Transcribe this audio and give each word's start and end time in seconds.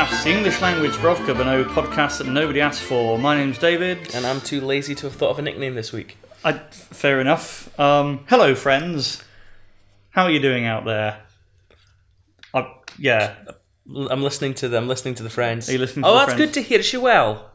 podcast, 0.00 0.24
the 0.24 0.30
English 0.30 0.60
language 0.62 0.92
Brovka 0.92 1.36
Bano 1.36 1.62
podcast 1.64 2.18
that 2.18 2.26
nobody 2.26 2.60
asked 2.60 2.80
for. 2.80 3.18
My 3.18 3.36
name's 3.36 3.58
David. 3.58 4.14
And 4.14 4.24
I'm 4.24 4.40
too 4.40 4.62
lazy 4.62 4.94
to 4.94 5.06
have 5.06 5.14
thought 5.14 5.28
of 5.28 5.38
a 5.38 5.42
nickname 5.42 5.74
this 5.74 5.92
week. 5.92 6.16
I, 6.42 6.54
fair 6.54 7.20
enough. 7.20 7.78
Um, 7.78 8.24
hello, 8.28 8.54
friends. 8.54 9.22
How 10.10 10.24
are 10.24 10.30
you 10.30 10.40
doing 10.40 10.64
out 10.64 10.86
there? 10.86 11.20
I, 12.54 12.72
yeah, 12.98 13.34
L- 13.94 14.08
I'm 14.10 14.22
listening 14.22 14.54
to 14.54 14.68
the 14.68 14.78
I'm 14.78 14.88
listening 14.88 15.16
to 15.16 15.22
the 15.22 15.28
friends. 15.28 15.68
Are 15.68 15.72
you 15.72 15.78
listening 15.78 16.04
to 16.04 16.08
oh, 16.08 16.14
that's 16.14 16.32
friends? 16.32 16.40
good 16.40 16.54
to 16.54 16.62
hear. 16.62 16.82
She 16.82 16.96
well? 16.96 17.50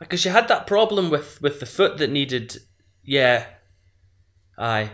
Because 0.00 0.18
she 0.18 0.28
had 0.28 0.48
that 0.48 0.66
problem 0.66 1.08
with 1.08 1.40
with 1.40 1.60
the 1.60 1.66
foot 1.66 1.98
that 1.98 2.10
needed. 2.10 2.58
Yeah. 3.04 3.46
Aye. 4.58 4.90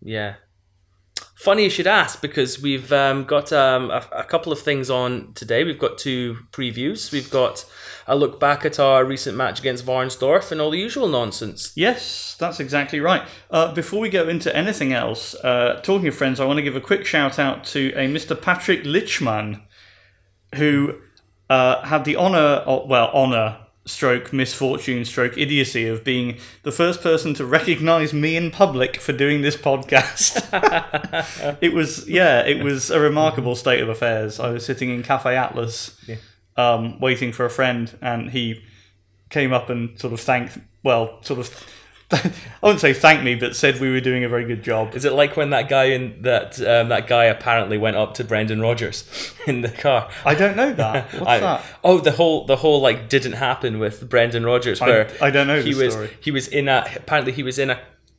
Yeah. 0.00 0.34
Funny 1.42 1.64
you 1.64 1.70
should 1.70 1.88
ask 1.88 2.22
because 2.22 2.62
we've 2.62 2.92
um, 2.92 3.24
got 3.24 3.52
um, 3.52 3.90
a, 3.90 4.06
a 4.12 4.22
couple 4.22 4.52
of 4.52 4.60
things 4.60 4.88
on 4.88 5.32
today. 5.32 5.64
We've 5.64 5.76
got 5.76 5.98
two 5.98 6.36
previews. 6.52 7.10
We've 7.10 7.30
got 7.30 7.64
a 8.06 8.14
look 8.14 8.38
back 8.38 8.64
at 8.64 8.78
our 8.78 9.04
recent 9.04 9.36
match 9.36 9.58
against 9.58 9.84
Varnsdorf 9.84 10.52
and 10.52 10.60
all 10.60 10.70
the 10.70 10.78
usual 10.78 11.08
nonsense. 11.08 11.72
yes, 11.74 12.36
that's 12.38 12.60
exactly 12.60 13.00
right. 13.00 13.22
Uh, 13.50 13.74
before 13.74 13.98
we 13.98 14.08
go 14.08 14.28
into 14.28 14.54
anything 14.56 14.92
else, 14.92 15.34
uh, 15.42 15.80
talking 15.82 16.06
of 16.06 16.14
friends, 16.14 16.38
I 16.38 16.44
want 16.44 16.58
to 16.58 16.62
give 16.62 16.76
a 16.76 16.80
quick 16.80 17.04
shout 17.04 17.40
out 17.40 17.64
to 17.64 17.92
a 17.96 18.06
Mr. 18.06 18.40
Patrick 18.40 18.84
Lichman, 18.84 19.62
who 20.54 21.00
uh, 21.50 21.84
had 21.84 22.04
the 22.04 22.16
honour, 22.16 22.62
well, 22.86 23.10
honour, 23.12 23.61
stroke, 23.84 24.32
misfortune, 24.32 25.04
stroke, 25.04 25.36
idiocy 25.36 25.88
of 25.88 26.04
being 26.04 26.38
the 26.62 26.72
first 26.72 27.02
person 27.02 27.34
to 27.34 27.44
recognise 27.44 28.12
me 28.12 28.36
in 28.36 28.50
public 28.50 28.96
for 28.96 29.12
doing 29.12 29.42
this 29.42 29.56
podcast. 29.56 30.38
it 31.60 31.72
was, 31.72 32.08
yeah, 32.08 32.40
it 32.42 32.62
was 32.62 32.90
a 32.90 33.00
remarkable 33.00 33.56
state 33.56 33.80
of 33.80 33.88
affairs. 33.88 34.38
I 34.38 34.50
was 34.50 34.64
sitting 34.64 34.90
in 34.90 35.02
Cafe 35.02 35.36
Atlas, 35.36 35.98
um, 36.56 37.00
waiting 37.00 37.32
for 37.32 37.44
a 37.44 37.50
friend, 37.50 37.96
and 38.00 38.30
he 38.30 38.62
came 39.30 39.52
up 39.52 39.68
and 39.68 39.98
sort 39.98 40.12
of 40.12 40.20
thanked, 40.20 40.58
well, 40.84 41.22
sort 41.22 41.40
of, 41.40 41.66
I 42.12 42.30
wouldn't 42.62 42.80
say 42.80 42.92
thank 42.92 43.22
me, 43.22 43.34
but 43.34 43.56
said 43.56 43.80
we 43.80 43.90
were 43.90 44.00
doing 44.00 44.24
a 44.24 44.28
very 44.28 44.44
good 44.44 44.62
job. 44.62 44.94
Is 44.94 45.04
it 45.04 45.12
like 45.12 45.36
when 45.36 45.50
that 45.50 45.68
guy 45.68 45.84
in 45.84 46.22
that 46.22 46.60
um, 46.60 46.88
that 46.90 47.06
guy 47.06 47.24
apparently 47.24 47.78
went 47.78 47.96
up 47.96 48.14
to 48.14 48.24
Brendan 48.24 48.60
Rodgers 48.60 49.04
in 49.46 49.62
the 49.62 49.68
car? 49.70 50.10
I 50.24 50.34
don't 50.34 50.56
know 50.56 50.72
that. 50.74 51.12
What's 51.14 51.26
I- 51.26 51.38
that? 51.40 51.64
Oh, 51.82 51.98
the 51.98 52.12
whole 52.12 52.44
the 52.46 52.56
whole 52.56 52.80
like 52.80 53.08
didn't 53.08 53.32
happen 53.34 53.78
with 53.78 54.08
Brendan 54.08 54.44
Rodgers 54.44 54.80
where 54.80 55.10
I 55.20 55.30
don't 55.30 55.46
know 55.46 55.62
he 55.62 55.72
the 55.72 55.84
was 55.84 55.94
story. 55.94 56.10
he 56.20 56.30
was 56.30 56.48
in 56.48 56.68
a 56.68 56.84
apparently 56.96 57.32
he 57.32 57.42
was 57.42 57.58
in 57.58 57.70
a 57.70 57.78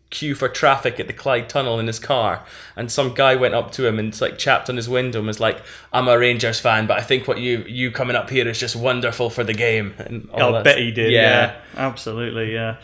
queue 0.09 0.35
for 0.35 0.47
traffic 0.47 0.99
at 0.99 1.07
the 1.07 1.13
Clyde 1.13 1.49
Tunnel 1.49 1.79
in 1.79 1.87
his 1.87 1.97
car, 1.97 2.45
and 2.75 2.91
some 2.91 3.15
guy 3.15 3.35
went 3.35 3.55
up 3.55 3.71
to 3.71 3.87
him 3.87 3.97
and 3.97 4.19
like 4.21 4.37
chapped 4.37 4.69
on 4.69 4.75
his 4.75 4.87
window 4.87 5.17
and 5.17 5.27
was 5.27 5.39
like, 5.39 5.59
"I'm 5.91 6.07
a 6.07 6.15
Rangers 6.19 6.59
fan, 6.59 6.85
but 6.85 6.97
I 6.99 7.01
think 7.01 7.27
what 7.27 7.39
you 7.39 7.65
you 7.67 7.89
coming 7.89 8.15
up 8.15 8.29
here 8.29 8.47
is 8.47 8.59
just 8.59 8.75
wonderful 8.75 9.31
for 9.31 9.43
the 9.43 9.55
game." 9.55 9.95
And 9.97 10.29
I'll 10.35 10.51
that- 10.53 10.65
bet 10.65 10.77
he 10.77 10.91
did. 10.91 11.11
Yeah, 11.11 11.55
absolutely. 11.75 12.53
Yeah, 12.53 12.75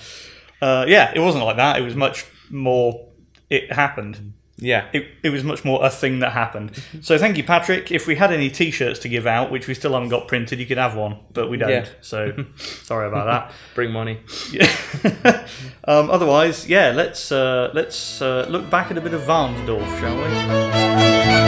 uh, 0.61 0.85
yeah. 0.87 1.11
It 1.15 1.19
wasn't 1.19 1.43
like 1.45 1.57
that. 1.57 1.77
It 1.77 1.81
was 1.83 1.95
much 1.95 2.25
more. 2.49 3.07
It 3.49 3.71
happened. 3.71 4.33
yeah. 4.57 4.87
It, 4.93 5.07
it 5.23 5.29
was 5.29 5.43
much 5.43 5.63
more 5.65 5.83
a 5.83 5.89
thing 5.89 6.19
that 6.19 6.33
happened. 6.33 6.83
So 7.01 7.17
thank 7.17 7.37
you, 7.37 7.43
Patrick. 7.43 7.91
If 7.91 8.05
we 8.07 8.15
had 8.15 8.31
any 8.31 8.49
T-shirts 8.49 8.99
to 8.99 9.09
give 9.09 9.25
out, 9.25 9.51
which 9.51 9.67
we 9.67 9.73
still 9.73 9.93
haven't 9.93 10.09
got 10.09 10.27
printed, 10.27 10.59
you 10.59 10.65
could 10.67 10.77
have 10.77 10.95
one, 10.95 11.17
but 11.33 11.49
we 11.49 11.57
don't. 11.57 11.69
Yeah. 11.69 11.87
So 12.01 12.45
sorry 12.57 13.07
about 13.07 13.25
that. 13.25 13.55
Bring 13.75 13.91
money. 13.91 14.19
that. 14.51 15.47
um, 15.87 16.11
otherwise, 16.11 16.67
yeah. 16.67 16.91
Let's 16.91 17.31
uh, 17.31 17.71
let's 17.73 18.21
uh, 18.21 18.45
look 18.49 18.69
back 18.69 18.91
at 18.91 18.97
a 18.97 19.01
bit 19.01 19.13
of 19.13 19.21
Varnsdorf, 19.21 19.99
shall 19.99 20.15
we? 20.17 21.39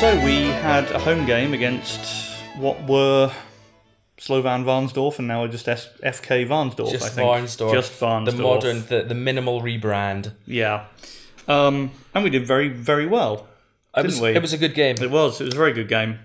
So 0.00 0.22
we 0.22 0.42
had 0.60 0.90
a 0.90 0.98
home 0.98 1.24
game 1.24 1.54
against 1.54 2.23
what 2.56 2.88
were 2.88 3.32
Slovan 4.18 4.64
Varnsdorf 4.64 5.18
and 5.18 5.28
now 5.28 5.42
are 5.42 5.48
just 5.48 5.68
S- 5.68 5.88
FK 6.02 6.46
Varnsdorf. 6.46 6.88
I 6.88 6.92
Just 6.92 7.14
think. 7.14 7.28
Varnsdorf. 7.28 7.72
Just 7.72 7.92
Varnsdorf. 8.00 8.24
The 8.36 8.42
modern, 8.42 8.86
the, 8.86 9.02
the 9.02 9.14
minimal 9.14 9.60
rebrand. 9.60 10.32
Yeah. 10.46 10.86
Um, 11.48 11.90
and 12.14 12.24
we 12.24 12.30
did 12.30 12.46
very, 12.46 12.68
very 12.68 13.06
well. 13.06 13.48
It 13.96 14.02
Didn't 14.02 14.06
was, 14.12 14.20
we? 14.20 14.28
it 14.30 14.42
was 14.42 14.52
a 14.52 14.58
good 14.58 14.74
game. 14.74 14.96
It 15.00 15.10
was. 15.10 15.40
It 15.40 15.44
was 15.44 15.54
a 15.54 15.56
very 15.58 15.72
good 15.72 15.88
game. 15.88 16.18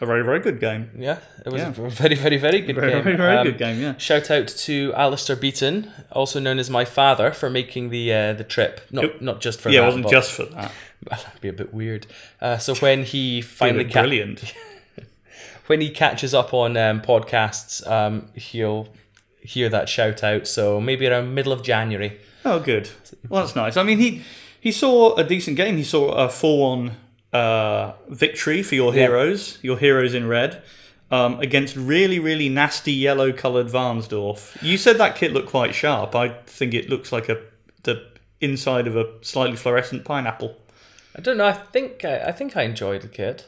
A 0.00 0.06
very, 0.06 0.24
very 0.24 0.40
good 0.40 0.58
game. 0.58 0.90
Yeah, 0.98 1.18
it 1.46 1.52
was 1.52 1.62
Yeah. 1.62 1.68
a 1.68 1.72
very, 1.90 2.14
very, 2.16 2.36
very 2.36 2.60
good 2.60 2.74
Very, 2.74 2.92
game. 2.92 3.04
very, 3.04 3.16
very 3.16 3.36
Um, 3.36 3.46
good 3.46 3.58
game, 3.58 3.80
yeah. 3.80 3.96
Shout 3.96 4.28
out 4.30 4.48
to 4.48 4.92
Alistair 4.96 5.36
Beaton, 5.36 5.90
also 6.10 6.40
known 6.40 6.58
as 6.58 6.68
my 6.68 6.84
father, 6.84 7.30
for 7.30 7.48
making 7.48 7.90
the 7.90 8.12
uh, 8.12 8.32
the 8.32 8.42
trip. 8.42 8.80
Not 8.90 9.04
It- 9.04 9.22
not 9.22 9.40
just 9.40 9.60
for 9.60 9.70
Yeah, 9.70 9.80
that, 9.82 9.84
it 9.84 9.88
wasn't 9.88 10.08
just 10.10 10.32
for 10.32 10.44
that. 10.46 10.72
that'd 11.08 11.40
be 11.40 11.48
a 11.48 11.52
bit 11.52 11.72
weird. 11.72 12.08
Uh, 12.40 12.58
so 12.58 12.74
when 12.76 13.04
he 13.04 13.40
finally 13.40 13.84
ca- 13.84 14.00
brilliant. 14.02 14.52
when 15.66 15.80
he 15.80 15.90
catches 15.90 16.34
up 16.34 16.52
on 16.52 16.76
um, 16.76 17.00
podcasts, 17.00 17.86
um, 17.90 18.28
he'll 18.34 18.88
hear 19.40 19.68
that 19.68 19.88
shout 19.88 20.22
out. 20.24 20.46
So 20.46 20.80
maybe 20.80 21.06
around 21.06 21.34
middle 21.34 21.52
of 21.52 21.62
January. 21.62 22.20
Oh, 22.44 22.60
good. 22.60 22.90
Well, 23.28 23.42
that's 23.42 23.56
nice. 23.56 23.76
I 23.76 23.82
mean, 23.82 23.98
he 23.98 24.22
he 24.60 24.72
saw 24.72 25.14
a 25.16 25.24
decent 25.24 25.56
game. 25.56 25.76
He 25.76 25.84
saw 25.84 26.12
a 26.12 26.28
four-one 26.28 26.96
uh, 27.32 27.92
victory 28.08 28.62
for 28.62 28.74
your 28.74 28.92
heroes, 28.92 29.58
your 29.62 29.78
heroes 29.78 30.14
in 30.14 30.26
red, 30.28 30.62
um, 31.10 31.40
against 31.40 31.76
really, 31.76 32.18
really 32.18 32.48
nasty 32.48 32.92
yellow-coloured 32.92 33.68
Varnsdorf. 33.68 34.62
You 34.62 34.76
said 34.78 34.98
that 34.98 35.16
kit 35.16 35.32
looked 35.32 35.48
quite 35.48 35.74
sharp. 35.74 36.14
I 36.14 36.28
think 36.46 36.74
it 36.74 36.88
looks 36.88 37.12
like 37.12 37.28
a 37.28 37.42
the 37.82 38.06
inside 38.40 38.86
of 38.86 38.96
a 38.96 39.12
slightly 39.22 39.56
fluorescent 39.56 40.04
pineapple. 40.04 40.56
I 41.16 41.20
don't 41.20 41.36
know. 41.36 41.46
I 41.46 41.52
think 41.52 42.04
I, 42.04 42.28
I 42.28 42.32
think 42.32 42.56
I 42.56 42.62
enjoyed 42.62 43.02
the 43.02 43.08
kit. 43.08 43.46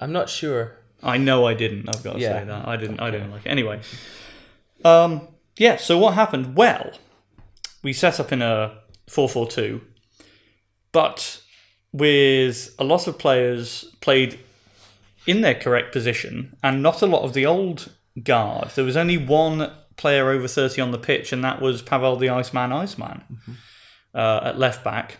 I'm 0.00 0.12
not 0.12 0.28
sure. 0.28 0.78
I 1.02 1.16
know 1.18 1.46
I 1.46 1.54
didn't. 1.54 1.88
I've 1.88 2.02
got 2.04 2.14
to 2.14 2.20
Yeah. 2.20 2.40
say 2.40 2.44
that 2.46 2.68
I 2.68 2.76
didn't. 2.76 3.00
I 3.00 3.10
didn't 3.10 3.30
like 3.30 3.44
it 3.46 3.48
anyway. 3.48 3.80
Um, 4.84 5.28
yeah. 5.58 5.76
So 5.76 5.98
what 5.98 6.14
happened? 6.14 6.56
Well, 6.56 6.92
we 7.82 7.92
set 7.92 8.20
up 8.20 8.32
in 8.32 8.42
a 8.42 8.78
four-four-two, 9.08 9.80
but 10.92 11.40
with 11.92 12.74
a 12.78 12.84
lot 12.84 13.06
of 13.06 13.18
players 13.18 13.84
played 14.00 14.38
in 15.26 15.40
their 15.40 15.54
correct 15.54 15.92
position, 15.92 16.56
and 16.62 16.82
not 16.82 17.02
a 17.02 17.06
lot 17.06 17.22
of 17.22 17.32
the 17.32 17.46
old 17.46 17.92
guard. 18.22 18.70
There 18.74 18.84
was 18.84 18.96
only 18.96 19.16
one 19.18 19.70
player 19.96 20.30
over 20.30 20.48
thirty 20.48 20.80
on 20.80 20.90
the 20.90 20.98
pitch, 20.98 21.32
and 21.32 21.44
that 21.44 21.60
was 21.60 21.82
Pavel 21.82 22.16
the 22.16 22.28
Iceman 22.30 22.72
Iceman 22.72 23.22
uh, 24.14 24.40
at 24.44 24.58
left 24.58 24.82
back. 24.84 25.18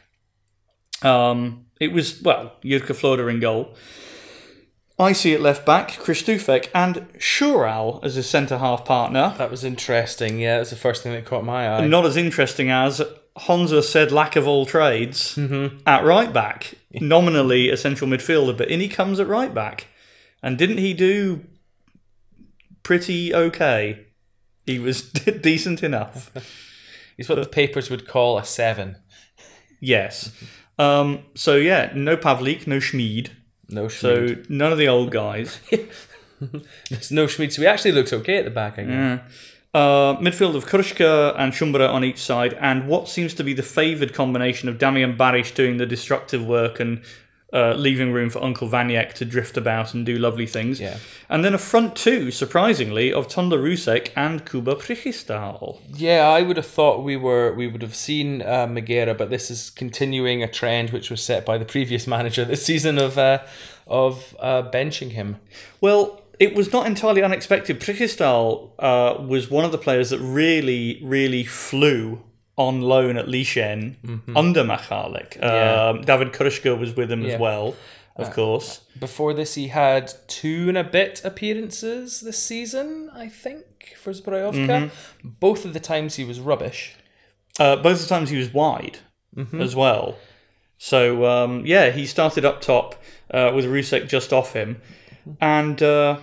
Um, 1.02 1.66
it 1.80 1.92
was 1.92 2.22
well, 2.22 2.52
Jurka 2.64 2.94
Floder 2.94 3.28
in 3.30 3.40
goal. 3.40 3.74
I 4.98 5.12
see 5.12 5.34
at 5.34 5.40
left 5.40 5.64
back, 5.64 5.90
Kristufek 5.90 6.68
and 6.74 7.08
Shural 7.18 8.04
as 8.04 8.14
his 8.14 8.28
centre 8.28 8.58
half 8.58 8.84
partner. 8.84 9.34
That 9.38 9.50
was 9.50 9.64
interesting. 9.64 10.38
Yeah, 10.38 10.58
that's 10.58 10.70
the 10.70 10.76
first 10.76 11.02
thing 11.02 11.12
that 11.12 11.24
caught 11.24 11.44
my 11.44 11.68
eye. 11.68 11.86
Not 11.86 12.04
as 12.06 12.16
interesting 12.16 12.70
as 12.70 13.00
Honza 13.36 13.82
said, 13.82 14.12
lack 14.12 14.36
of 14.36 14.46
all 14.46 14.66
trades 14.66 15.38
at 15.86 16.04
right 16.04 16.32
back. 16.32 16.74
Nominally 16.92 17.70
a 17.70 17.76
central 17.76 18.08
midfielder, 18.10 18.56
but 18.56 18.68
in 18.68 18.80
he 18.80 18.88
comes 18.88 19.18
at 19.18 19.26
right 19.26 19.52
back. 19.52 19.88
And 20.42 20.58
didn't 20.58 20.78
he 20.78 20.92
do 20.92 21.44
pretty 22.82 23.34
okay? 23.34 24.06
He 24.66 24.78
was 24.78 25.02
decent 25.12 25.82
enough. 25.82 26.30
He's 27.16 27.28
what 27.28 27.36
the 27.36 27.48
papers 27.48 27.90
would 27.90 28.06
call 28.06 28.38
a 28.38 28.44
seven. 28.44 28.96
Yes. 29.80 30.32
Um, 30.78 31.24
so 31.34 31.56
yeah, 31.56 31.92
no 31.94 32.16
Pavlik, 32.16 32.66
no 32.66 32.80
Schmid. 32.80 33.30
No 33.72 33.88
Schmid. 33.88 34.00
So 34.38 34.44
none 34.48 34.72
of 34.72 34.78
the 34.78 34.88
old 34.88 35.10
guys. 35.10 35.60
There's 36.90 37.10
no 37.10 37.26
Schmid. 37.26 37.52
So 37.52 37.62
he 37.62 37.68
actually 37.68 37.92
looked 37.92 38.12
okay 38.12 38.36
at 38.36 38.44
the 38.44 38.50
back 38.50 38.78
again. 38.78 39.22
Uh, 39.74 40.16
midfield 40.16 40.54
of 40.54 40.66
Krushka 40.66 41.34
and 41.38 41.54
Shumbara 41.54 41.88
on 41.88 42.04
each 42.04 42.18
side, 42.18 42.52
and 42.60 42.86
what 42.86 43.08
seems 43.08 43.32
to 43.34 43.42
be 43.42 43.54
the 43.54 43.62
favoured 43.62 44.12
combination 44.12 44.68
of 44.68 44.78
Damian 44.78 45.16
Barish 45.16 45.54
doing 45.54 45.78
the 45.78 45.86
destructive 45.86 46.44
work 46.44 46.78
and 46.78 47.00
uh, 47.52 47.74
leaving 47.74 48.12
room 48.12 48.30
for 48.30 48.42
Uncle 48.42 48.68
Vaniak 48.68 49.12
to 49.14 49.24
drift 49.24 49.56
about 49.56 49.92
and 49.92 50.06
do 50.06 50.16
lovely 50.16 50.46
things. 50.46 50.80
Yeah. 50.80 50.98
And 51.28 51.44
then 51.44 51.54
a 51.54 51.58
front 51.58 51.94
two, 51.94 52.30
surprisingly, 52.30 53.12
of 53.12 53.28
Tonda 53.28 53.58
Rusek 53.58 54.10
and 54.16 54.44
Kuba 54.44 54.76
Přichystal. 54.76 55.78
Yeah, 55.94 56.28
I 56.28 56.42
would 56.42 56.56
have 56.56 56.66
thought 56.66 57.04
we 57.04 57.16
were 57.16 57.52
we 57.52 57.66
would 57.66 57.82
have 57.82 57.94
seen 57.94 58.42
uh, 58.42 58.66
Megera, 58.66 59.16
but 59.16 59.30
this 59.30 59.50
is 59.50 59.70
continuing 59.70 60.42
a 60.42 60.48
trend 60.48 60.90
which 60.90 61.10
was 61.10 61.22
set 61.22 61.44
by 61.44 61.58
the 61.58 61.64
previous 61.64 62.06
manager 62.16 62.44
this 62.44 62.64
season 62.64 62.98
of 62.98 63.18
uh, 63.18 63.40
of 63.86 64.34
uh, 64.40 64.62
benching 64.70 65.10
him. 65.10 65.36
Well, 65.80 66.22
it 66.38 66.54
was 66.54 66.72
not 66.72 66.86
entirely 66.86 67.22
unexpected. 67.22 67.80
Přichystal 67.80 68.70
uh, 68.78 69.22
was 69.22 69.50
one 69.50 69.64
of 69.64 69.72
the 69.72 69.78
players 69.78 70.10
that 70.10 70.18
really, 70.18 71.00
really 71.02 71.44
flew 71.44 72.22
on 72.56 72.82
loan 72.82 73.16
at 73.16 73.26
Lishen 73.26 73.96
under 74.36 74.62
Machalik. 74.64 75.36
Yeah. 75.36 75.88
Um, 75.90 76.02
David 76.02 76.32
Krushka 76.32 76.78
was 76.78 76.94
with 76.96 77.10
him 77.10 77.22
Yeah. 77.22 77.34
as 77.34 77.40
well, 77.40 77.74
of 78.16 78.30
course. 78.32 78.80
Before 78.98 79.32
this, 79.34 79.54
he 79.54 79.68
had 79.68 80.12
two 80.28 80.68
and 80.68 80.76
a 80.76 80.84
bit 80.84 81.22
appearances 81.24 82.20
this 82.20 82.38
season, 82.38 83.10
I 83.14 83.28
think, 83.28 83.94
for 83.98 84.12
Zbrojovka. 84.12 84.90
Both 85.24 85.64
of 85.64 85.72
the 85.72 85.80
times 85.80 86.16
he 86.16 86.24
was 86.24 86.40
rubbish. 86.40 86.94
Uh, 87.58 87.76
both 87.76 87.96
of 87.96 88.02
the 88.02 88.08
times 88.14 88.30
he 88.30 88.36
was 88.38 88.52
wide 88.52 88.98
Mm-hmm. 89.36 89.62
as 89.62 89.74
well. 89.74 90.16
So 90.76 91.24
um, 91.24 91.64
yeah, 91.64 91.88
he 91.90 92.04
started 92.06 92.44
up 92.44 92.60
top 92.60 92.96
uh, 93.30 93.50
with 93.54 93.64
Rusek 93.64 94.08
just 94.08 94.30
off 94.30 94.52
him, 94.52 94.82
and 95.40 95.82
uh, 95.82 96.18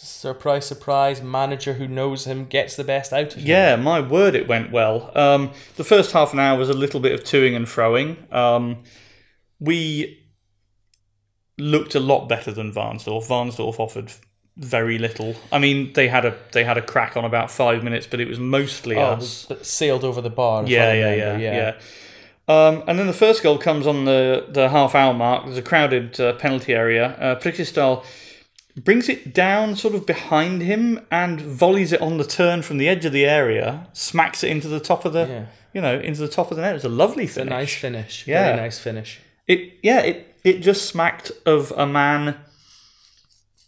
Surprise, 0.00 0.64
surprise! 0.66 1.20
Manager 1.20 1.74
who 1.74 1.86
knows 1.86 2.24
him 2.24 2.46
gets 2.46 2.76
the 2.76 2.84
best 2.84 3.12
out 3.12 3.34
of 3.34 3.40
him. 3.40 3.46
yeah, 3.46 3.76
my 3.76 4.00
word, 4.00 4.34
it 4.34 4.48
went 4.48 4.72
well. 4.72 5.10
Um, 5.16 5.50
the 5.76 5.84
first 5.84 6.12
half 6.12 6.32
an 6.32 6.38
hour 6.38 6.58
was 6.58 6.70
a 6.70 6.74
little 6.74 6.98
bit 7.00 7.12
of 7.12 7.24
toing 7.24 7.54
and 7.54 7.66
froing. 7.66 8.32
Um, 8.32 8.84
we 9.60 10.24
looked 11.58 11.94
a 11.94 12.00
lot 12.00 12.28
better 12.28 12.50
than 12.52 12.72
Varnsdorf. 12.72 13.26
Varnsdorf 13.28 13.78
offered 13.78 14.12
very 14.56 14.98
little. 14.98 15.34
I 15.50 15.58
mean, 15.58 15.92
they 15.92 16.08
had 16.08 16.24
a 16.24 16.36
they 16.52 16.64
had 16.64 16.78
a 16.78 16.82
crack 16.82 17.16
on 17.16 17.24
about 17.26 17.50
five 17.50 17.84
minutes, 17.84 18.06
but 18.06 18.18
it 18.18 18.28
was 18.28 18.38
mostly 18.38 18.96
Oh, 18.96 19.12
us. 19.12 19.46
sailed 19.60 20.04
over 20.04 20.22
the 20.22 20.30
bar. 20.30 20.64
Yeah, 20.66 20.88
I 20.88 20.94
yeah, 20.94 21.14
yeah, 21.14 21.36
yeah. 21.38 21.74
Um, 22.48 22.82
and 22.86 22.98
then 22.98 23.06
the 23.06 23.12
first 23.12 23.42
goal 23.42 23.56
comes 23.58 23.86
on 23.86 24.04
the, 24.04 24.46
the 24.48 24.68
half 24.70 24.94
hour 24.94 25.14
mark. 25.14 25.44
There's 25.44 25.58
a 25.58 25.62
crowded 25.62 26.18
uh, 26.18 26.32
penalty 26.34 26.74
area. 26.74 27.08
Uh, 27.18 27.34
Přichystal 27.36 28.04
brings 28.76 29.08
it 29.08 29.34
down 29.34 29.76
sort 29.76 29.94
of 29.94 30.06
behind 30.06 30.62
him 30.62 31.00
and 31.10 31.40
volleys 31.40 31.92
it 31.92 32.00
on 32.00 32.16
the 32.18 32.24
turn 32.24 32.62
from 32.62 32.78
the 32.78 32.88
edge 32.88 33.04
of 33.04 33.12
the 33.12 33.24
area, 33.26 33.86
smacks 33.92 34.42
it 34.42 34.50
into 34.50 34.68
the 34.68 34.80
top 34.80 35.04
of 35.04 35.12
the, 35.12 35.26
Yeah. 35.26 35.46
you 35.74 35.80
know, 35.80 35.98
into 35.98 36.20
the 36.20 36.28
top 36.28 36.50
of 36.50 36.56
the 36.56 36.62
net. 36.62 36.70
It 36.72 36.74
was 36.74 36.84
a 36.84 36.88
lovely 36.88 37.26
finish. 37.26 37.50
A 37.52 37.54
nice 37.54 37.74
finish. 37.74 38.26
Yeah. 38.26 38.44
Very 38.46 38.56
nice 38.56 38.78
finish. 38.78 39.20
It, 39.46 39.74
yeah, 39.82 40.00
it, 40.00 40.36
it 40.44 40.58
just 40.60 40.86
smacked 40.86 41.32
of 41.44 41.72
a 41.76 41.86
man 41.86 42.36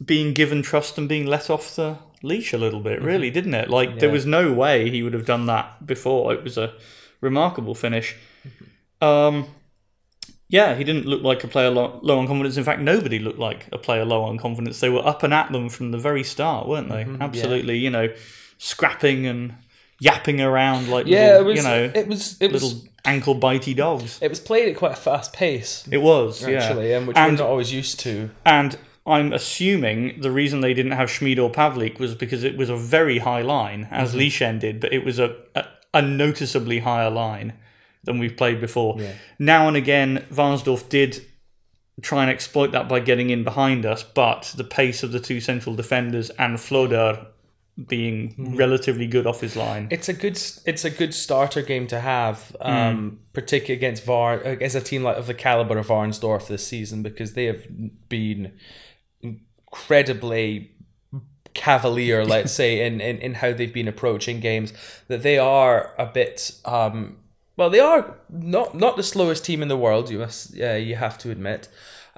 being 0.04 0.32
given 0.32 0.62
trust 0.62 0.96
and 0.98 1.08
being 1.08 1.26
let 1.26 1.50
off 1.50 1.76
the 1.76 1.98
leash 2.22 2.52
a 2.52 2.58
little 2.58 2.80
bit, 2.80 3.02
really, 3.02 3.30
didn't 3.30 3.54
it? 3.54 3.68
Like, 3.68 3.98
there 3.98 4.10
was 4.10 4.24
no 4.26 4.52
way 4.52 4.88
he 4.90 5.02
would 5.02 5.12
have 5.12 5.26
done 5.26 5.46
that 5.46 5.86
before. 5.86 6.32
It 6.32 6.42
was 6.42 6.56
a 6.56 6.72
remarkable 7.20 7.74
finish. 7.74 8.16
Um, 9.00 9.46
yeah, 10.54 10.76
he 10.76 10.84
didn't 10.84 11.04
look 11.06 11.22
like 11.22 11.42
a 11.42 11.48
player 11.48 11.68
low, 11.70 11.98
low 12.02 12.16
on 12.20 12.26
confidence. 12.28 12.56
In 12.56 12.62
fact, 12.62 12.80
nobody 12.80 13.18
looked 13.18 13.40
like 13.40 13.66
a 13.72 13.78
player 13.78 14.04
low 14.04 14.22
on 14.22 14.38
confidence. 14.38 14.78
They 14.78 14.88
were 14.88 15.04
up 15.04 15.22
and 15.24 15.34
at 15.34 15.50
them 15.50 15.68
from 15.68 15.90
the 15.90 15.98
very 15.98 16.22
start, 16.22 16.68
weren't 16.68 16.88
they? 16.88 17.04
Absolutely, 17.20 17.76
you 17.78 17.90
know, 17.90 18.06
scrapping 18.58 19.26
and 19.26 19.54
yapping 19.98 20.40
around 20.40 20.88
like 20.88 21.06
Yeah, 21.06 21.38
little, 21.38 21.40
it 21.40 21.44
was. 21.46 21.56
you 21.56 21.62
know 21.64 21.92
it 21.94 22.06
was. 22.08 22.36
It 22.40 22.52
little 22.52 22.68
was. 22.68 22.88
ankle 23.04 23.34
bitey 23.34 23.74
dogs. 23.74 24.18
It 24.22 24.28
was 24.30 24.40
played 24.40 24.68
at 24.68 24.76
quite 24.76 24.92
a 24.92 24.96
fast 24.96 25.32
pace, 25.32 25.86
It 25.90 25.98
was, 25.98 26.46
yeah. 26.46 26.58
actually, 26.62 26.92
and 26.92 27.06
which 27.08 27.16
And- 27.16 27.32
we're 27.32 27.44
not 27.44 27.50
always 27.50 27.72
used 27.72 27.98
to. 28.00 28.30
And 28.46 28.78
I'm 29.06 29.32
assuming 29.32 30.20
the 30.20 30.30
reason 30.30 30.60
they 30.60 30.72
didn't 30.72 30.92
have 30.92 31.10
Schmid 31.10 31.38
or 31.38 31.50
Pavlik 31.50 31.98
was 31.98 32.14
because 32.14 32.42
it 32.44 32.56
was 32.56 32.70
a 32.70 32.76
very 32.76 33.18
high 33.18 33.42
line, 33.42 33.88
as 33.90 34.14
Mm-hmm. 34.14 34.58
Did, 34.58 34.80
but 34.80 34.92
it 34.92 35.04
was 35.04 35.18
a, 35.18 35.34
a, 35.54 35.64
a 35.94 36.02
noticeably 36.02 36.78
higher 36.78 37.10
line 37.10 37.52
than 38.04 38.18
we've 38.18 38.36
played 38.36 38.60
before. 38.60 38.96
Yeah. 38.98 39.12
Now 39.38 39.68
and 39.68 39.76
again, 39.76 40.24
Varnsdorf 40.30 40.88
did 40.88 41.24
try 42.02 42.22
and 42.22 42.30
exploit 42.30 42.72
that 42.72 42.88
by 42.88 43.00
getting 43.00 43.30
in 43.30 43.44
behind 43.44 43.86
us, 43.86 44.02
but 44.02 44.52
the 44.56 44.64
pace 44.64 45.02
of 45.02 45.12
the 45.12 45.20
two 45.20 45.40
central 45.40 45.74
defenders 45.76 46.30
and 46.30 46.58
Floder 46.58 47.26
being 47.88 48.30
Mm-hmm. 48.34 48.56
relatively 48.56 49.06
good 49.08 49.26
off 49.26 49.40
his 49.40 49.56
line. 49.56 49.88
It's 49.90 50.08
a 50.08 50.12
good. 50.12 50.40
It's 50.64 50.84
a 50.84 50.90
good 50.90 51.12
starter 51.12 51.60
game 51.60 51.88
to 51.88 51.98
have, 52.00 52.54
um, 52.60 53.18
particularly 53.32 53.74
against 53.76 54.04
Var 54.04 54.34
as 54.60 54.74
a 54.76 54.80
team 54.80 55.02
like 55.02 55.16
of 55.16 55.26
the 55.26 55.34
caliber 55.34 55.78
of 55.78 55.88
Varnsdorf 55.88 56.46
this 56.46 56.64
season 56.66 57.02
because 57.02 57.34
they 57.34 57.46
have 57.46 57.66
been 58.08 58.52
incredibly 59.22 60.70
cavalier, 61.54 62.24
let's 62.34 62.52
say, 62.52 62.86
in, 62.86 63.00
in, 63.00 63.18
in 63.18 63.34
how 63.34 63.52
they've 63.52 63.74
been 63.74 63.88
approaching 63.88 64.40
games. 64.40 64.72
That 65.08 65.22
they 65.22 65.38
are 65.38 65.94
a 65.98 66.06
bit. 66.06 66.52
Um, 66.64 67.16
well, 67.56 67.70
they 67.70 67.80
are 67.80 68.16
not 68.28 68.74
not 68.74 68.96
the 68.96 69.02
slowest 69.02 69.44
team 69.44 69.62
in 69.62 69.68
the 69.68 69.76
world. 69.76 70.10
You 70.10 70.18
must, 70.18 70.54
yeah, 70.54 70.76
you 70.76 70.96
have 70.96 71.18
to 71.18 71.30
admit. 71.30 71.68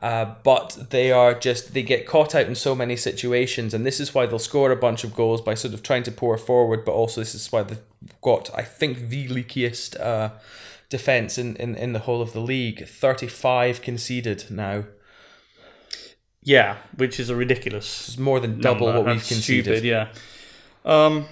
Uh, 0.02 0.34
but 0.44 0.76
they 0.90 1.10
are 1.10 1.32
just 1.32 1.72
they 1.72 1.82
get 1.82 2.06
caught 2.06 2.34
out 2.34 2.46
in 2.46 2.54
so 2.54 2.74
many 2.74 2.96
situations, 2.96 3.72
and 3.72 3.86
this 3.86 3.98
is 3.98 4.14
why 4.14 4.26
they'll 4.26 4.38
score 4.38 4.70
a 4.70 4.76
bunch 4.76 5.04
of 5.04 5.14
goals 5.14 5.40
by 5.40 5.54
sort 5.54 5.72
of 5.72 5.82
trying 5.82 6.02
to 6.02 6.12
pour 6.12 6.36
forward. 6.36 6.84
But 6.84 6.92
also, 6.92 7.22
this 7.22 7.34
is 7.34 7.50
why 7.50 7.62
they've 7.62 7.80
got, 8.20 8.50
I 8.54 8.60
think, 8.62 9.08
the 9.08 9.26
leakiest 9.28 9.98
uh, 9.98 10.30
defense 10.90 11.38
in, 11.38 11.56
in 11.56 11.74
in 11.76 11.92
the 11.94 12.00
whole 12.00 12.20
of 12.20 12.34
the 12.34 12.40
league. 12.40 12.86
Thirty 12.86 13.26
five 13.26 13.80
conceded 13.80 14.44
now. 14.50 14.84
Yeah, 16.42 16.76
which 16.96 17.18
is 17.18 17.28
a 17.30 17.34
ridiculous 17.34 18.08
It's 18.08 18.18
more 18.18 18.38
than 18.38 18.60
double 18.60 18.86
number. 18.86 19.02
what 19.02 19.12
we've 19.14 19.26
conceded. 19.26 19.78
Stupid, 19.78 19.84
yeah. 19.84 20.08
Um, 20.84 21.26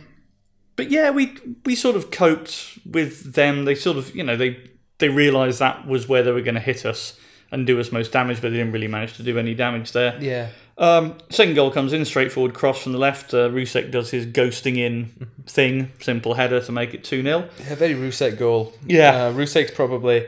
but 0.77 0.91
yeah, 0.91 1.11
we 1.11 1.37
we 1.65 1.75
sort 1.75 1.97
of 1.97 2.11
coped 2.11 2.79
with 2.85 3.35
them. 3.35 3.65
They 3.65 3.75
sort 3.75 3.97
of, 3.97 4.15
you 4.15 4.23
know, 4.23 4.37
they 4.37 4.71
they 4.99 5.09
realised 5.09 5.59
that 5.59 5.87
was 5.87 6.09
where 6.09 6.23
they 6.23 6.33
were 6.33 6.41
going 6.41 6.55
to 6.55 6.61
hit 6.61 6.85
us 6.85 7.19
and 7.51 7.67
do 7.67 7.79
us 7.79 7.93
most 7.93 8.13
damage, 8.13 8.41
but 8.43 8.51
they 8.51 8.57
didn't 8.57 8.73
really 8.73 8.89
manage 8.89 9.15
to 9.17 9.23
do 9.23 9.39
any 9.39 9.55
damage 9.55 9.93
there. 9.93 10.19
Yeah. 10.21 10.49
Um, 10.77 11.19
second 11.31 11.55
goal 11.55 11.71
comes 11.71 11.93
in, 11.93 12.05
straightforward 12.05 12.55
cross 12.55 12.83
from 12.83 12.93
the 12.93 12.99
left. 12.99 13.33
Uh, 13.33 13.49
Rusek 13.49 13.93
does 13.93 14.11
his 14.11 14.27
ghosting 14.27 14.77
in 14.77 15.31
thing, 15.47 15.93
simple 16.01 16.35
header 16.35 16.61
to 16.61 16.73
make 16.73 16.95
it 16.95 17.05
2 17.05 17.23
0. 17.23 17.49
A 17.71 17.77
very 17.77 17.95
Rusek 17.95 18.39
goal. 18.39 18.73
Yeah. 18.85 19.27
Uh, 19.27 19.33
Rusek's 19.33 19.71
probably 19.71 20.27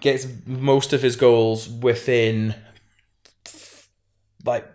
gets 0.00 0.26
most 0.44 0.92
of 0.92 1.00
his 1.00 1.16
goals 1.16 1.68
within 1.68 2.54
like 4.44 4.66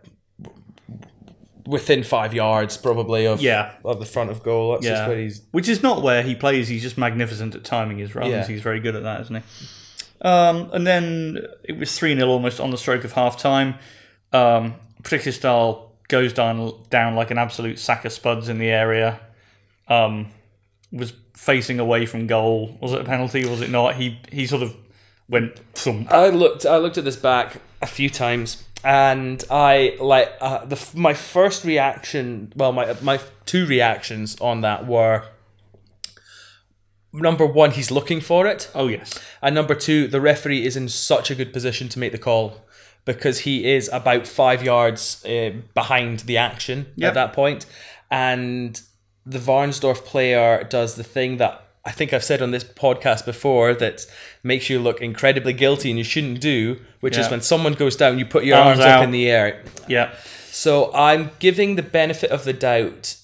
within 1.65 2.03
five 2.03 2.33
yards 2.33 2.77
probably 2.77 3.25
of 3.25 3.41
Yeah. 3.41 3.71
of 3.85 3.99
the 3.99 4.05
front 4.05 4.29
of 4.29 4.41
goal. 4.43 4.71
That's 4.73 4.85
just 4.85 5.01
Yeah. 5.01 5.07
where 5.07 5.17
he's 5.19 5.41
Which 5.51 5.67
is 5.69 5.81
not 5.83 6.01
where 6.01 6.21
he 6.23 6.35
plays. 6.35 6.67
He's 6.67 6.81
just 6.81 6.97
magnificent 6.97 7.55
at 7.55 7.63
timing 7.63 7.97
his 7.99 8.15
runs. 8.15 8.31
Yeah. 8.31 8.47
He's 8.47 8.61
very 8.61 8.79
good 8.79 8.95
at 8.95 9.03
that, 9.03 9.21
isn't 9.21 9.35
he? 9.35 9.41
Um, 10.23 10.69
and 10.73 10.85
then 10.85 11.39
it 11.63 11.77
was 11.77 11.97
3 11.97 12.15
0 12.15 12.27
almost 12.29 12.59
on 12.59 12.69
the 12.71 12.77
stroke 12.77 13.03
of 13.03 13.13
half 13.13 13.37
time. 13.37 13.75
Um, 14.33 14.75
Přichystal 15.03 15.89
goes 16.09 16.31
down, 16.33 16.73
down 16.89 17.15
like 17.15 17.31
an 17.31 17.37
absolute 17.37 17.79
sack 17.79 18.05
of 18.05 18.11
spuds 18.13 18.47
in 18.49 18.59
the 18.59 18.69
area. 18.69 19.19
Um, 19.87 20.27
was 20.91 21.13
facing 21.35 21.79
away 21.79 22.05
from 22.05 22.27
goal. 22.27 22.77
Was 22.81 22.93
it 22.93 23.01
a 23.01 23.03
penalty? 23.03 23.47
Was 23.47 23.61
it 23.61 23.69
not? 23.71 23.95
He 23.95 24.19
he 24.31 24.45
sort 24.45 24.61
of 24.61 24.75
went 25.29 25.57
thump. 25.73 26.11
I 26.11 26.27
looked 26.29 26.65
I 26.65 26.77
looked 26.77 26.97
at 26.97 27.03
this 27.05 27.15
back 27.15 27.57
a 27.81 27.87
few 27.87 28.09
times 28.09 28.63
and 28.83 29.43
I 29.49 29.95
like 29.99 30.31
uh, 30.41 30.65
the 30.65 30.79
my 30.95 31.13
first 31.13 31.63
reaction 31.65 32.51
well 32.55 32.71
my 32.71 32.95
my 33.01 33.19
two 33.45 33.65
reactions 33.65 34.39
on 34.41 34.61
that 34.61 34.87
were 34.87 35.23
number 37.13 37.45
one 37.45 37.71
he's 37.71 37.91
looking 37.91 38.21
for 38.21 38.47
it 38.47 38.69
Oh 38.73 38.87
yes, 38.87 39.19
And 39.41 39.53
number 39.55 39.75
two, 39.75 40.07
the 40.07 40.21
referee 40.21 40.65
is 40.65 40.77
in 40.77 40.87
such 40.89 41.29
a 41.29 41.35
good 41.35 41.51
position 41.53 41.89
to 41.89 41.99
make 41.99 42.11
the 42.13 42.17
call 42.17 42.65
because 43.05 43.39
he 43.39 43.69
is 43.73 43.89
about 43.91 44.27
five 44.27 44.63
yards 44.63 45.23
uh, 45.25 45.51
behind 45.73 46.19
the 46.21 46.37
action 46.37 46.85
Yep. 46.95 47.15
at 47.17 47.35
that. 47.35 47.65
And 48.09 48.81
the 49.25 49.39
Varnsdorf 49.39 50.05
player 50.05 50.63
does 50.63 50.95
the 50.95 51.03
thing 51.03 51.37
that 51.37 51.67
I 51.83 51.91
think 51.91 52.13
I've 52.13 52.23
said 52.23 52.41
on 52.43 52.51
this 52.51 52.63
podcast 52.63 53.25
before 53.25 53.73
that 53.73 54.05
makes 54.43 54.69
you 54.69 54.79
look 54.79 55.01
incredibly 55.01 55.53
guilty 55.53 55.89
and 55.89 55.97
you 55.97 56.03
shouldn't 56.03 56.39
do, 56.39 56.79
which 56.99 57.17
is 57.17 57.29
when 57.29 57.41
someone 57.41 57.73
goes 57.73 57.95
down, 57.95 58.19
you 58.19 58.25
put 58.25 58.43
your 58.45 58.57
Arms 58.57 58.79
arms, 58.79 58.91
up 58.91 59.03
in 59.03 59.11
the 59.11 59.29
air. 59.29 59.63
yeah, 59.87 60.13
So 60.51 60.93
I'm 60.93 61.31
giving 61.39 61.75
the 61.75 61.81
benefit 61.83 62.29
of 62.29 62.43
the 62.43 62.53
doubt 62.53 63.15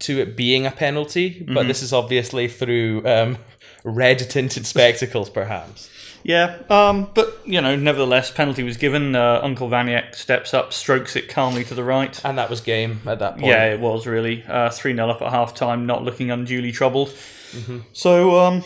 to 0.00 0.18
it 0.20 0.36
being 0.36 0.66
a 0.66 0.70
penalty, 0.70 1.46
but 1.46 1.66
this 1.68 1.82
is 1.82 1.92
obviously 1.92 2.48
through 2.48 3.02
um, 3.06 3.38
red 3.84 4.18
tinted 4.18 4.66
spectacles, 4.66 5.30
perhaps. 5.30 5.88
yeah. 6.22 6.58
Um, 6.68 7.08
but 7.14 7.40
you 7.46 7.62
know, 7.62 7.76
nevertheless, 7.76 8.30
penalty 8.30 8.62
was 8.62 8.76
given. 8.76 9.16
Uh, 9.16 9.40
Uncle 9.42 9.70
Vaniak 9.70 10.14
steps 10.14 10.52
up, 10.52 10.74
strokes 10.74 11.16
it 11.16 11.28
calmly 11.30 11.64
to 11.64 11.74
the 11.74 11.84
right. 11.84 12.22
And 12.26 12.36
that 12.36 12.50
was 12.50 12.60
game 12.60 13.00
at 13.06 13.20
that 13.20 13.34
point. 13.34 13.46
Yeah, 13.46 13.72
it 13.72 13.80
was 13.80 14.06
really 14.06 14.44
three 14.72 14.94
0 14.94 15.08
up 15.08 15.22
at 15.22 15.30
half 15.30 15.54
time, 15.54 15.86
not 15.86 16.04
looking 16.04 16.30
unduly 16.30 16.72
troubled. 16.72 17.10
So, 17.92 18.38
um, 18.38 18.64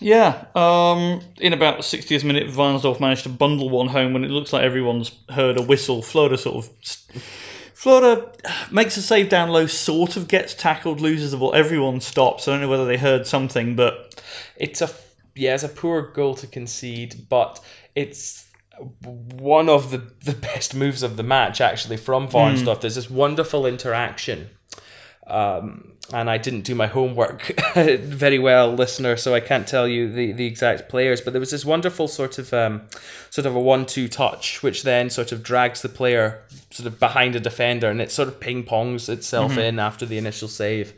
yeah, 0.00 0.46
um, 0.54 1.20
in 1.38 1.52
about 1.52 1.78
the 1.78 1.82
60th 1.82 2.24
minute, 2.24 2.48
Varnsdorf 2.48 3.00
managed 3.00 3.22
to 3.24 3.28
bundle 3.28 3.70
one 3.70 3.88
home 3.88 4.12
when 4.12 4.24
it 4.24 4.30
looks 4.30 4.52
like 4.52 4.62
everyone's 4.62 5.12
heard 5.30 5.58
a 5.58 5.62
whistle. 5.62 6.02
Floder 6.02 6.38
sort 6.38 6.64
of. 6.64 6.70
Floder 7.74 8.34
makes 8.72 8.96
a 8.96 9.02
save 9.02 9.28
down 9.28 9.50
low, 9.50 9.66
sort 9.66 10.16
of 10.16 10.26
gets 10.28 10.54
tackled, 10.54 11.00
loses 11.00 11.32
the 11.32 11.36
ball. 11.36 11.54
Everyone 11.54 12.00
stops. 12.00 12.48
I 12.48 12.52
don't 12.52 12.60
know 12.62 12.68
whether 12.68 12.86
they 12.86 12.96
heard 12.96 13.26
something, 13.26 13.76
but 13.76 14.22
It's 14.56 14.80
a 14.80 14.90
yeah, 15.36 15.54
it's 15.54 15.64
a 15.64 15.68
poor 15.68 16.02
goal 16.12 16.34
to 16.36 16.46
concede, 16.46 17.26
but 17.28 17.60
it's 17.94 18.46
one 19.02 19.68
of 19.68 19.90
the, 19.90 19.98
the 20.24 20.32
best 20.32 20.74
moves 20.74 21.02
of 21.02 21.16
the 21.16 21.22
match 21.22 21.60
actually 21.60 21.96
from 21.96 22.28
Varnsdorf. 22.28 22.80
There's 22.80 22.94
this 22.96 23.10
wonderful 23.10 23.66
interaction. 23.66 24.50
Um, 25.26 25.90
and 26.12 26.28
I 26.28 26.36
didn't 26.36 26.62
do 26.62 26.74
my 26.74 26.86
homework 26.86 27.42
very 27.74 28.38
well, 28.38 28.70
listener, 28.74 29.16
so 29.16 29.34
I 29.34 29.40
can't 29.40 29.66
tell 29.66 29.88
you 29.88 30.12
the, 30.12 30.32
the 30.32 30.44
exact 30.46 30.88
players. 30.90 31.22
But 31.22 31.32
there 31.32 31.40
was 31.40 31.50
this 31.50 31.64
wonderful 31.64 32.08
sort 32.08 32.38
of 32.38 32.52
um, 32.52 32.82
sort 33.30 33.46
of 33.46 33.56
a 33.56 33.60
one-two 33.60 34.08
touch, 34.08 34.62
which 34.62 34.82
then 34.82 35.08
sort 35.08 35.32
of 35.32 35.42
drags 35.42 35.80
the 35.80 35.88
player 35.88 36.42
sort 36.70 36.86
of 36.86 37.00
behind 37.00 37.36
a 37.36 37.40
defender, 37.40 37.88
and 37.88 38.02
it 38.02 38.12
sort 38.12 38.28
of 38.28 38.38
ping 38.38 38.64
pongs 38.64 39.08
itself 39.08 39.56
in 39.56 39.78
after 39.78 40.04
the 40.04 40.18
initial 40.18 40.46
save. 40.48 40.92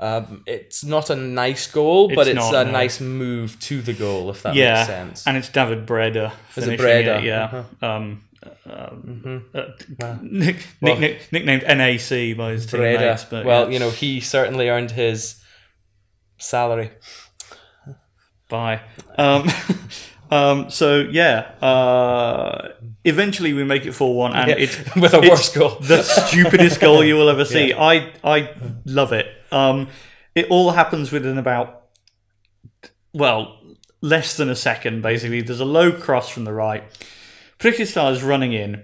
Um, 0.00 0.42
it's 0.46 0.82
not 0.84 1.08
a 1.10 1.14
nice 1.14 1.68
goal, 1.70 2.08
but 2.08 2.26
It's 2.26 2.36
it's 2.36 2.50
not, 2.50 2.54
a 2.54 2.64
no. 2.64 2.72
nice 2.72 3.00
move 3.00 3.60
to 3.60 3.80
the 3.80 3.92
goal, 3.92 4.30
if 4.30 4.42
that 4.42 4.56
yeah, 4.56 4.74
makes 4.74 4.86
sense. 4.88 5.26
and 5.28 5.36
it's 5.36 5.48
David 5.48 5.86
Breda. 5.86 6.32
Is 6.56 6.66
it 6.66 6.76
Breda? 6.80 7.20
Yeah. 7.22 7.44
Uh-huh. 7.44 7.86
Um, 7.86 8.24
um, 8.66 9.44
uh, 9.54 9.62
Wow. 10.00 10.18
nick, 10.22 10.56
Well- 10.80 10.96
nick, 10.98 11.20
nick, 11.32 11.32
nicknamed 11.46 11.62
NAC 11.64 12.34
by 12.36 12.52
his 12.52 12.66
Breda. 12.66 12.98
teammates. 12.98 13.24
But 13.24 13.44
well, 13.44 13.64
yeah, 13.66 13.72
you 13.72 13.78
know, 13.78 13.90
he 13.90 14.20
certainly 14.20 14.68
earned 14.68 14.92
his 14.92 15.36
salary. 16.38 16.90
bye. 18.48 18.80
Um, 19.18 19.48
um, 20.30 20.70
so 20.70 21.00
yeah, 21.00 21.50
uh, 21.62 22.68
eventually 23.04 23.52
we 23.52 23.64
make 23.64 23.86
it 23.86 23.92
four 23.92 24.14
one, 24.16 24.34
and 24.34 24.48
Yeah, 24.50 24.56
it's 24.56 24.76
with 24.96 25.14
a 25.14 25.20
worse 25.20 25.52
goal. 25.54 25.76
the 25.80 26.02
stupidest 26.02 26.80
goal 26.80 27.04
you 27.04 27.14
will 27.16 27.28
ever 27.28 27.44
see. 27.44 27.72
I 27.72 28.12
I 28.22 28.50
love 28.84 29.12
it. 29.12 29.26
Um, 29.52 29.88
it 30.34 30.46
all 30.50 30.72
happens 30.72 31.12
within 31.12 31.38
about 31.38 31.82
well 33.12 33.60
less 34.00 34.36
than 34.36 34.50
a 34.50 34.56
second. 34.56 35.02
Basically, 35.02 35.40
there's 35.40 35.60
a 35.60 35.64
low 35.64 35.92
cross 35.92 36.28
from 36.28 36.44
the 36.44 36.52
right. 36.52 36.84
Přichystal 37.58 38.12
is 38.12 38.22
running 38.22 38.52
in, 38.52 38.82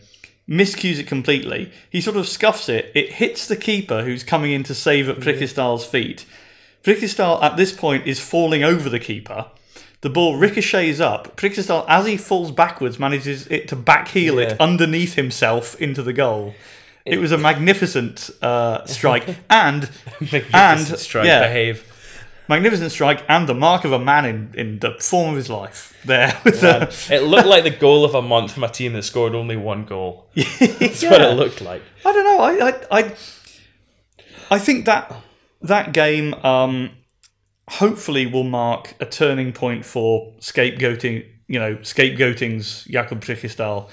miscues 0.49 0.99
it 0.99 1.07
completely. 1.07 1.71
He 1.91 2.00
sort 2.00 2.17
of 2.17 2.27
scuffs 2.29 2.69
it. 2.69 2.91
It 2.95 3.12
hits 3.15 3.47
the 3.47 3.57
keeper 3.57 4.03
who's 4.03 4.23
coming 4.25 4.53
in 4.53 4.62
to 4.65 4.75
save 4.75 5.09
at 5.09 5.19
Přichystal's 5.21 5.85
feet. 5.85 6.25
Přichystal 6.83 7.43
at 7.43 7.57
this 7.57 7.73
point 7.73 8.07
is 8.07 8.21
falling 8.21 8.65
over 8.65 8.89
the 8.89 8.99
keeper. 9.00 9.47
The 10.03 10.09
ball 10.09 10.37
ricochets 10.39 10.99
up. 10.99 11.37
Přichystal, 11.37 11.85
as 11.87 12.07
he 12.07 12.17
falls 12.17 12.50
backwards, 12.53 12.99
manages 12.99 13.47
it 13.49 13.69
to 13.69 13.77
backheel 13.77 14.41
Yeah. 14.41 14.53
it 14.53 14.61
underneath 14.61 15.15
himself 15.15 15.79
into 15.81 16.03
the 16.03 16.15
goal. 16.15 16.55
It 17.05 17.19
was 17.19 17.33
a 17.33 17.39
magnificent 17.39 18.31
uh, 18.41 18.87
strike 18.87 19.37
and 19.50 19.91
Magnificent 20.21 20.99
strike, 20.99 21.27
yeah. 21.27 21.43
behave. 21.49 21.85
Magnificent 22.50 22.92
strike 22.92 23.25
and 23.28 23.49
the 23.49 23.54
mark 23.54 23.85
of 23.85 23.92
a 23.92 23.99
man 23.99 24.25
in, 24.26 24.50
in 24.54 24.78
the 24.80 24.90
form 25.00 25.30
of 25.30 25.37
his 25.37 25.49
life. 25.49 25.97
There, 26.04 26.38
it 26.45 27.23
looked 27.23 27.47
like 27.47 27.64
the 27.64 27.71
goal 27.71 28.04
of 28.04 28.14
a 28.14 28.21
month 28.21 28.52
from 28.52 28.64
a 28.64 28.69
team 28.69 28.92
that 28.95 29.04
scored 29.04 29.35
only 29.35 29.57
one 29.57 29.85
goal. 29.87 30.28
That's 30.35 31.02
Yeah. 31.02 31.11
what 31.12 31.21
it 31.23 31.35
looked 31.37 31.61
like. 31.62 31.83
I 32.04 32.12
don't 32.12 32.25
know. 32.25 32.40
I 32.40 32.69
I 32.69 32.99
I, 32.99 33.14
I 34.50 34.59
think 34.59 34.85
that 34.87 35.14
that 35.62 35.92
game 35.92 36.35
um, 36.45 36.90
hopefully 37.69 38.26
will 38.26 38.45
mark 38.45 38.95
a 39.00 39.07
turning 39.07 39.52
point 39.52 39.85
for 39.87 40.33
scapegoating. 40.40 41.25
You 41.47 41.59
know, 41.59 41.76
scapegoating's 41.76 42.85
Jakub 42.88 43.21
Přichystal 43.21 43.88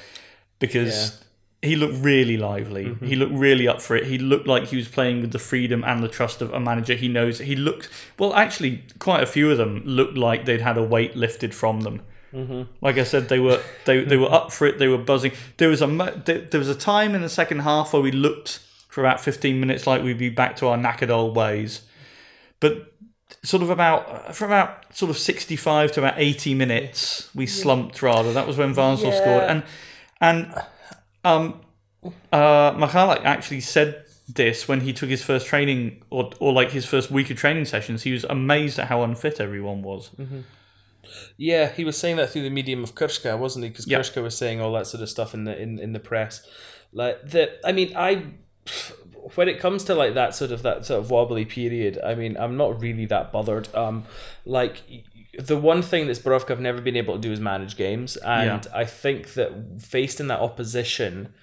because 0.59 1.23
he 1.61 1.75
looked 1.75 2.03
really 2.03 2.37
lively. 2.37 2.85
Mm-hmm. 2.85 3.05
He 3.05 3.15
looked 3.15 3.33
really 3.33 3.67
up 3.67 3.81
for 3.81 3.95
it. 3.95 4.05
He 4.05 4.17
looked 4.17 4.47
like 4.47 4.67
he 4.67 4.77
was 4.77 4.87
playing 4.87 5.21
with 5.21 5.31
the 5.31 5.39
freedom 5.39 5.83
and 5.83 6.03
the 6.03 6.07
trust 6.07 6.41
of 6.41 6.53
a 6.53 6.59
manager 6.59 6.93
he 6.93 7.07
knows. 7.07 7.39
He 7.39 7.55
looked 7.55 7.89
well. 8.19 8.33
Actually, 8.33 8.83
quite 8.99 9.23
a 9.23 9.25
few 9.25 9.49
of 9.51 9.57
them 9.57 9.81
looked 9.85 10.17
like 10.17 10.45
they'd 10.45 10.61
had 10.61 10.77
a 10.77 10.83
weight 10.83 11.15
lifted 11.15 11.55
from 11.55 11.81
them. 11.81 12.01
Mm-hmm. 12.33 12.63
Like 12.81 12.97
I 12.97 13.03
said, 13.03 13.29
they 13.29 13.39
were 13.39 13.61
they, 13.85 14.03
they 14.03 14.17
were 14.17 14.31
up 14.31 14.51
for 14.51 14.67
it. 14.67 14.77
They 14.77 14.87
were 14.87 14.97
buzzing. 14.97 15.31
There 15.57 15.69
was 15.69 15.81
a 15.81 15.87
there, 16.25 16.39
there 16.39 16.59
was 16.59 16.69
a 16.69 16.75
time 16.75 17.15
in 17.15 17.21
the 17.21 17.29
second 17.29 17.59
half 17.59 17.93
where 17.93 18.01
we 18.01 18.11
looked 18.11 18.59
for 18.89 19.01
about 19.01 19.19
fifteen 19.19 19.59
minutes 19.59 19.87
like 19.87 20.03
we'd 20.03 20.17
be 20.17 20.29
back 20.29 20.57
to 20.57 20.67
our 20.67 20.77
knackered 20.77 21.09
old 21.09 21.35
ways, 21.35 21.81
but 22.59 22.93
sort 23.43 23.63
of 23.63 23.69
about 23.69 24.35
from 24.35 24.49
about 24.49 24.95
sort 24.95 25.09
of 25.09 25.17
sixty 25.17 25.55
five 25.55 25.91
to 25.93 25.99
about 26.01 26.15
eighty 26.17 26.53
minutes 26.53 27.33
we 27.33 27.47
slumped 27.47 28.01
rather. 28.01 28.31
That 28.33 28.45
was 28.45 28.57
when 28.57 28.73
Vansel 28.75 29.11
Yeah. 29.11 29.17
scored 29.21 29.43
and 29.43 29.63
and 30.21 30.53
um 31.27 31.61
uh 32.31 32.71
Michalak 32.73 33.23
actually 33.23 33.61
said 33.61 34.05
this 34.27 34.67
when 34.67 34.81
he 34.81 34.93
took 34.93 35.09
his 35.09 35.23
first 35.23 35.47
training 35.47 36.03
or 36.09 36.31
or 36.39 36.51
like 36.53 36.71
his 36.71 36.85
first 36.85 37.09
week 37.11 37.29
of 37.29 37.37
training 37.37 37.65
sessions. 37.65 38.03
He 38.03 38.11
was 38.11 38.23
amazed 38.25 38.79
at 38.79 38.87
how 38.87 39.03
unfit 39.03 39.39
everyone 39.39 39.81
was. 39.81 40.11
Yeah, 41.37 41.71
he 41.71 41.83
was 41.85 41.97
saying 41.97 42.17
that 42.17 42.31
through 42.31 42.43
the 42.43 42.49
medium 42.49 42.83
of 42.83 42.95
Kurska, 42.95 43.37
wasn't 43.37 43.63
he? 43.65 43.69
Because. 43.69 43.85
Kurska 43.85 44.21
was 44.21 44.37
saying 44.37 44.59
all 44.59 44.73
that 44.73 44.87
sort 44.87 45.01
of 45.01 45.09
stuff 45.09 45.33
in 45.33 45.45
the 45.45 45.59
in, 45.59 45.79
in 45.79 45.93
the 45.93 45.99
press. 45.99 46.45
Like 46.91 47.29
the, 47.29 47.65
I 47.65 47.71
mean, 47.71 47.93
I 47.95 48.25
when 49.35 49.47
it 49.47 49.59
comes 49.59 49.83
to 49.85 49.95
like 49.95 50.13
that 50.13 50.35
sort 50.35 50.51
of 50.51 50.61
that 50.63 50.85
sort 50.85 50.99
of 50.99 51.11
wobbly 51.11 51.45
period, 51.45 51.99
I 52.03 52.15
mean, 52.15 52.37
I'm 52.37 52.57
not 52.57 52.81
really 52.81 53.05
that 53.05 53.31
bothered. 53.31 53.73
Um, 53.75 54.05
like 54.45 54.81
the 55.37 55.57
one 55.57 55.81
thing 55.81 56.07
that 56.07 56.17
Borovka 56.17 56.49
have 56.49 56.59
never 56.59 56.81
been 56.81 56.95
able 56.95 57.15
to 57.15 57.21
do 57.21 57.31
is 57.31 57.39
manage 57.39 57.77
games, 57.77 58.17
and 58.17 58.65
I 58.73 58.85
think 58.85 59.33
that 59.33 59.81
faced 59.81 60.19
in 60.19 60.27
that 60.27 60.39
opposition. 60.39 61.33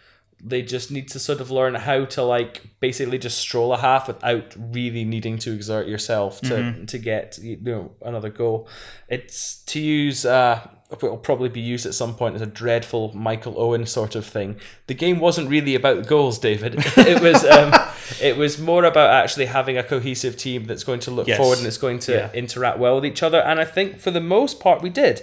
They 0.46 0.60
just 0.60 0.90
need 0.90 1.08
to 1.08 1.18
sort 1.18 1.40
of 1.40 1.50
learn 1.50 1.74
how 1.74 2.04
to 2.04 2.22
like 2.22 2.62
basically 2.78 3.16
just 3.16 3.38
stroll 3.38 3.72
a 3.72 3.78
half 3.78 4.08
without 4.08 4.54
really 4.58 5.02
needing 5.04 5.38
to 5.38 5.54
exert 5.54 5.86
yourself 5.86 6.40
to 6.42 6.84
to 6.86 6.98
get 6.98 7.38
you 7.38 7.56
know 7.62 7.92
another 8.02 8.28
goal. 8.28 8.68
It's 9.08 9.62
to 9.66 9.80
use 9.80 10.26
uh 10.26 10.68
it'll 11.02 11.16
probably 11.16 11.48
be 11.48 11.60
used 11.60 11.86
at 11.86 11.94
some 11.94 12.14
point 12.14 12.34
as 12.36 12.42
a 12.42 12.46
dreadful 12.46 13.12
Michael 13.16 13.54
Owen 13.60 13.86
sort 13.86 14.14
of 14.14 14.24
thing. 14.26 14.56
The 14.86 14.94
game 14.94 15.18
wasn't 15.18 15.48
really 15.48 15.74
about 15.74 16.06
goals, 16.06 16.38
David. 16.38 16.74
it 16.96 17.20
was 17.22 17.44
um, 17.44 17.72
it 18.22 18.36
was 18.36 18.58
more 18.60 18.84
about 18.84 19.10
actually 19.10 19.46
having 19.46 19.76
a 19.78 19.82
cohesive 19.82 20.36
team 20.36 20.64
that's 20.66 20.84
going 20.84 21.00
to 21.00 21.10
look 21.10 21.26
Yes. 21.26 21.38
forward 21.38 21.58
and 21.58 21.66
it's 21.66 21.78
going 21.78 21.98
to 22.00 22.12
Yeah. 22.12 22.30
interact 22.32 22.78
well 22.78 22.94
with 22.96 23.06
each 23.06 23.22
other. 23.22 23.40
And 23.40 23.58
I 23.58 23.64
think 23.64 23.98
for 24.00 24.10
the 24.10 24.20
most 24.20 24.60
part 24.60 24.82
we 24.82 24.90
did. 24.90 25.22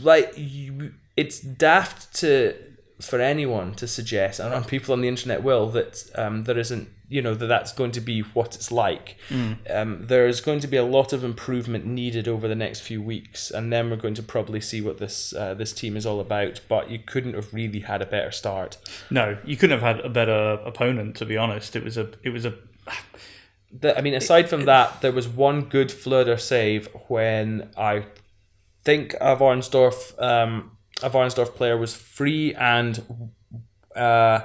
Like 0.00 0.32
you, 0.36 0.92
it's 1.16 1.38
daft 1.40 2.14
to 2.16 2.54
for 3.00 3.20
anyone 3.20 3.74
to 3.74 3.88
suggest, 3.88 4.38
and 4.40 4.66
people 4.66 4.92
on 4.92 5.00
the 5.00 5.08
internet 5.08 5.42
will 5.42 5.68
that 5.70 6.04
um, 6.14 6.44
there 6.44 6.56
isn't, 6.56 6.88
you 7.12 7.22
know, 7.22 7.34
that 7.34 7.46
that's 7.46 7.72
going 7.72 7.92
to 7.92 8.00
be 8.00 8.20
what 8.20 8.54
it's 8.54 8.72
like. 8.72 9.16
Um, 9.70 10.06
there 10.06 10.26
is 10.26 10.40
going 10.40 10.60
to 10.60 10.66
be 10.66 10.78
a 10.78 10.84
lot 10.84 11.12
of 11.12 11.22
improvement 11.22 11.84
needed 11.84 12.26
over 12.26 12.48
the 12.48 12.54
next 12.54 12.80
few 12.80 13.02
weeks, 13.02 13.50
and 13.50 13.72
then 13.72 13.90
we're 13.90 13.96
going 13.96 14.14
to 14.14 14.22
probably 14.22 14.60
see 14.60 14.80
what 14.80 14.96
this 14.98 15.34
uh, 15.34 15.54
this 15.54 15.72
team 15.72 15.96
is 15.96 16.06
all 16.06 16.20
about. 16.20 16.60
But 16.68 16.90
you 16.90 16.98
couldn't 16.98 17.34
have 17.34 17.52
really 17.52 17.80
had 17.80 18.00
a 18.02 18.06
better 18.06 18.30
start. 18.30 18.78
No, 19.10 19.36
you 19.44 19.56
couldn't 19.56 19.78
have 19.78 19.96
had 19.96 20.04
a 20.04 20.08
better 20.08 20.58
opponent. 20.64 21.16
To 21.16 21.26
be 21.26 21.36
honest, 21.36 21.76
it 21.76 21.84
was 21.84 21.96
a 21.96 22.10
it 22.22 22.30
was 22.30 22.44
a 22.44 22.54
The, 23.80 23.96
I 23.96 24.00
mean, 24.02 24.14
aside 24.14 24.48
from 24.48 24.64
that, 24.66 25.00
there 25.00 25.12
was 25.12 25.26
one 25.28 25.62
good 25.62 25.88
Floder 25.88 26.38
save 26.38 26.88
when 27.08 27.70
I 27.76 28.04
think 28.84 29.14
a 29.14 29.36
Varnsdorf, 29.36 30.20
um, 30.22 30.72
a 31.02 31.08
Varnsdorf 31.08 31.54
player 31.54 31.76
was 31.76 31.94
free 31.94 32.54
and, 32.54 33.32
uh, 33.96 34.40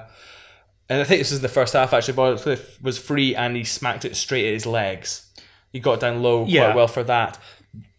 and 0.90 1.02
I 1.02 1.04
think 1.04 1.20
this 1.20 1.32
is 1.32 1.42
the 1.42 1.50
first 1.50 1.74
half 1.74 1.94
actually. 1.94 2.14
Varnsdorf 2.16 2.82
was 2.82 2.98
free 2.98 3.36
and 3.36 3.56
he 3.56 3.64
smacked 3.64 4.06
it 4.06 4.16
straight 4.16 4.48
at 4.48 4.54
his 4.54 4.66
legs. 4.66 5.30
He 5.72 5.80
got 5.80 6.00
down 6.00 6.22
low 6.24 6.46
Yeah. 6.46 6.66
quite 6.68 6.76
well 6.76 6.88
for 6.88 7.04
that. 7.04 7.38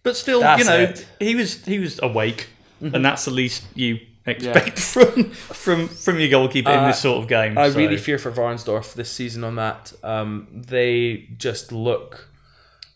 But 0.02 0.16
still, 0.16 0.40
That's 0.40 0.60
you 0.62 0.68
know, 0.68 0.78
it. 0.80 0.90
Mm-hmm. 0.96 1.24
he 1.24 1.34
was 1.34 1.64
he 1.64 1.78
was 1.78 2.00
awake, 2.02 2.48
and 2.80 3.04
that's 3.04 3.24
the 3.26 3.30
least 3.30 3.64
you 3.74 3.98
expect 4.24 4.78
from 4.94 5.30
from 5.30 5.88
from 5.88 6.18
your 6.20 6.28
goalkeeper 6.30 6.70
in 6.70 6.84
this 6.86 7.00
sort 7.00 7.22
of 7.22 7.28
game. 7.28 7.58
Uh, 7.58 7.62
I 7.62 7.70
so- 7.70 7.76
really 7.78 7.96
fear 7.98 8.16
for 8.18 8.30
Varnsdorf 8.32 8.94
this 8.94 9.10
season 9.10 9.44
on 9.44 9.56
that. 9.56 9.92
Um, 10.02 10.46
they 10.52 11.28
just 11.36 11.72
look 11.72 12.27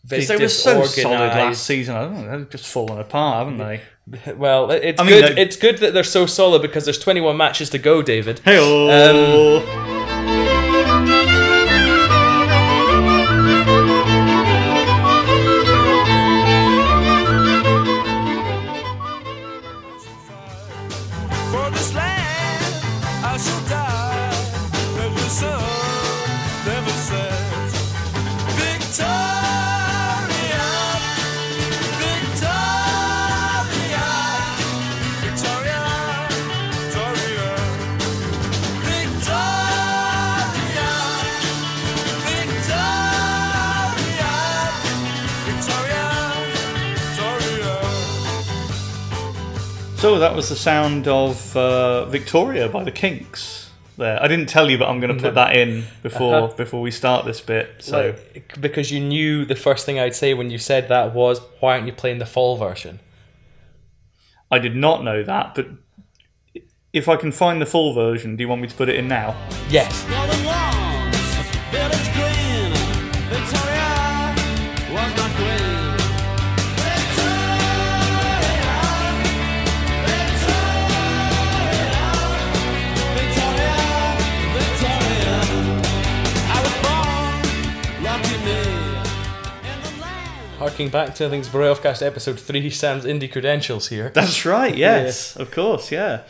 because 0.07 0.27
they 0.27 0.37
were 0.37 0.49
so 0.49 0.83
solid 0.85 1.17
last 1.29 1.65
season. 1.65 1.95
I 1.95 2.01
don't 2.03 2.25
know, 2.25 2.37
they've 2.39 2.49
just 2.49 2.67
fallen 2.67 2.99
apart, 2.99 3.37
haven't 3.47 3.57
they? 3.57 3.81
Well, 4.35 4.69
it's 4.71 4.99
I 4.99 5.05
mean, 5.05 5.21
good. 5.21 5.37
they- 5.37 5.41
It's 5.41 5.55
good 5.55 5.77
that 5.77 5.93
they're 5.93 6.03
so 6.03 6.25
solid 6.25 6.61
because 6.61 6.83
there's 6.83 6.99
21 6.99 7.37
matches 7.37 7.69
to 7.69 7.77
go, 7.77 8.01
David. 8.01 8.39
Hey, 8.39 8.57
For 8.57 8.91
um, 8.91 10.02
That 50.19 50.35
was 50.35 50.49
the 50.49 50.55
sound 50.55 51.07
of 51.07 51.55
uh, 51.57 52.05
Victoria 52.05 52.69
by 52.69 52.83
the 52.83 52.91
Kinks. 52.91 53.69
There, 53.97 54.21
I 54.21 54.27
didn't 54.27 54.47
tell 54.49 54.71
you, 54.71 54.77
but 54.79 54.87
I'm 54.89 54.99
going 54.99 55.15
to 55.15 55.21
put 55.21 55.35
that 55.35 55.55
in 55.55 55.83
before 56.01 56.35
Uh-huh. 56.35 56.53
before 56.55 56.81
we 56.81 56.89
start 56.89 57.25
this 57.25 57.41
bit. 57.41 57.69
So 57.79 58.15
Like, 58.33 58.59
because 58.59 58.89
you 58.91 58.99
knew 58.99 59.45
the 59.45 59.55
first 59.55 59.85
thing 59.85 59.99
I'd 59.99 60.15
say 60.15 60.33
when 60.33 60.49
you 60.49 60.57
said 60.57 60.89
that 60.89 61.13
was, 61.13 61.39
why 61.59 61.73
aren't 61.73 61.85
you 61.85 61.93
playing 61.93 62.17
the 62.17 62.25
fall 62.25 62.57
version? 62.57 62.99
I 64.49 64.57
did 64.59 64.75
not 64.75 65.03
know 65.03 65.21
that, 65.23 65.53
but 65.55 65.67
if 66.91 67.07
I 67.07 67.15
can 67.17 67.31
find 67.31 67.61
the 67.61 67.65
full 67.67 67.93
version, 67.93 68.35
do 68.35 68.41
you 68.43 68.47
want 68.47 68.61
me 68.61 68.67
to 68.67 68.75
put 68.75 68.89
it 68.89 68.95
in 68.95 69.07
now? 69.07 69.35
Yes. 69.69 70.05
Harking 90.73 90.89
back 90.89 91.13
to 91.13 91.27
I 91.27 91.29
think 91.29 91.45
it's 91.45 92.01
episode 92.01 92.39
three, 92.39 92.71
Sam's 92.71 93.05
indie 93.05 93.31
credentials 93.31 93.89
here. 93.89 94.09
That's 94.09 94.43
right. 94.43 94.75
Yes, 94.75 95.35
of 95.35 95.51
course. 95.51 95.91
Yeah. 95.91 96.23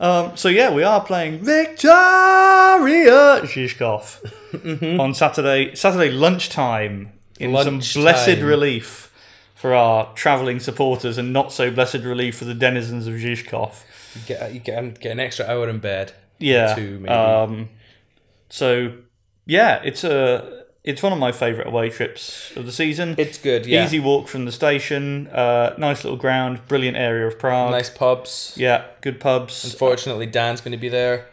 Um, 0.00 0.38
so 0.38 0.48
yeah, 0.48 0.72
we 0.72 0.82
are 0.82 1.04
playing 1.04 1.40
Viktoria 1.40 3.42
Žižkov 3.42 4.98
on 4.98 5.12
Saturday. 5.12 5.74
Saturday 5.74 6.10
lunchtime 6.10 7.12
in 7.38 7.54
some 7.62 8.02
blessed 8.02 8.40
relief 8.40 9.12
for 9.54 9.74
our 9.74 10.14
travelling 10.14 10.60
supporters, 10.60 11.18
and 11.18 11.34
not 11.34 11.52
so 11.52 11.70
blessed 11.70 11.96
relief 11.96 12.38
for 12.38 12.46
the 12.46 12.54
denizens 12.54 13.06
of 13.06 13.16
Žižkov. 13.16 13.82
You 14.14 14.22
get 14.26 14.54
you 14.54 14.60
get, 14.60 14.98
get 14.98 15.12
an 15.12 15.20
extra 15.20 15.44
hour 15.44 15.68
in 15.68 15.78
bed. 15.78 16.14
Yeah. 16.38 16.74
Two, 16.74 17.00
maybe. 17.00 17.12
Um, 17.12 17.68
so 18.48 18.94
yeah, 19.44 19.82
it's 19.84 20.04
a 20.04 20.59
it's 20.82 21.02
one 21.02 21.12
of 21.12 21.18
my 21.18 21.32
favourite 21.32 21.66
away 21.68 21.90
trips 21.90 22.54
of 22.56 22.66
the 22.66 22.72
season. 22.72 23.14
It's 23.18 23.38
good, 23.38 23.66
yeah. 23.66 23.84
Easy 23.84 24.00
walk 24.00 24.28
from 24.28 24.44
the 24.44 24.52
station. 24.52 25.26
Uh, 25.28 25.74
nice 25.78 26.04
little 26.04 26.18
ground. 26.18 26.66
Brilliant 26.68 26.96
area 26.96 27.26
of 27.26 27.38
Prague. 27.38 27.70
Nice 27.70 27.90
pubs. 27.90 28.54
Yeah, 28.56 28.84
good 29.00 29.20
pubs. 29.20 29.64
Unfortunately, 29.64 30.26
Dan's 30.26 30.60
going 30.60 30.72
to 30.72 30.78
be 30.78 30.88
there. 30.88 31.26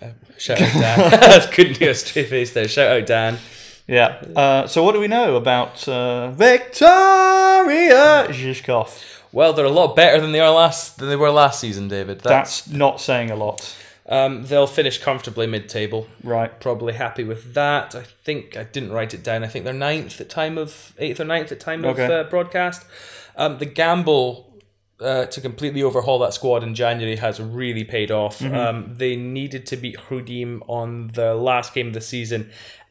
Uh, 0.00 0.08
shout 0.38 0.60
out 0.60 0.72
Dan. 1.20 1.52
Couldn't 1.52 1.78
do 1.78 1.90
a 1.90 1.94
straight 1.94 2.28
face 2.28 2.52
there. 2.52 2.68
Shout 2.68 2.90
out 3.00 3.06
Dan. 3.06 3.38
Yeah. 3.86 4.22
Uh, 4.34 4.66
so 4.66 4.82
what 4.82 4.92
do 4.92 5.00
we 5.00 5.08
know 5.08 5.36
about 5.36 5.86
uh, 5.88 6.32
Viktoria 6.36 8.28
Žižkov? 8.28 9.12
Well, 9.32 9.52
they're 9.52 9.64
a 9.64 9.70
lot 9.70 9.96
better 9.96 10.20
than 10.20 10.32
they 10.32 10.40
are 10.40 10.52
last 10.52 10.98
than 10.98 11.08
they 11.08 11.16
were 11.16 11.30
last 11.30 11.60
season, 11.60 11.88
David. 11.88 12.20
That's, 12.20 12.62
That's 12.62 12.74
not 12.76 13.00
saying 13.00 13.30
a 13.30 13.36
lot, 13.36 13.74
um, 14.08 14.44
they'll 14.46 14.66
finish 14.66 14.98
comfortably 14.98 15.46
mid-table. 15.46 16.06
right? 16.22 16.58
Probably 16.60 16.92
happy 16.94 17.24
with 17.24 17.54
that. 17.54 17.94
I 17.94 18.02
think 18.02 18.56
I 18.56 18.64
didn't 18.64 18.92
write 18.92 19.14
it 19.14 19.22
down. 19.22 19.42
I 19.44 19.46
think 19.48 19.64
they're 19.64 19.72
ninth 19.74 20.20
at 20.20 20.28
time 20.28 20.58
of 20.58 20.92
eighth 20.98 21.20
or 21.20 21.24
ninth 21.24 21.50
at 21.52 21.60
time 21.60 21.84
Okay. 21.84 22.04
of 22.04 22.10
uh, 22.10 22.24
broadcast. 22.28 22.84
Um, 23.36 23.58
the 23.58 23.66
gamble 23.66 24.52
uh, 25.00 25.26
to 25.26 25.40
completely 25.40 25.82
overhaul 25.82 26.18
that 26.20 26.32
squad 26.34 26.62
in 26.62 26.74
January 26.74 27.16
has 27.16 27.40
really 27.40 27.82
paid 27.84 28.10
off. 28.10 28.38
Mm-hmm. 28.38 28.54
Um, 28.54 28.94
they 28.96 29.16
needed 29.16 29.66
to 29.66 29.76
beat 29.76 29.96
Chrudim 29.98 30.62
on 30.68 31.08
the 31.14 31.34
last 31.34 31.74
game 31.74 31.88
of 31.88 31.94
the 31.94 32.00
season, 32.00 32.50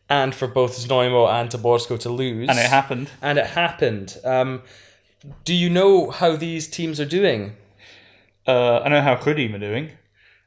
and 0.10 0.36
for 0.36 0.48
both 0.48 0.78
Znojmo 0.78 1.32
and 1.32 1.50
Taborsko 1.50 1.98
to 2.00 2.10
lose. 2.10 2.50
And 2.50 2.60
it 2.60 2.66
happened. 2.66 3.10
And 3.22 3.38
it 3.40 3.46
happened. 3.48 4.18
Um, 4.26 4.64
do 5.46 5.54
you 5.54 5.70
know 5.70 6.10
how 6.10 6.36
these 6.36 6.68
teams 6.68 7.00
are 7.00 7.06
doing? 7.06 7.56
Uh, 8.46 8.80
I 8.80 8.90
know 8.90 9.02
how 9.02 9.16
Chrudim 9.16 9.56
are 9.56 9.60
doing, 9.60 9.92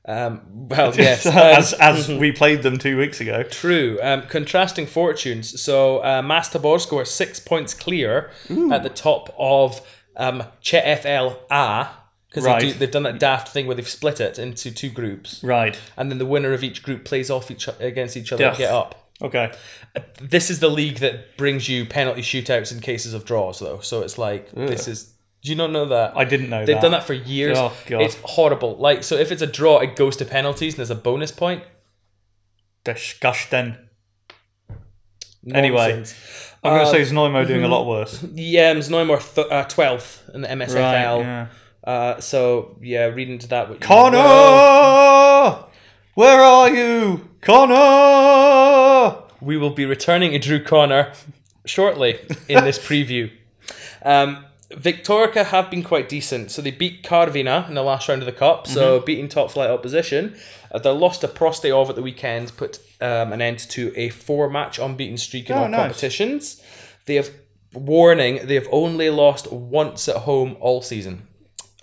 Um, 0.07 0.41
well, 0.69 0.95
yes. 0.97 1.27
um, 1.27 1.35
as 1.37 1.73
as 1.75 2.09
we 2.23 2.31
played 2.33 2.63
them 2.63 2.79
two 2.79 2.97
weeks 2.97 3.21
ago. 3.21 3.43
True. 3.43 3.99
Um, 4.03 4.23
contrasting 4.23 4.87
fortunes. 4.87 5.61
So 5.61 6.03
uh, 6.05 6.23
MAS 6.23 6.49
Táborsko 6.51 7.01
are 7.01 7.05
six 7.05 7.41
points 7.41 7.75
clear 7.75 8.31
at 8.71 8.83
the 8.83 8.89
top 8.91 9.35
of 9.39 9.81
um, 10.17 10.45
CFL 10.63 11.39
A 11.51 11.89
because 12.29 12.45
Right. 12.45 12.61
they 12.61 12.69
do, 12.73 12.75
they've 12.79 12.91
done 12.91 13.05
that 13.05 13.19
daft 13.19 13.49
thing 13.49 13.67
where 13.67 13.75
they've 13.75 13.89
split 13.89 14.21
it 14.21 14.39
into 14.39 14.71
two 14.71 14.91
groups, 14.91 15.43
Right. 15.43 15.79
and 15.97 16.11
then 16.11 16.19
the 16.19 16.27
winner 16.27 16.53
of 16.53 16.63
each 16.63 16.83
group 16.83 17.05
plays 17.05 17.31
off 17.31 17.51
each 17.51 17.67
against 17.81 18.17
each 18.17 18.31
other 18.33 18.45
to 18.45 18.51
Ugh. 18.51 18.59
get 18.59 18.71
up. 18.73 19.11
Okay. 19.23 19.53
This 20.21 20.51
is 20.51 20.61
the 20.61 20.69
league 20.69 20.99
that 20.99 21.39
brings 21.39 21.67
you 21.69 21.87
penalty 21.87 22.21
shootouts 22.21 22.71
in 22.73 22.81
cases 22.81 23.15
of 23.15 23.25
draws, 23.25 23.59
though. 23.61 23.81
So 23.81 24.03
it's 24.03 24.19
like 24.19 24.51
this 24.53 24.87
is. 24.87 25.15
Do 25.47 25.53
you 25.53 25.57
not 25.57 25.71
know 25.71 25.87
that? 25.87 26.17
I 26.17 26.25
didn't 26.25 26.51
know 26.51 26.65
They've 26.67 26.75
that. 26.75 26.83
done 26.83 26.91
that 26.91 27.05
for 27.05 27.13
years. 27.15 27.57
Oh, 27.57 27.73
God. 27.87 28.03
It's 28.03 28.17
horrible. 28.25 28.77
Like 28.77 29.05
so, 29.05 29.15
if 29.17 29.31
it's 29.31 29.43
a 29.43 29.47
draw, 29.47 29.79
it 29.79 29.95
goes 29.95 30.17
to 30.17 30.25
penalties, 30.25 30.75
and 30.75 30.79
there's 30.79 30.91
a 30.91 30.95
bonus 30.97 31.31
point. 31.31 31.63
Disgusting. 32.85 33.77
Anyway, 35.55 35.89
Nonsense. 35.95 36.53
I'm 36.65 36.73
going 36.73 36.85
to 36.85 36.99
Um, 36.99 37.05
say 37.05 37.15
Znojmo 37.15 37.47
doing 37.47 37.63
a 37.63 37.69
lot 37.69 37.87
worse. 37.95 38.25
Yeah, 38.35 38.75
Znojmo 38.75 39.35
th- 39.35 39.47
uh, 39.51 39.65
12th 39.67 40.35
in 40.35 40.41
the 40.41 40.49
MSFL. 40.49 40.75
Right. 40.75 41.21
Yeah. 41.21 41.47
uh, 41.85 42.21
so, 42.21 42.77
yeah, 42.83 43.05
read 43.05 43.29
into 43.29 43.47
that. 43.49 43.69
What 43.69 43.75
you 43.81 43.87
Connor, 43.87 45.65
where 46.15 46.41
are 46.41 46.69
you, 46.71 47.29
Connor? 47.41 49.23
We 49.41 49.57
will 49.57 49.71
be 49.71 49.87
returning 49.87 50.33
to 50.33 50.39
Drew 50.41 50.63
Connor 50.65 51.13
shortly 51.65 52.19
in 52.49 52.65
this 52.65 52.79
preview. 52.89 53.31
Um, 54.05 54.46
Victorica 54.71 55.45
have 55.47 55.71
been 55.71 55.83
quite 55.83 56.09
decent. 56.09 56.51
So 56.51 56.61
they 56.61 56.71
beat 56.73 57.03
Karviná 57.05 57.69
in 57.69 57.75
the 57.75 57.83
last 57.83 58.09
round 58.09 58.23
of 58.23 58.27
the 58.27 58.33
Cup, 58.33 58.67
so 58.67 58.97
Mm-hmm. 58.99 59.05
beating 59.05 59.29
top 59.29 59.51
flight 59.51 59.71
opposition. 59.71 60.37
Uh, 60.73 60.79
they 60.81 60.91
lost 60.91 61.21
to 61.21 61.29
Prostějov 61.29 61.89
at 61.89 61.95
the 61.95 62.03
weekend, 62.03 62.57
put 62.57 62.79
um, 63.01 63.33
an 63.33 63.41
end 63.41 63.59
to 63.71 63.93
a 63.97 64.09
four 64.09 64.51
match 64.51 64.79
unbeaten 64.79 65.17
streak 65.19 65.49
in 65.51 65.57
Oh, 65.57 65.63
all 65.63 65.69
nice. 65.69 65.79
competitions. 65.81 66.61
They 67.07 67.15
have, 67.15 67.31
warning, 67.73 68.47
they 68.47 68.55
have 68.55 68.69
only 68.73 69.09
lost 69.11 69.53
once 69.53 70.09
at 70.09 70.17
home 70.17 70.57
all 70.61 70.83
season. 70.83 71.29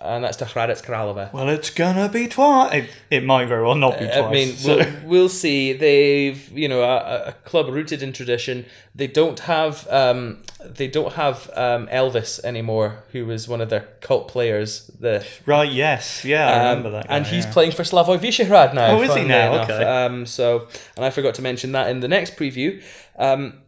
And 0.04 0.22
that's 0.22 0.36
to 0.36 0.44
Hradec 0.44 0.84
Kralove. 0.84 1.32
Well, 1.32 1.48
it's 1.48 1.70
gonna 1.70 2.10
be 2.10 2.28
twice. 2.28 2.74
It, 2.74 2.90
it 3.10 3.24
might 3.24 3.46
very 3.46 3.64
well 3.64 3.74
not 3.74 3.98
be 3.98 4.04
twice. 4.04 4.18
I 4.18 4.30
mean, 4.30 4.54
so- 4.54 4.76
we'll, 4.76 4.92
we'll 5.04 5.28
see. 5.30 5.72
They've, 5.72 6.50
you 6.52 6.68
know, 6.68 6.82
a, 6.82 7.28
a 7.28 7.32
club 7.44 7.68
rooted 7.68 8.02
in 8.02 8.12
tradition. 8.12 8.66
They 8.94 9.06
don't 9.06 9.40
have, 9.40 9.88
um, 9.90 10.42
they 10.62 10.88
don't 10.88 11.14
have 11.14 11.50
um, 11.54 11.86
Elvis 11.88 12.44
anymore, 12.44 13.02
who 13.12 13.24
was 13.24 13.48
one 13.48 13.60
of 13.60 13.70
their 13.70 13.88
cult 14.02 14.28
players. 14.28 14.90
The 15.00 15.26
right? 15.46 15.72
Yes, 15.72 16.24
yeah, 16.24 16.48
I 16.48 16.52
um, 16.52 16.68
remember 16.68 16.90
that. 16.90 17.08
guy, 17.08 17.16
and 17.16 17.26
he's 17.26 17.46
yeah. 17.46 17.52
playing 17.52 17.72
for 17.72 17.82
Slavoj 17.82 18.18
Vyšehrad 18.18 18.74
now. 18.74 18.98
Oh, 18.98 19.02
is 19.02 19.14
he 19.14 19.24
now? 19.24 19.54
enough. 19.54 19.70
Okay. 19.70 19.84
Um, 19.84 20.26
so, 20.26 20.68
and 20.96 21.04
I 21.04 21.10
forgot 21.10 21.34
to 21.36 21.42
mention 21.42 21.72
that 21.72 21.88
in 21.88 22.00
the 22.00 22.08
next 22.08 22.36
preview. 22.36 22.82
Um, 23.18 23.62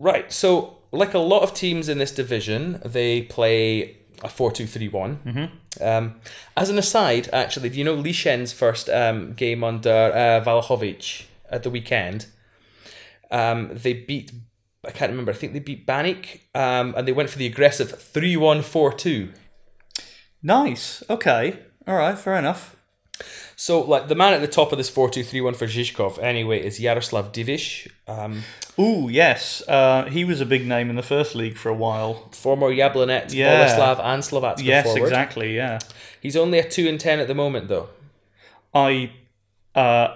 right. 0.00 0.32
So, 0.32 0.78
like 0.90 1.14
a 1.14 1.18
lot 1.20 1.42
of 1.42 1.54
teams 1.54 1.88
in 1.88 1.98
this 1.98 2.10
division, 2.12 2.80
they 2.84 3.22
play 3.22 3.98
a 4.22 4.28
four-two-three-one. 4.28 5.20
Mm-hmm. 5.24 5.56
Um, 5.80 6.16
as 6.56 6.70
an 6.70 6.78
aside, 6.78 7.28
actually, 7.32 7.68
do 7.68 7.78
you 7.78 7.84
know 7.84 7.96
Lishen's 7.96 8.52
first 8.52 8.88
um, 8.88 9.34
game 9.34 9.62
under 9.62 9.90
uh, 9.90 10.44
Valahovic 10.44 11.24
at 11.50 11.62
the 11.62 11.70
weekend? 11.70 12.26
Um, 13.30 13.70
they 13.72 13.92
beat. 13.92 14.32
I 14.84 14.90
can't 14.90 15.10
remember. 15.10 15.32
I 15.32 15.34
think 15.34 15.52
they 15.52 15.60
beat 15.60 15.86
Banik, 15.86 16.40
um, 16.54 16.94
and 16.96 17.06
they 17.06 17.12
went 17.12 17.30
for 17.30 17.38
the 17.38 17.46
aggressive 17.46 17.90
three-one-four-two. 18.00 19.30
nice. 20.42 21.02
Okay, 21.08 21.58
all 21.86 21.96
right, 21.96 22.18
fair 22.18 22.34
enough. 22.34 22.76
So, 23.56 23.82
like 23.82 24.08
the 24.08 24.14
man 24.14 24.32
at 24.32 24.40
the 24.40 24.48
top 24.48 24.72
of 24.72 24.78
this 24.78 24.88
four-two-three-one 24.88 25.54
for 25.54 25.66
Žižkov, 25.66 26.18
anyway, 26.22 26.64
is 26.64 26.80
Jaroslav 26.80 27.30
Diviš, 27.30 27.88
um, 28.10 28.42
Ooh, 28.78 29.08
yes, 29.10 29.62
uh, 29.68 30.04
he 30.06 30.24
was 30.24 30.40
a 30.40 30.46
big 30.46 30.66
name 30.66 30.88
in 30.90 30.96
the 30.96 31.02
first 31.02 31.34
league 31.34 31.56
for 31.56 31.68
a 31.68 31.74
while. 31.74 32.28
former 32.32 32.68
Jablonec, 32.74 33.32
Yeah. 33.34 33.66
Boleslav, 33.68 34.00
and 34.02 34.22
Slovatska 34.22 34.64
Yes, 34.64 34.84
forward. 34.84 35.02
exactly. 35.02 35.54
Yeah, 35.56 35.78
He's 36.20 36.36
only 36.36 36.58
a 36.58 36.68
two 36.68 36.88
and 36.88 36.98
ten 37.00 37.18
at 37.20 37.28
the 37.28 37.34
moment, 37.34 37.68
though. 37.68 37.88
I, 38.74 39.10
uh, 39.74 40.14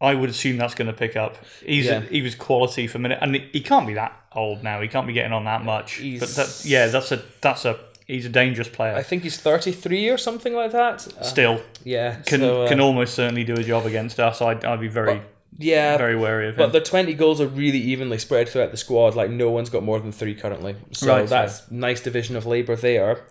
I 0.00 0.14
would 0.14 0.30
assume 0.30 0.56
that's 0.56 0.74
going 0.74 0.86
to 0.88 0.92
pick 0.92 1.16
up. 1.16 1.36
He's 1.64 1.86
Yeah. 1.86 2.00
he 2.00 2.22
was 2.22 2.34
quality 2.34 2.86
for 2.86 2.98
a 2.98 3.00
minute, 3.00 3.18
and 3.20 3.36
he 3.36 3.60
can't 3.60 3.86
be 3.86 3.94
that 3.94 4.12
old 4.34 4.62
now. 4.62 4.80
He 4.80 4.88
can't 4.88 5.06
be 5.06 5.12
getting 5.12 5.32
on 5.32 5.44
that 5.44 5.64
much. 5.64 5.94
He's- 5.94 6.20
But 6.20 6.28
that, 6.30 6.62
yeah, 6.64 6.86
that's 6.86 7.12
a 7.12 7.22
that's 7.40 7.64
a 7.64 7.78
he's 8.06 8.26
a 8.26 8.28
dangerous 8.28 8.68
player. 8.68 8.94
I 8.94 9.02
think 9.02 9.22
he's 9.22 9.36
thirty-three 9.36 10.08
or 10.08 10.18
something 10.18 10.54
like 10.54 10.72
that. 10.72 11.06
Uh, 11.18 11.22
Still, 11.22 11.62
yeah, 11.84 12.16
can 12.26 12.40
so, 12.40 12.62
uh, 12.64 12.68
can 12.68 12.80
almost 12.80 13.14
certainly 13.14 13.44
do 13.44 13.54
a 13.54 13.62
job 13.62 13.86
against 13.86 14.18
us. 14.18 14.40
I'd, 14.42 14.64
I'd 14.64 14.80
be 14.80 14.88
very 14.88 15.20
yeah, 15.62 15.96
very 15.96 16.16
wary 16.16 16.48
of 16.48 16.54
him. 16.54 16.58
But 16.58 16.72
the 16.72 16.80
20 16.80 17.14
goals 17.14 17.40
are 17.40 17.46
really 17.46 17.78
evenly 17.78 18.18
spread 18.18 18.48
throughout 18.48 18.70
the 18.70 18.76
squad. 18.76 19.14
Like, 19.14 19.30
no 19.30 19.50
one's 19.50 19.70
got 19.70 19.82
more 19.82 19.98
than 20.00 20.12
three 20.12 20.34
currently. 20.34 20.76
So 20.92 21.08
Right, 21.08 21.26
that's 21.28 21.70
nice 21.70 22.00
division 22.00 22.36
of 22.36 22.46
labour 22.46 22.76
there. 22.76 23.24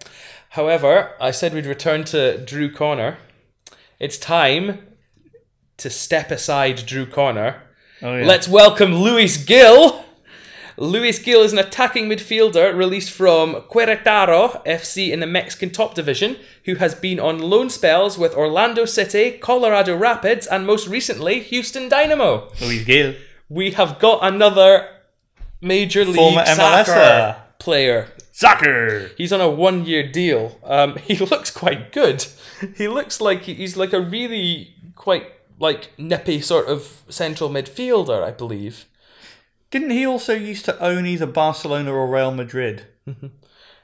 However, 0.49 1.11
I 1.19 1.31
said 1.31 1.53
we'd 1.53 1.65
return 1.65 2.03
to 2.05 2.37
Drew 2.43 2.71
Connor. 2.71 3.17
It's 3.99 4.17
time 4.17 4.79
to 5.77 5.89
step 5.89 6.31
aside 6.31 6.85
Drew 6.85 7.05
Connor. 7.05 7.61
oh, 8.01 8.17
yeah. 8.17 8.25
Let's 8.25 8.47
welcome 8.47 8.95
Luis 8.95 9.37
Gil. 9.37 10.03
Luis 10.81 11.19
Gil 11.19 11.43
is 11.43 11.53
an 11.53 11.59
attacking 11.59 12.09
midfielder 12.09 12.75
released 12.75 13.11
from 13.11 13.53
Querétaro 13.69 14.65
FC 14.65 15.11
in 15.11 15.19
the 15.19 15.27
Mexican 15.27 15.69
top 15.69 15.93
division, 15.93 16.37
who 16.65 16.73
has 16.73 16.95
been 16.95 17.19
on 17.19 17.37
loan 17.37 17.69
spells 17.69 18.17
with 18.17 18.33
Orlando 18.33 18.85
City, 18.85 19.37
Colorado 19.37 19.95
Rapids, 19.95 20.47
and 20.47 20.65
most 20.65 20.87
recently 20.87 21.39
Houston 21.39 21.87
Dynamo 21.87 22.49
Luis 22.59 22.83
Gil. 22.83 23.13
we 23.47 23.69
have 23.71 23.99
got 23.99 24.21
another 24.23 24.89
major 25.61 26.03
league 26.03 26.15
Former 26.15 26.45
soccer 26.47 26.91
MLSer. 26.91 27.35
player. 27.59 28.07
Soccer. 28.31 29.11
He's 29.19 29.31
on 29.31 29.39
a 29.39 29.51
one-year 29.51 30.11
deal. 30.11 30.57
Um, 30.63 30.95
he 31.03 31.15
looks 31.15 31.51
quite 31.51 31.91
good. 31.91 32.25
He 32.75 32.87
looks 32.87 33.21
like 33.21 33.43
he's 33.43 33.77
like 33.77 33.93
a 33.93 34.01
really 34.01 34.73
quite 34.95 35.31
like 35.59 35.91
nippy 35.99 36.41
sort 36.41 36.65
of 36.65 37.03
central 37.07 37.51
midfielder, 37.51 38.23
I 38.23 38.31
believe. 38.31 38.87
Didn't 39.71 39.91
he 39.91 40.05
also 40.05 40.33
used 40.33 40.65
to 40.65 40.79
own 40.79 41.05
either 41.05 41.25
Barcelona 41.25 41.91
or 41.93 42.07
Real 42.07 42.31
Madrid? 42.31 42.85
He 43.05 43.13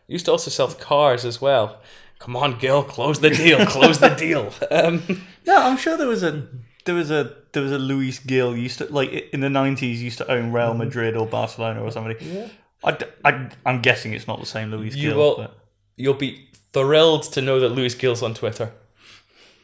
used 0.07 0.25
to 0.25 0.31
also 0.31 0.49
sell 0.51 0.67
cars 0.71 1.25
as 1.25 1.41
well. 1.41 1.81
Come 2.19 2.35
on, 2.35 2.57
Gil, 2.59 2.83
close 2.83 3.19
the 3.19 3.29
deal. 3.29 3.65
Close 3.65 3.99
the 3.99 4.09
deal. 4.09 4.53
Um, 4.71 5.01
No, 5.45 5.55
I'm 5.63 5.77
sure 5.77 5.95
there 5.97 6.07
was 6.07 6.23
a 6.23 6.47
there 6.85 6.95
was 6.95 7.09
a 7.11 7.35
there 7.53 7.63
was 7.63 7.71
a 7.71 7.77
Luis 7.79 8.19
Gil 8.19 8.55
used 8.55 8.79
to 8.79 8.85
like 8.93 9.11
in 9.33 9.39
the 9.39 9.49
nineties 9.49 10.01
used 10.03 10.17
to 10.19 10.29
own 10.31 10.51
Real 10.51 10.73
Madrid 10.73 11.15
or 11.15 11.25
Barcelona 11.25 11.81
or 11.81 11.91
somebody. 11.91 12.49
I, 12.83 12.97
I, 13.25 13.49
am 13.65 13.81
guessing 13.81 14.13
it's 14.13 14.27
not 14.27 14.39
the 14.39 14.45
same 14.45 14.71
Luis 14.71 14.95
You 14.95 15.09
Gill. 15.11 15.17
will- 15.17 15.35
but- 15.37 15.57
You'll 15.99 16.13
be 16.13 16.49
thrilled 16.73 17.23
to 17.33 17.41
know 17.41 17.59
that 17.59 17.69
Luis 17.69 17.95
Gil's 17.95 18.21
on 18.21 18.33
Twitter. 18.35 18.71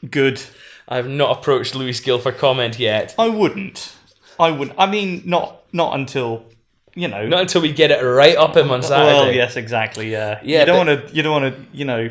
Good. 0.09 0.41
I 0.87 0.95
have 0.95 1.07
not 1.07 1.37
approached 1.37 1.75
Luis 1.75 1.99
Gil 1.99 2.17
for 2.17 2.31
comment 2.31 2.79
yet. 2.79 3.13
I 3.19 3.27
wouldn't. 3.29 3.93
I 4.39 4.51
wouldn't. 4.51 4.77
I 4.79 4.85
mean, 4.89 5.23
not 5.25 5.63
not 5.73 5.95
until 5.99 6.45
you 6.95 7.07
know. 7.07 7.27
Not 7.27 7.41
until 7.41 7.61
we 7.61 7.71
get 7.71 7.91
it 7.91 8.01
right 8.03 8.35
up 8.35 8.55
him 8.57 8.71
on 8.71 8.81
Saturday. 8.83 9.13
well, 9.13 9.31
yes, 9.31 9.55
exactly. 9.55 10.11
Yeah. 10.11 10.39
Yeah, 10.43 10.61
You 10.61 10.65
don't 10.65 10.87
want 10.87 11.07
to. 11.07 11.15
You 11.15 11.23
don't 11.23 11.41
want 11.41 11.55
to. 11.55 11.65
You 11.77 11.85
know, 11.85 12.09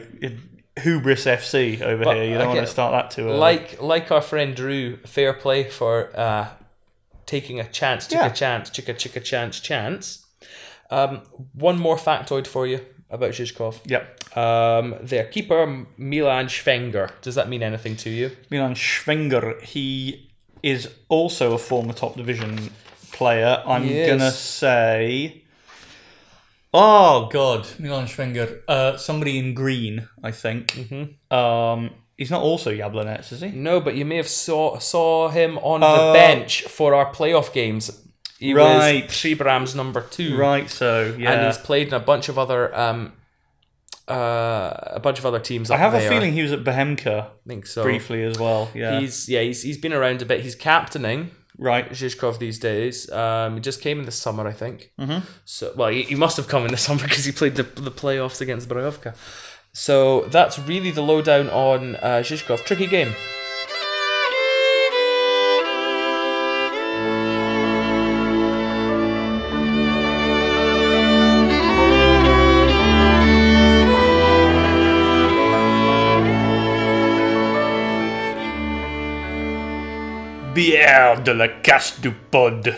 hubris 0.81 1.25
FC 1.27 1.81
over 1.83 2.05
But, 2.05 2.17
here. 2.17 2.25
You 2.25 2.39
don't 2.39 2.49
want 2.49 2.61
to 2.61 2.67
start 2.67 2.93
that 2.93 3.11
too 3.11 3.29
early. 3.29 3.39
Like 3.39 3.81
like 3.81 4.11
our 4.11 4.21
friend 4.23 4.55
Drew, 4.57 4.97
fair 4.99 5.33
play 5.35 5.69
for 5.69 6.11
uh, 6.19 6.49
taking 7.27 7.61
a 7.61 7.65
chance, 7.69 8.07
took 8.07 8.19
Yeah. 8.21 8.27
a 8.27 8.33
chance, 8.35 8.71
chicka 8.71 8.95
chicka 8.95 9.23
chance, 9.23 9.61
chance. 9.61 10.27
Um, 10.91 11.23
one 11.55 11.79
more 11.79 11.97
factoid 11.97 12.47
for 12.47 12.67
you 12.67 12.81
about 13.09 13.31
Žižkov. 13.31 13.81
Yep. 13.87 14.37
Um, 14.37 14.95
their 15.03 15.25
keeper 15.25 15.87
Milan 15.97 16.47
Švenger. 16.47 17.11
Does 17.23 17.35
that 17.35 17.49
mean 17.49 17.63
anything 17.63 17.97
to 17.97 18.11
you? 18.11 18.31
Milan 18.51 18.75
Švenger. 18.75 19.61
He 19.63 20.32
is 20.63 20.89
also 21.09 21.55
a 21.55 21.59
former 21.59 21.93
top 21.93 22.17
division 22.17 22.71
player. 23.13 23.63
I'm 23.67 23.87
gonna 23.89 24.31
say. 24.31 25.43
Oh 26.75 27.29
God, 27.31 27.67
Milan 27.79 28.07
Švenger. 28.07 28.61
Uh, 28.67 28.97
somebody 28.97 29.39
in 29.39 29.53
green, 29.55 30.09
I 30.23 30.31
think. 30.31 30.69
Mm-hmm. 30.73 31.35
Um, 31.37 31.91
he's 32.17 32.31
not 32.31 32.41
also 32.43 32.73
Jablonec, 32.73 33.31
is 33.31 33.41
he? 33.43 33.49
No, 33.51 33.81
but 33.81 33.95
you 33.95 34.05
may 34.07 34.17
have 34.17 34.29
saw 34.29 34.79
saw 34.79 35.29
him 35.29 35.59
on 35.59 35.81
the 35.81 36.13
bench 36.15 36.63
for 36.63 36.95
our 36.95 37.13
playoff 37.13 37.53
games. 37.53 37.99
He 38.39 38.55
Right. 38.55 39.07
was 39.07 39.75
number 39.77 40.01
two, 40.01 40.37
Right. 40.37 40.69
So 40.69 41.15
yeah. 41.19 41.33
and 41.33 41.47
he's 41.47 41.59
played 41.59 41.89
in 41.89 41.95
a 41.95 42.01
bunch 42.01 42.29
of 42.29 42.39
other 42.39 42.75
um, 42.75 43.13
uh, 44.09 44.73
a 44.87 45.01
bunch 45.01 45.19
of 45.19 45.27
other 45.27 45.39
teams. 45.39 45.71
I 45.71 45.77
have 45.77 45.95
a 45.95 46.01
feeling 46.01 46.33
he 46.33 46.43
was 46.43 46.53
at 46.53 46.65
Bohemka 46.65 47.23
I 47.23 47.49
think 47.49 47.67
so. 47.67 47.83
briefly 47.83 48.23
as 48.25 48.39
well. 48.39 48.71
Yeah. 48.75 49.01
He's 49.01 49.29
yeah, 49.29 49.41
he's 49.41 49.63
he's 49.63 49.79
been 49.79 49.93
around 49.93 50.23
a 50.23 50.27
bit. 50.27 50.41
He's 50.41 50.55
captaining 50.55 51.31
right. 51.59 51.89
Žižkov 51.91 52.39
these 52.39 52.59
days. 52.59 53.11
Um, 53.11 53.55
he 53.55 53.61
just 53.61 53.81
came 53.81 53.99
in 54.01 54.07
the 54.07 54.13
summer, 54.13 54.47
I 54.47 54.53
think. 54.53 54.93
Mm-hmm. 55.01 55.27
So 55.45 55.73
well, 55.77 55.91
he, 55.91 56.03
he 56.03 56.15
must 56.15 56.37
have 56.37 56.49
come 56.49 56.65
in 56.65 56.71
the 56.71 56.77
summer 56.89 57.03
because 57.03 57.25
he 57.25 57.33
played 57.33 57.57
the 57.57 57.63
the 57.63 57.91
playoffs 57.91 58.41
against 58.41 58.69
Zbrojovka. 58.69 59.15
So 59.75 60.23
that's 60.23 60.59
really 60.59 60.91
the 60.91 61.03
lowdown 61.03 61.49
on 61.49 61.97
uh. 61.97 62.23
Tricky 62.23 62.87
game. 62.87 63.15
Merde 80.93 81.31
la 81.31 81.49
casse 81.49 82.03
du 82.03 82.11
pod. 82.11 82.77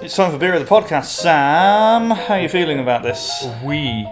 It's 0.00 0.14
time 0.14 0.30
for 0.30 0.38
beer 0.38 0.54
of 0.54 0.60
the 0.60 0.68
podcast. 0.68 1.06
Sam, 1.06 2.12
how 2.12 2.34
are 2.34 2.40
you 2.42 2.48
feeling 2.48 2.78
about 2.78 3.02
this? 3.02 3.44
Oui. 3.64 4.06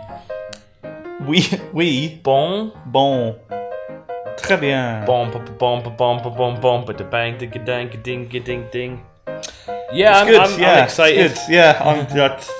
Oui, 1.24 1.48
oui. 1.72 2.20
Bon. 2.24 2.72
Bon. 2.86 3.36
Très 4.36 4.56
bien. 4.58 5.04
Bom, 5.06 5.30
bom, 5.30 5.44
bon 5.56 5.82
bom, 5.82 6.20
bom, 6.20 6.34
bon 6.34 6.60
bom, 6.60 6.84
but 6.84 6.98
the 6.98 7.04
bang, 7.04 7.38
ding, 7.38 7.50
ding, 7.64 7.90
ding, 8.02 8.28
ding, 8.28 8.66
ding. 8.72 9.00
Yeah, 9.92 10.18
I'm, 10.18 10.26
good, 10.26 10.40
I'm, 10.40 10.60
yeah, 10.60 10.72
I'm 10.72 10.84
excited. 10.86 11.30
It's 11.30 11.46
good. 11.46 11.54
Yeah, 11.54 11.80
I'm. 11.80 12.06
That's, 12.12 12.50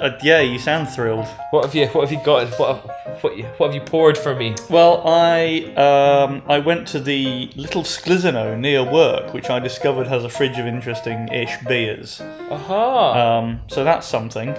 uh, 0.00 0.18
yeah, 0.22 0.40
you 0.40 0.58
sound 0.58 0.88
thrilled. 0.88 1.26
What 1.50 1.64
have 1.64 1.74
you 1.74 1.86
What 1.88 2.08
have 2.08 2.12
you 2.18 2.24
got? 2.24 2.48
What 2.58 2.76
have, 2.76 3.22
what, 3.22 3.36
you- 3.36 3.44
what 3.58 3.66
have 3.68 3.74
you 3.74 3.80
poured 3.80 4.16
for 4.18 4.34
me? 4.34 4.54
Well, 4.68 5.02
I 5.06 5.72
um, 5.76 6.42
I 6.48 6.58
went 6.58 6.88
to 6.88 7.00
the 7.00 7.50
little 7.56 7.82
Sklizeno 7.82 8.58
near 8.58 8.82
work, 8.82 9.32
which 9.34 9.50
I 9.50 9.58
discovered 9.58 10.06
has 10.06 10.24
a 10.24 10.28
fridge 10.28 10.58
of 10.58 10.66
interesting-ish 10.66 11.56
beers. 11.68 12.20
Aha. 12.50 13.38
Um, 13.38 13.60
so 13.68 13.84
that's 13.84 14.06
something. 14.06 14.54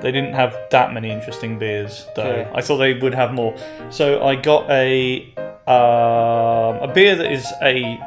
They 0.00 0.10
didn't 0.10 0.34
have 0.34 0.56
that 0.70 0.92
many 0.92 1.10
interesting 1.10 1.58
beers, 1.60 2.06
though. 2.16 2.22
Okay. 2.24 2.50
I 2.54 2.60
thought 2.60 2.78
they 2.78 2.94
would 2.94 3.14
have 3.14 3.32
more. 3.32 3.54
So 3.90 4.24
I 4.24 4.34
got 4.34 4.68
a 4.70 5.32
um, 5.68 6.88
a 6.88 6.92
beer 6.92 7.14
that 7.14 7.30
is 7.30 7.46
a 7.62 7.98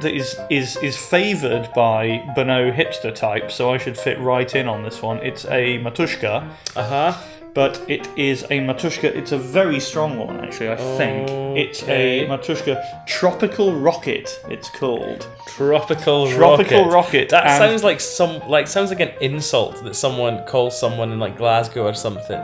that 0.00 0.12
is 0.14 0.38
is 0.50 0.76
is 0.78 0.96
favoured 0.96 1.68
by 1.74 2.22
Bono 2.34 2.70
hipster 2.70 3.14
type. 3.14 3.50
So 3.50 3.72
I 3.72 3.78
should 3.78 3.96
fit 3.98 4.18
right 4.20 4.54
in 4.54 4.68
on 4.68 4.82
this 4.82 5.00
one. 5.02 5.18
It's 5.18 5.44
a 5.46 5.78
Matushka, 5.78 6.48
Aha. 6.76 7.24
but 7.54 7.80
it 7.88 8.06
is 8.16 8.42
a 8.44 8.60
Matushka. 8.60 9.04
It's 9.04 9.32
a 9.32 9.38
very 9.38 9.80
strong 9.80 10.18
one, 10.18 10.40
actually. 10.44 10.70
I 10.70 10.76
think 10.98 11.30
it's 11.56 11.82
a 11.84 12.24
Okay. 12.24 12.26
Matushka 12.28 13.06
Tropical 13.06 13.72
Rocket. 13.72 14.28
It's 14.50 14.68
called. 14.68 15.26
Tropical 15.46 16.30
Tropical 16.30 16.84
rocket. 16.84 16.92
Rocket, 16.92 17.28
That 17.30 17.46
and- 17.46 17.58
sounds 17.58 17.82
like 17.82 18.00
some 18.00 18.40
like 18.48 18.66
sounds 18.68 18.90
like 18.90 19.00
an 19.00 19.12
insult 19.22 19.82
that 19.84 19.96
someone 19.96 20.44
calls 20.44 20.78
someone 20.78 21.10
in 21.12 21.18
like 21.18 21.38
Glasgow 21.38 21.86
or 21.86 21.94
something. 21.94 22.42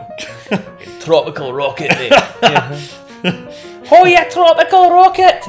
tropical 0.99 1.53
rocket. 1.53 1.91
Yeah. 2.43 2.79
oh 3.93 4.05
yeah, 4.05 4.27
tropical 4.29 4.89
rocket. 4.91 5.43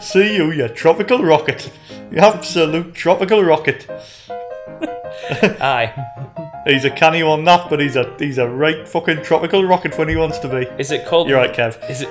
See 0.02 0.36
you, 0.36 0.50
you 0.52 0.68
tropical 0.68 1.22
rocket. 1.22 1.70
You 2.10 2.18
absolute 2.18 2.94
tropical 2.94 3.42
rocket. 3.42 3.86
Aye. 5.60 5.92
He's 6.66 6.84
a 6.84 6.90
canny 6.90 7.22
one 7.22 7.44
that, 7.44 7.68
but 7.68 7.80
he's 7.80 7.96
a 7.96 8.14
he's 8.18 8.38
a 8.38 8.48
right 8.48 8.86
fucking 8.88 9.22
tropical 9.22 9.64
rocket 9.64 9.98
when 9.98 10.08
he 10.08 10.16
wants 10.16 10.38
to 10.40 10.48
be. 10.48 10.66
Is 10.78 10.90
it 10.90 11.06
called? 11.06 11.28
You're 11.28 11.38
right, 11.38 11.52
Kev. 11.52 11.78
Is 11.90 12.02
it? 12.02 12.10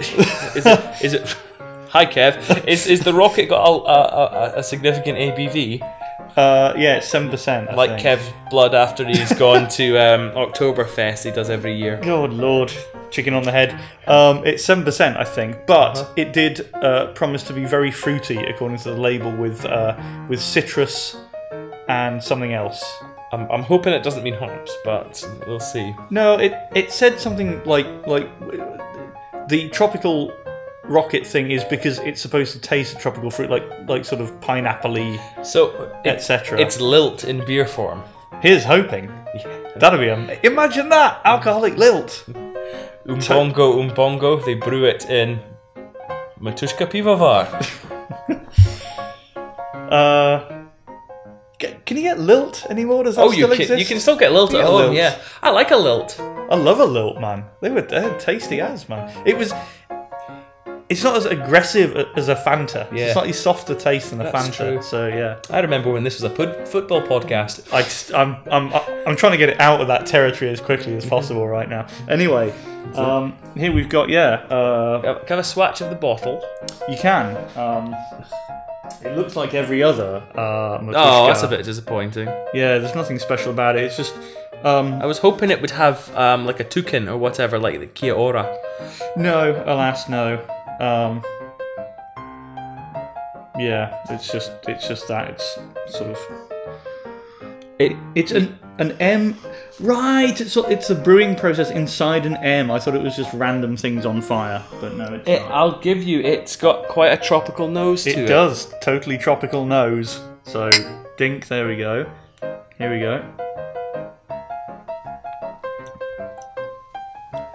Is 0.55 0.65
it? 0.65 1.03
Is 1.03 1.13
it? 1.13 1.37
Hi, 1.89 2.05
Kev. 2.05 2.67
Is 2.67 2.87
is 2.87 3.01
the 3.01 3.13
rocket 3.13 3.47
got 3.47 3.65
a, 3.65 3.71
a, 3.71 4.55
a, 4.55 4.59
a 4.59 4.63
significant 4.63 5.17
ABV 5.17 5.81
Uh, 6.37 6.73
yeah, 6.77 6.95
it's 6.97 7.07
seven 7.07 7.29
percent. 7.29 7.75
like 7.75 7.99
Kev's 7.99 8.31
blood 8.49 8.73
after 8.73 9.05
he's 9.05 9.33
gone 9.33 9.67
to 9.69 9.97
um, 9.97 10.31
Oktoberfest? 10.35 11.23
He 11.25 11.31
does 11.31 11.49
every 11.49 11.73
year. 11.75 11.97
Good 12.01 12.31
lord, 12.33 12.71
chicken 13.09 13.33
on 13.33 13.43
the 13.43 13.51
head. 13.51 13.77
Um, 14.07 14.45
it's 14.45 14.63
seven 14.63 14.83
percent, 14.83 15.17
I 15.17 15.23
think, 15.25 15.65
but 15.67 15.97
Uh-huh. 15.97 16.13
it 16.15 16.33
did 16.33 16.69
uh, 16.73 17.07
promise 17.13 17.43
to 17.43 17.53
be 17.53 17.65
very 17.65 17.91
fruity, 17.91 18.37
according 18.37 18.77
to 18.79 18.91
the 18.91 18.97
label, 18.97 19.31
with 19.31 19.65
uh, 19.65 19.95
with 20.29 20.39
citrus 20.41 21.17
and 21.89 22.23
something 22.23 22.53
else. 22.53 22.83
I'm, 23.33 23.49
I'm 23.49 23.63
hoping 23.63 23.93
it 23.93 24.03
doesn't 24.03 24.23
mean 24.23 24.33
hops, 24.33 24.71
but 24.83 25.23
we'll 25.47 25.59
see. 25.59 25.93
No, 26.09 26.37
it 26.39 26.53
it 26.75 26.91
said 26.91 27.19
something 27.19 27.61
like 27.65 27.87
like 28.07 28.27
the 29.47 29.69
tropical 29.69 30.31
rocket 30.91 31.25
thing 31.25 31.51
is 31.51 31.63
because 31.63 31.99
it's 31.99 32.21
supposed 32.21 32.51
to 32.53 32.59
taste 32.59 32.95
of 32.95 33.01
tropical 33.01 33.31
fruit, 33.31 33.49
like 33.49 33.63
like 33.87 34.05
sort 34.05 34.21
of 34.21 34.39
pineapple-y, 34.41 35.19
So 35.43 35.71
it, 36.03 36.07
etc. 36.09 36.59
it's 36.59 36.79
lilt 36.81 37.23
in 37.23 37.43
beer 37.45 37.67
form. 37.67 38.03
Here's 38.41 38.63
hoping. 38.65 39.11
That'll 39.77 39.99
be 39.99 40.09
am- 40.09 40.29
imagine 40.43 40.89
that 40.89 41.21
alcoholic 41.25 41.75
lilt. 41.77 42.25
Umbongo, 43.07 43.67
umbongo. 43.81 44.43
They 44.45 44.55
brew 44.55 44.85
it 44.85 45.09
in 45.09 45.39
Matushka 46.39 46.85
Pivovar. 46.91 47.47
Uh, 49.91 50.39
ca- 51.59 51.75
can 51.85 51.97
you 51.97 52.03
get 52.03 52.17
lilt 52.19 52.65
anymore? 52.69 53.03
Does 53.03 53.15
that 53.17 53.23
Oh, 53.23 53.31
you 53.31 53.43
still 53.43 53.49
can 53.49 53.61
exist? 53.61 53.79
you 53.79 53.85
can 53.85 53.99
still 53.99 54.15
get 54.15 54.31
lilt 54.31 54.51
at 54.53 54.57
get 54.59 54.65
home. 54.65 54.75
lilt. 54.83 54.93
Yeah, 54.93 55.19
I 55.43 55.49
like 55.49 55.71
a 55.71 55.75
lilt. 55.75 56.17
I 56.19 56.55
love 56.55 56.79
a 56.79 56.85
lilt, 56.85 57.19
man. 57.19 57.43
They 57.61 57.69
were 57.69 57.81
they're 57.81 58.17
tasty 58.17 58.61
as 58.61 58.87
man. 58.87 59.11
It 59.25 59.37
was. 59.37 59.53
It's 60.91 61.03
not 61.03 61.15
as 61.15 61.25
aggressive 61.25 61.95
as 62.17 62.27
a 62.27 62.35
Fanta. 62.35 62.81
It's 62.91 62.93
Yeah. 62.93 63.05
a 63.07 63.13
slightly 63.13 63.33
softer 63.33 63.73
taste 63.75 64.09
than 64.11 64.19
a 64.21 64.25
That's 64.25 64.49
Fanta. 64.49 64.55
true. 64.57 64.81
So 64.81 65.07
yeah, 65.07 65.37
I 65.49 65.59
remember 65.61 65.89
when 65.91 66.03
this 66.03 66.21
was 66.21 66.29
a 66.31 66.35
pud- 66.35 66.67
football 66.67 67.01
podcast. 67.01 67.73
I 67.73 67.81
just, 67.83 68.13
I'm 68.13 68.35
I'm 68.51 68.73
I'm 69.07 69.15
trying 69.15 69.31
to 69.31 69.37
get 69.37 69.49
it 69.49 69.59
out 69.61 69.79
of 69.81 69.87
that 69.87 70.05
territory 70.05 70.51
as 70.51 70.59
quickly 70.59 70.95
as 70.97 71.05
possible 71.05 71.47
right 71.47 71.69
now. 71.69 71.87
Anyway, 72.09 72.53
um, 72.95 73.35
here 73.55 73.71
we've 73.71 73.89
got 73.89 74.09
yeah. 74.09 74.31
Uh, 74.55 75.01
Can 75.01 75.09
I 75.15 75.29
have 75.29 75.39
a 75.39 75.43
swatch 75.43 75.79
of 75.81 75.89
the 75.89 75.95
bottle? 75.95 76.43
you 76.89 76.97
can. 76.97 77.37
Um, 77.57 77.95
it 79.03 79.15
looks 79.17 79.35
like 79.35 79.53
every 79.53 79.81
other. 79.81 80.21
Uh, 80.35 80.41
Oh, 80.41 80.79
Matushka. 80.83 81.27
that's 81.27 81.43
a 81.43 81.47
bit 81.47 81.63
disappointing. 81.63 82.27
Yeah, 82.53 82.77
there's 82.79 82.95
nothing 82.95 83.17
special 83.19 83.51
about 83.51 83.75
it. 83.77 83.83
It's 83.85 83.97
just. 83.97 84.13
Um, 84.63 84.93
I 85.01 85.05
was 85.07 85.17
hoping 85.17 85.49
it 85.49 85.59
would 85.59 85.71
have 85.71 86.15
um, 86.15 86.45
like 86.45 86.59
a 86.59 86.63
toucan 86.63 87.07
or 87.09 87.17
whatever, 87.17 87.57
like 87.57 87.79
the 87.79 87.87
Kia 87.87 88.13
Ora. 88.13 88.45
No, 89.17 89.63
alas, 89.65 90.07
no. 90.07 90.39
Um, 90.81 91.23
yeah, 93.59 94.03
it's 94.09 94.31
just 94.31 94.51
it's 94.67 94.87
just 94.87 95.07
that 95.07 95.29
it's 95.29 95.57
sort 95.95 96.09
of 96.09 96.19
it, 97.77 97.95
it's 98.15 98.31
an 98.31 98.57
An 98.79 98.93
M, 98.99 99.37
right? 99.79 100.39
It's 100.41 100.57
it's 100.57 100.89
a 100.89 100.95
brewing 100.95 101.35
process 101.35 101.69
inside 101.69 102.25
an 102.25 102.37
M. 102.37 102.71
I 102.71 102.79
thought 102.79 102.95
it 102.95 103.03
was 103.03 103.15
just 103.15 103.31
random 103.33 103.77
things 103.77 104.05
on 104.07 104.21
fire, 104.21 104.63
but 104.79 104.95
no, 104.95 105.13
it's 105.13 105.27
It, 105.27 105.39
not. 105.41 105.51
I'll 105.51 105.79
give 105.79 106.01
you. 106.01 106.19
It's 106.21 106.55
got 106.55 106.87
quite 106.87 107.11
a 107.11 107.17
tropical 107.17 107.67
nose 107.67 108.03
to 108.05 108.09
it. 108.11 108.17
It 108.19 108.27
does. 108.27 108.73
Totally 108.81 109.17
tropical 109.19 109.65
nose. 109.65 110.19
So, 110.43 110.71
dink, 111.17 111.47
there 111.47 111.67
we 111.67 111.77
go. 111.77 112.09
Here 112.77 112.91
we 112.91 112.99
go. 112.99 113.21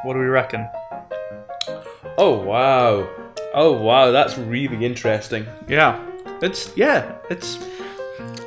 What 0.04 0.12
do 0.12 0.20
we 0.20 0.26
reckon? 0.26 0.68
Oh 2.18 2.38
wow. 2.42 3.08
Oh 3.54 3.72
wow. 3.72 4.10
That's 4.10 4.36
really 4.38 4.84
interesting. 4.84 5.46
Yeah. 5.68 6.02
It's, 6.42 6.74
yeah, 6.76 7.16
it's. 7.30 7.58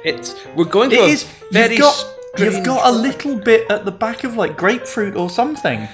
It's. 0.04 0.36
We're 0.56 0.66
going 0.66 0.92
It 0.92 1.00
is. 1.00 1.24
very. 1.52 1.72
You've 1.76 1.82
got, 1.82 2.06
you've 2.38 2.64
got 2.66 2.88
a 2.94 2.96
little 2.96 3.36
bit 3.36 3.70
at 3.72 3.86
the 3.86 3.92
back 3.92 4.24
of 4.24 4.36
like 4.36 4.56
grapefruit 4.58 5.16
or 5.16 5.30
something. 5.30 5.88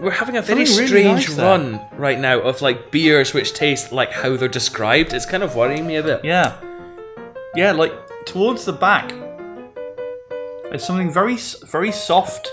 We're 0.00 0.10
having 0.12 0.36
a 0.36 0.42
very 0.42 0.64
Something 0.64 0.84
really 0.90 1.02
strange 1.02 1.28
nice 1.28 1.36
there. 1.36 1.46
run 1.46 1.80
right 1.96 2.18
now 2.20 2.40
of 2.40 2.62
like 2.62 2.90
beers 2.92 3.34
which 3.34 3.52
taste 3.52 3.90
like 3.92 4.12
how 4.12 4.36
they're 4.36 4.48
described. 4.48 5.12
It's 5.12 5.26
kind 5.26 5.42
of 5.42 5.56
worrying 5.56 5.86
me 5.86 5.96
a 5.96 6.02
bit. 6.02 6.24
Yeah. 6.24 6.56
Yeah, 7.56 7.72
like 7.72 7.92
towards 8.24 8.64
the 8.64 8.72
back. 8.72 9.12
There's 10.70 10.84
something 10.84 11.12
very, 11.12 11.34
s- 11.34 11.56
very 11.64 11.92
soft. 11.92 12.48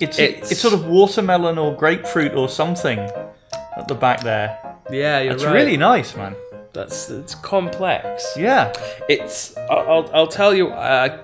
It's, 0.00 0.18
It's- 0.18 0.50
it's 0.50 0.60
sort 0.60 0.74
of 0.74 0.86
watermelon 0.86 1.58
or 1.58 1.74
grapefruit 1.76 2.34
or 2.34 2.48
something 2.48 2.98
at 2.98 3.86
the 3.88 3.94
back 3.94 4.20
there. 4.22 4.58
Yeah, 4.90 5.20
you're 5.20 5.34
It's 5.34 5.44
right. 5.44 5.54
really 5.54 5.76
nice, 5.76 6.16
man. 6.16 6.34
That's 6.72 7.10
it's 7.10 7.34
complex. 7.34 8.32
Yeah. 8.36 8.72
It's. 9.08 9.56
I'll. 9.70 10.08
I'll, 10.14 10.26
tell 10.28 10.54
you. 10.54 10.68
Uh, 10.68 11.18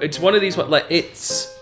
it's 0.00 0.18
one 0.18 0.34
of 0.34 0.40
these. 0.40 0.56
What 0.56 0.68
like 0.70 0.86
it's. 0.90 1.56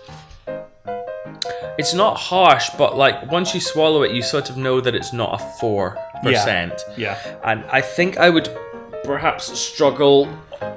It's 1.77 1.93
not 1.93 2.17
harsh, 2.17 2.69
but 2.77 2.97
like 2.97 3.31
once 3.31 3.53
you 3.53 3.61
swallow 3.61 4.03
it, 4.03 4.11
you 4.11 4.21
sort 4.21 4.49
of 4.49 4.57
know 4.57 4.81
that 4.81 4.93
it's 4.95 5.13
not 5.13 5.39
a 5.41 5.43
four 5.59 5.97
percent. 6.21 6.81
Yeah. 6.97 7.17
And 7.43 7.63
I 7.71 7.79
think 7.81 8.17
I 8.17 8.29
would 8.29 8.49
perhaps 9.05 9.57
struggle. 9.57 10.27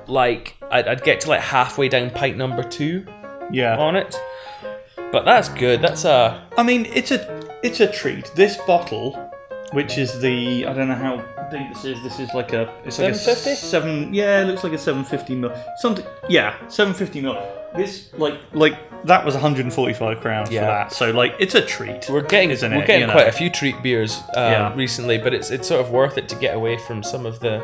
Like 0.06 0.56
I'd, 0.70 0.86
I'd 0.86 1.02
get 1.02 1.20
to 1.22 1.28
like 1.30 1.40
halfway 1.40 1.88
down 1.88 2.10
pint 2.10 2.36
number 2.36 2.62
two 2.62 3.04
Yeah. 3.50 3.76
on 3.76 3.96
it. 3.96 4.16
But 5.12 5.24
that's 5.24 5.48
good. 5.50 5.82
That's 5.82 6.04
a. 6.04 6.48
I 6.56 6.62
mean, 6.62 6.86
it's 6.86 7.10
a 7.10 7.20
it's 7.62 7.80
a 7.80 7.90
treat. 7.90 8.32
This 8.34 8.56
bottle, 8.66 9.12
which 9.72 9.98
is 9.98 10.20
the 10.20 10.66
I 10.66 10.72
don't 10.72 10.88
know 10.88 10.94
how 10.94 11.16
big 11.50 11.68
this 11.72 11.84
is. 11.84 12.02
This 12.02 12.18
is 12.18 12.30
like 12.34 12.52
a 12.52 12.62
it's 12.84 12.98
like 12.98 13.12
a 13.12 13.14
750? 13.14 13.54
seven. 13.66 14.14
Yeah, 14.14 14.42
it 14.42 14.46
looks 14.46 14.64
like 14.64 14.72
a 14.72 14.78
seven 14.78 15.04
fifty 15.04 15.34
mil. 15.34 15.52
Something. 15.76 16.06
Yeah, 16.28 16.54
seven 16.68 16.94
fifty 16.94 17.20
mil. 17.20 17.34
This 17.76 18.10
like 18.14 18.38
like 18.52 18.78
that 19.04 19.24
was 19.24 19.34
one 19.34 19.42
hundred 19.42 19.64
and 19.66 19.72
forty 19.72 19.94
five 19.94 20.20
crowns 20.20 20.50
Yeah. 20.50 20.60
for 20.60 20.66
that. 20.66 20.92
So 20.92 21.10
like 21.10 21.34
it's 21.38 21.54
a 21.54 21.64
treat. 21.64 22.08
We're 22.08 22.22
getting 22.22 22.50
isn't 22.50 22.70
we're 22.72 22.82
it? 22.82 22.86
getting 22.86 23.00
You 23.02 23.06
know? 23.08 23.12
quite 23.12 23.28
a 23.28 23.32
few 23.32 23.50
treat 23.50 23.82
beers 23.82 24.18
um, 24.34 24.52
Yeah. 24.52 24.74
recently, 24.74 25.18
but 25.18 25.34
it's 25.34 25.50
it's 25.50 25.68
sort 25.68 25.80
of 25.84 25.90
worth 25.90 26.16
it 26.18 26.28
to 26.30 26.36
get 26.36 26.54
away 26.54 26.78
from 26.78 27.02
some 27.02 27.26
of 27.26 27.40
the 27.40 27.62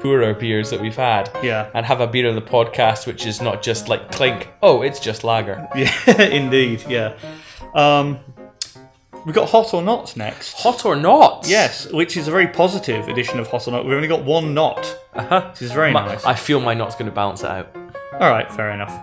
poorer 0.00 0.34
beers 0.34 0.70
that 0.70 0.80
we've 0.80 0.96
had. 0.96 1.30
Yeah. 1.42 1.70
and 1.74 1.84
have 1.86 2.00
a 2.00 2.06
beer 2.06 2.28
on 2.28 2.34
the 2.34 2.42
podcast 2.42 3.06
which 3.06 3.26
is 3.26 3.40
not 3.40 3.62
just 3.62 3.88
like 3.88 4.10
clink. 4.12 4.48
Oh, 4.62 4.82
it's 4.82 5.00
just 5.00 5.24
lager. 5.24 5.68
Yeah, 5.76 6.22
indeed. 6.22 6.84
Yeah. 6.88 7.14
Um, 7.74 8.18
we 9.26 9.32
got 9.32 9.48
hot 9.50 9.74
or 9.74 9.82
not 9.82 10.16
next. 10.16 10.54
Hot 10.62 10.84
or 10.86 10.96
not? 10.96 11.46
Yes, 11.48 11.90
which 11.92 12.16
is 12.16 12.28
a 12.28 12.30
very 12.30 12.46
positive 12.48 13.08
edition 13.08 13.38
of 13.40 13.48
hot 13.48 13.66
or 13.68 13.72
not. 13.72 13.84
We've 13.84 13.94
only 13.94 14.08
got 14.08 14.24
one 14.24 14.54
knot, 14.54 14.96
Uh-huh. 15.14 15.48
which 15.50 15.62
is 15.62 15.72
very 15.72 15.92
My- 15.92 16.06
nice. 16.06 16.24
I 16.24 16.34
feel 16.34 16.60
my 16.60 16.74
knot's 16.74 16.94
going 16.94 17.10
to 17.10 17.14
balance 17.14 17.42
it 17.42 17.50
out. 17.50 17.74
All 18.14 18.30
right, 18.30 18.50
fair 18.50 18.70
enough. 18.70 18.96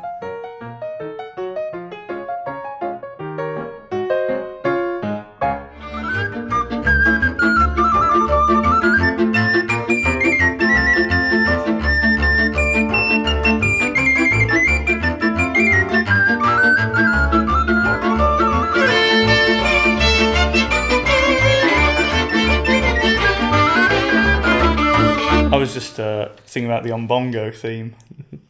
Uh, 26.46 26.66
about 26.66 26.84
the 26.84 26.90
Umbongo 26.90 27.54
theme. 27.56 27.96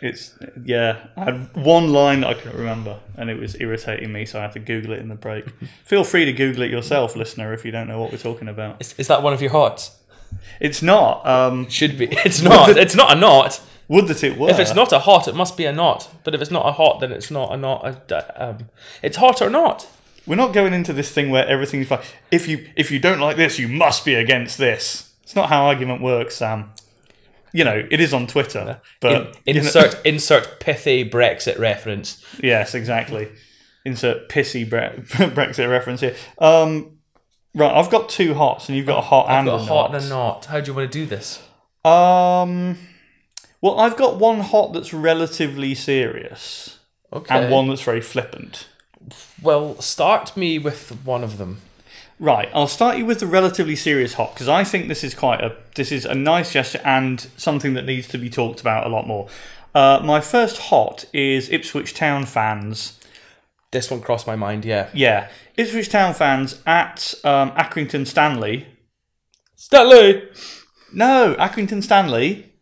It's 0.00 0.38
yeah, 0.62 1.06
I 1.16 1.24
had 1.24 1.56
one 1.56 1.90
line 1.90 2.20
that 2.20 2.26
I 2.28 2.34
couldn't 2.34 2.58
remember, 2.58 3.00
and 3.16 3.30
it 3.30 3.38
was 3.38 3.58
irritating 3.58 4.12
me, 4.12 4.26
so 4.26 4.38
I 4.38 4.42
had 4.42 4.52
to 4.52 4.58
Google 4.58 4.92
it 4.92 4.98
in 4.98 5.08
the 5.08 5.14
break. 5.14 5.48
Feel 5.84 6.04
free 6.04 6.26
to 6.26 6.32
Google 6.34 6.62
it 6.64 6.70
yourself, 6.70 7.16
listener, 7.16 7.54
if 7.54 7.64
you 7.64 7.70
don't 7.70 7.88
know 7.88 7.98
what 7.98 8.12
we're 8.12 8.18
talking 8.18 8.48
about. 8.48 8.82
Is, 8.82 8.94
is 8.98 9.08
that 9.08 9.22
one 9.22 9.32
of 9.32 9.40
your 9.40 9.52
hots? 9.52 9.96
It's 10.60 10.82
not. 10.82 11.24
Um, 11.26 11.70
Should 11.70 11.96
be. 11.96 12.06
It's 12.24 12.42
not. 12.42 12.76
it's 12.76 12.94
not 12.94 13.16
a 13.16 13.18
knot. 13.18 13.62
would 13.88 14.08
that 14.08 14.22
it 14.22 14.36
were? 14.36 14.50
If 14.50 14.58
it's 14.58 14.74
not 14.74 14.92
a 14.92 14.98
hot, 14.98 15.26
it 15.26 15.34
must 15.34 15.56
be 15.56 15.64
a 15.64 15.72
knot. 15.72 16.10
But 16.22 16.34
if 16.34 16.42
it's 16.42 16.50
not 16.50 16.66
a 16.68 16.72
hot, 16.72 17.00
then 17.00 17.10
it's 17.10 17.30
not 17.30 17.54
a 17.54 17.56
knot. 17.56 18.10
A- 18.12 18.44
Um, 18.48 18.58
it's 19.02 19.16
hot 19.16 19.40
or 19.40 19.48
not. 19.48 19.86
we're 20.26 20.36
not 20.36 20.52
going 20.52 20.74
into 20.74 20.92
this 20.92 21.10
thing 21.12 21.30
where 21.30 21.46
everything's 21.46 21.88
fine. 21.88 22.00
If 22.30 22.46
you 22.46 22.68
if 22.76 22.90
you 22.90 22.98
don't 22.98 23.20
like 23.20 23.38
this, 23.38 23.58
you 23.58 23.68
must 23.68 24.04
be 24.04 24.14
against 24.16 24.58
this. 24.58 25.12
It's 25.22 25.34
not 25.36 25.48
how 25.48 25.64
argument 25.64 26.02
works, 26.02 26.34
Sam. 26.36 26.72
You 27.54 27.62
know, 27.64 27.86
it 27.90 28.00
is 28.00 28.12
on 28.12 28.26
Twitter, 28.26 28.80
but 29.00 29.36
In- 29.46 29.56
insert 29.58 30.04
insert 30.04 30.58
pithy 30.60 31.08
Brexit 31.08 31.58
reference. 31.58 32.22
Yes, 32.42 32.74
exactly. 32.74 33.28
Insert 33.86 34.28
pissy 34.28 34.68
bre- 34.68 35.00
Brexit 35.34 35.70
reference 35.70 36.00
here. 36.00 36.16
Um, 36.38 36.98
right, 37.54 37.72
I've 37.72 37.90
got 37.90 38.08
two 38.08 38.34
hots, 38.34 38.68
and 38.68 38.76
you've 38.76 38.86
got 38.86 38.98
a 38.98 39.02
hot 39.02 39.30
and 39.30 39.46
Got 39.46 39.60
a 39.60 39.62
a 39.62 39.64
hot 39.66 39.92
not. 39.92 40.02
and 40.02 40.04
a 40.04 40.08
knot. 40.08 40.44
How 40.46 40.60
do 40.60 40.70
you 40.70 40.76
want 40.76 40.90
to 40.90 40.98
do 40.98 41.06
this? 41.06 41.40
Um, 41.84 42.76
well, 43.60 43.78
I've 43.78 43.96
got 43.96 44.18
one 44.18 44.40
hot 44.40 44.72
that's 44.72 44.92
relatively 44.92 45.74
serious, 45.76 46.78
Okay. 47.12 47.34
and 47.38 47.52
one 47.52 47.68
that's 47.68 47.82
very 47.82 48.00
flippant. 48.00 48.68
Well, 49.42 49.80
start 49.80 50.36
me 50.36 50.58
with 50.58 50.90
one 51.04 51.22
of 51.22 51.36
them. 51.38 51.60
Right, 52.20 52.48
I'll 52.54 52.68
start 52.68 52.96
you 52.96 53.06
with 53.06 53.20
the 53.20 53.26
relatively 53.26 53.74
serious 53.74 54.14
hot 54.14 54.34
because 54.34 54.48
I 54.48 54.62
think 54.62 54.88
this 54.88 55.02
is 55.02 55.14
quite 55.14 55.40
a 55.40 55.56
this 55.74 55.90
is 55.90 56.04
a 56.04 56.14
nice 56.14 56.52
gesture 56.52 56.80
and 56.84 57.20
something 57.36 57.74
that 57.74 57.84
needs 57.84 58.06
to 58.08 58.18
be 58.18 58.30
talked 58.30 58.60
about 58.60 58.86
a 58.86 58.88
lot 58.88 59.06
more. 59.06 59.28
Uh, 59.74 60.00
my 60.04 60.20
first 60.20 60.58
hot 60.58 61.04
is 61.12 61.50
Ipswich 61.50 61.92
Town 61.94 62.24
fans. 62.24 63.00
This 63.72 63.90
one 63.90 64.00
crossed 64.00 64.28
my 64.28 64.36
mind. 64.36 64.64
Yeah. 64.64 64.88
Yeah, 64.94 65.28
Ipswich 65.56 65.88
Town 65.88 66.14
fans 66.14 66.62
at 66.64 67.14
um, 67.24 67.50
Accrington 67.52 68.06
Stanley 68.06 68.68
Stanley. 69.64 70.28
No, 70.92 71.34
Accrington 71.38 71.82
Stanley. 71.82 72.52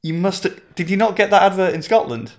You 0.00 0.14
must. 0.14 0.46
Did 0.76 0.88
you 0.88 0.96
not 0.96 1.16
get 1.16 1.30
that 1.30 1.42
advert 1.42 1.74
in 1.74 1.82
Scotland? 1.82 2.34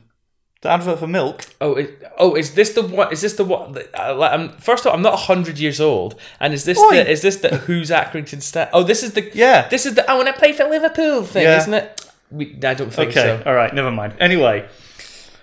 The 0.61 0.69
advert 0.69 0.97
for 0.99 1.07
milk. 1.07 1.45
Oh, 1.61 1.75
it, 1.75 2.01
oh, 2.17 2.35
is 2.35 2.55
this 2.55 2.71
the 2.73 2.81
one? 2.81 3.11
Is 3.13 3.21
this 3.21 3.33
the 3.33 3.45
one? 3.45 3.77
Uh, 3.97 4.15
like, 4.15 4.31
I'm, 4.31 4.49
first 4.57 4.85
of 4.85 4.89
all, 4.89 4.95
I'm 4.95 5.03
not 5.03 5.19
hundred 5.19 5.59
years 5.59 5.79
old, 5.79 6.15
and 6.39 6.51
is 6.53 6.65
this 6.65 6.79
Oi. 6.79 6.89
the 6.95 7.11
is 7.11 7.21
this 7.21 7.37
the 7.37 7.49
who's 7.67 7.91
Accrington 7.91 8.41
Stat? 8.41 8.71
Oh, 8.73 8.81
this 8.81 9.03
is 9.03 9.13
the 9.13 9.29
Yeah. 9.35 9.67
This 9.67 9.85
is 9.85 9.93
the 9.93 10.09
I 10.09 10.15
want 10.15 10.27
to 10.27 10.33
play 10.33 10.53
for 10.53 10.63
Liverpool 10.65 11.23
thing, 11.23 11.43
Yeah. 11.43 11.57
isn't 11.57 11.73
it? 11.73 12.01
We, 12.31 12.57
I 12.63 12.73
don't 12.73 12.91
think 12.91 13.11
Okay, 13.11 13.39
so. 13.39 13.43
all 13.45 13.53
right, 13.55 13.73
never 13.73 13.91
mind. 13.91 14.13
Anyway, 14.19 14.67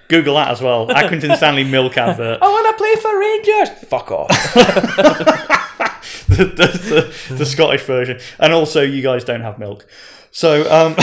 Google 0.08 0.34
that 0.34 0.48
as 0.50 0.60
well. 0.60 0.86
Accrington 0.88 1.36
Stanley 1.36 1.64
milk 1.64 1.96
advert. 1.96 2.40
I 2.42 2.46
want 2.48 2.76
to 2.76 2.82
play 2.82 2.94
for 2.96 3.18
Rangers. 3.18 3.70
Fuck 3.88 4.10
off. 4.10 4.28
the, 6.28 6.44
the, 6.44 7.14
the, 7.28 7.34
the 7.36 7.46
Scottish 7.46 7.82
version, 7.84 8.18
and 8.40 8.52
also 8.52 8.82
you 8.82 9.00
guys 9.00 9.22
don't 9.24 9.42
have 9.42 9.58
milk. 9.60 9.86
So, 10.30 10.62
um, 10.70 10.96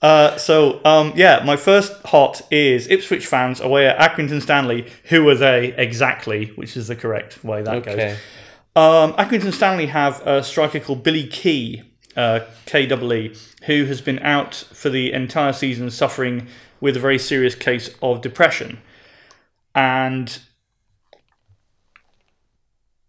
uh, 0.00 0.36
so 0.36 0.80
um, 0.84 1.12
yeah, 1.16 1.42
my 1.44 1.56
first 1.56 1.92
hot 2.04 2.42
is 2.50 2.88
Ipswich 2.88 3.26
fans 3.26 3.60
away 3.60 3.86
at 3.86 3.98
Accrington 3.98 4.40
Stanley. 4.40 4.90
Who 5.04 5.28
are 5.28 5.34
they 5.34 5.74
exactly? 5.76 6.46
Which 6.54 6.76
is 6.76 6.88
the 6.88 6.96
correct 6.96 7.42
way 7.44 7.62
that 7.62 7.82
goes. 7.84 7.94
okay. 7.94 8.16
Um, 8.76 9.12
Accrington 9.14 9.52
Stanley 9.52 9.86
have 9.86 10.24
a 10.24 10.44
striker 10.44 10.78
called 10.78 11.02
Billy 11.02 11.26
Kee, 11.26 11.82
uh, 12.16 12.40
KEE, 12.66 13.34
who 13.64 13.84
has 13.86 14.00
been 14.00 14.20
out 14.20 14.54
for 14.54 14.88
the 14.88 15.12
entire 15.12 15.52
season 15.52 15.90
suffering 15.90 16.46
with 16.80 16.96
a 16.96 17.00
very 17.00 17.18
serious 17.18 17.56
case 17.56 17.90
of 18.00 18.20
depression. 18.20 18.78
And 19.74 20.38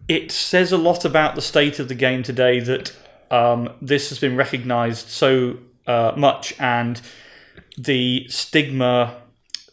it 0.08 0.32
says 0.32 0.71
a 0.71 0.78
lot 0.78 1.06
about 1.06 1.36
the 1.36 1.41
state 1.41 1.78
of 1.78 1.88
the 1.88 1.93
game 1.93 2.23
today 2.23 2.60
that 2.60 2.95
um, 3.30 3.69
this 3.80 4.10
has 4.10 4.17
been 4.17 4.36
recognised 4.36 5.08
so 5.08 5.60
uh, 5.89 6.13
much 6.15 6.54
and 6.60 7.02
the 7.78 8.28
stigma 8.30 9.15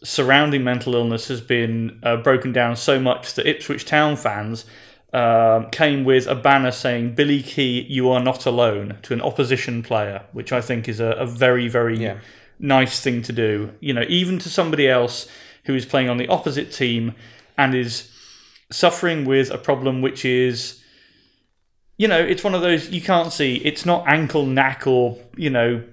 surrounding 0.03 0.63
mental 0.63 0.95
illness 0.95 1.27
has 1.27 1.41
been 1.41 1.99
uh, 2.03 2.17
broken 2.17 2.51
down 2.53 2.75
so 2.75 2.99
much 2.99 3.33
that 3.35 3.45
Ipswich 3.47 3.85
Town 3.85 4.15
fans 4.15 4.65
um, 5.13 5.69
came 5.71 6.03
with 6.03 6.25
a 6.27 6.35
banner 6.35 6.71
saying 6.71 7.15
"Billy 7.15 7.41
Kee, 7.41 7.85
you 7.97 8.09
are 8.13 8.23
not 8.23 8.45
alone" 8.45 8.97
to 9.03 9.13
an 9.13 9.21
opposition 9.21 9.83
player, 9.83 10.23
which 10.33 10.51
I 10.51 10.61
think 10.61 10.87
is 10.89 10.99
a, 10.99 11.11
a 11.11 11.25
very, 11.25 11.67
very 11.67 11.97
Yeah. 11.97 12.17
nice 12.59 12.99
thing 13.05 13.21
to 13.23 13.33
do. 13.33 13.71
You 13.79 13.93
know, 13.93 14.05
even 14.07 14.39
to 14.39 14.49
somebody 14.49 14.87
else 14.87 15.27
who 15.65 15.75
is 15.75 15.85
playing 15.85 16.09
on 16.09 16.17
the 16.17 16.27
opposite 16.27 16.71
team 16.71 17.13
and 17.57 17.73
is 17.75 18.11
suffering 18.71 19.25
with 19.25 19.49
a 19.51 19.57
problem 19.57 20.01
which 20.01 20.23
is, 20.25 20.81
you 21.97 22.07
know, 22.07 22.19
it's 22.19 22.43
one 22.43 22.55
of 22.55 22.61
those 22.61 22.89
you 22.89 23.01
can't 23.01 23.31
see. 23.31 23.55
It's 23.69 23.85
not 23.85 24.07
ankle, 24.07 24.45
knack, 24.45 24.85
or 24.87 25.17
you 25.35 25.49
know, 25.49 25.83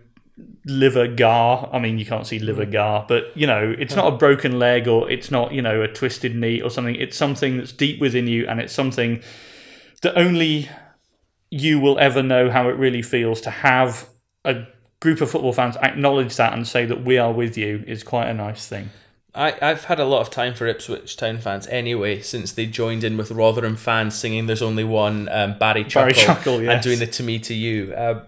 liver 0.66 1.06
gar. 1.06 1.68
I 1.72 1.78
mean, 1.78 1.98
you 1.98 2.06
can't 2.06 2.26
see 2.26 2.38
liver 2.38 2.64
hmm. 2.64 2.72
gar, 2.72 3.04
but 3.08 3.36
you 3.36 3.46
know, 3.46 3.74
it's 3.78 3.94
hmm. 3.94 4.00
not 4.00 4.12
a 4.14 4.16
broken 4.16 4.58
leg 4.58 4.88
or 4.88 5.10
it's 5.10 5.30
not 5.30 5.52
you 5.52 5.62
know 5.62 5.82
a 5.82 5.88
twisted 5.88 6.34
knee 6.34 6.60
or 6.60 6.70
something. 6.70 6.96
It's 6.96 7.16
something 7.16 7.58
that's 7.58 7.72
deep 7.72 8.00
within 8.00 8.26
you, 8.26 8.46
and 8.46 8.60
it's 8.60 8.72
something 8.72 9.22
that 10.02 10.18
only 10.18 10.68
you 11.50 11.78
will 11.78 11.98
ever 11.98 12.22
know 12.22 12.50
how 12.50 12.68
it 12.68 12.72
really 12.72 13.02
feels 13.02 13.40
to 13.42 13.50
have 13.50 14.08
a 14.44 14.66
group 15.00 15.20
of 15.20 15.30
football 15.30 15.52
fans 15.52 15.76
acknowledge 15.76 16.36
that 16.36 16.52
and 16.52 16.66
say 16.66 16.84
that 16.86 17.04
we 17.04 17.16
are 17.18 17.32
with 17.32 17.56
you 17.56 17.84
is 17.86 18.02
quite 18.02 18.28
a 18.28 18.34
nice 18.34 18.66
thing. 18.66 18.90
I, 19.34 19.56
I've 19.60 19.86
had 19.86 19.98
a 19.98 20.04
lot 20.04 20.20
of 20.20 20.30
time 20.30 20.54
for 20.54 20.66
Ipswich 20.66 21.16
Town 21.16 21.38
fans 21.38 21.66
anyway, 21.66 22.20
since 22.20 22.52
they 22.52 22.66
joined 22.66 23.02
in 23.02 23.16
with 23.16 23.32
Rotherham 23.32 23.74
fans 23.74 24.14
singing 24.14 24.46
"There's 24.46 24.62
Only 24.62 24.84
One" 24.84 25.28
um, 25.28 25.58
Barry 25.58 25.82
Chuckle, 25.82 26.12
Barry 26.12 26.26
Chuckle, 26.26 26.70
and 26.70 26.80
doing 26.82 27.00
the 27.00 27.06
"To 27.08 27.22
Me 27.24 27.40
to 27.40 27.54
You." 27.54 27.92
Uh, 27.94 28.24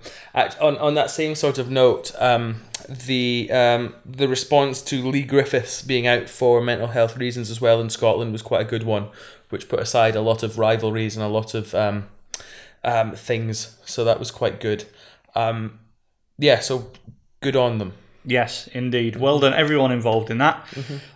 on 0.61 0.77
on 0.79 0.95
that 0.95 1.11
same 1.11 1.37
sort 1.37 1.59
of 1.59 1.71
note, 1.71 2.11
um, 2.19 2.63
the 2.89 3.49
um, 3.53 3.95
the 4.05 4.27
response 4.27 4.83
to 4.83 5.09
Leigh 5.09 5.23
Griffiths 5.23 5.81
being 5.81 6.09
out 6.09 6.29
for 6.29 6.61
mental 6.61 6.89
health 6.89 7.17
reasons 7.17 7.51
as 7.51 7.61
well 7.61 7.81
in 7.81 7.89
Scotland 7.89 8.33
was 8.33 8.43
quite 8.43 8.63
a 8.63 8.69
good 8.69 8.83
one, 8.83 9.09
which 9.51 9.69
put 9.69 9.79
aside 9.79 10.17
a 10.17 10.21
lot 10.21 10.43
of 10.43 10.59
rivalries 10.59 11.17
and 11.17 11.25
a 11.25 11.29
lot 11.29 11.55
of 11.55 11.73
um, 11.75 12.09
um, 12.83 13.13
things. 13.13 13.77
So 13.85 14.05
that 14.05 14.19
was 14.19 14.33
quite 14.33 14.59
good. 14.59 14.87
Um, 15.37 15.79
yeah, 16.37 16.59
so 16.59 16.91
good 17.41 17.55
on 17.55 17.79
them. 17.79 17.93
Yes, 18.29 18.69
indeed. 18.73 19.15
Well 19.15 19.39
done, 19.39 19.55
everyone 19.55 19.93
involved 19.93 20.31
in 20.31 20.39
that. 20.39 20.67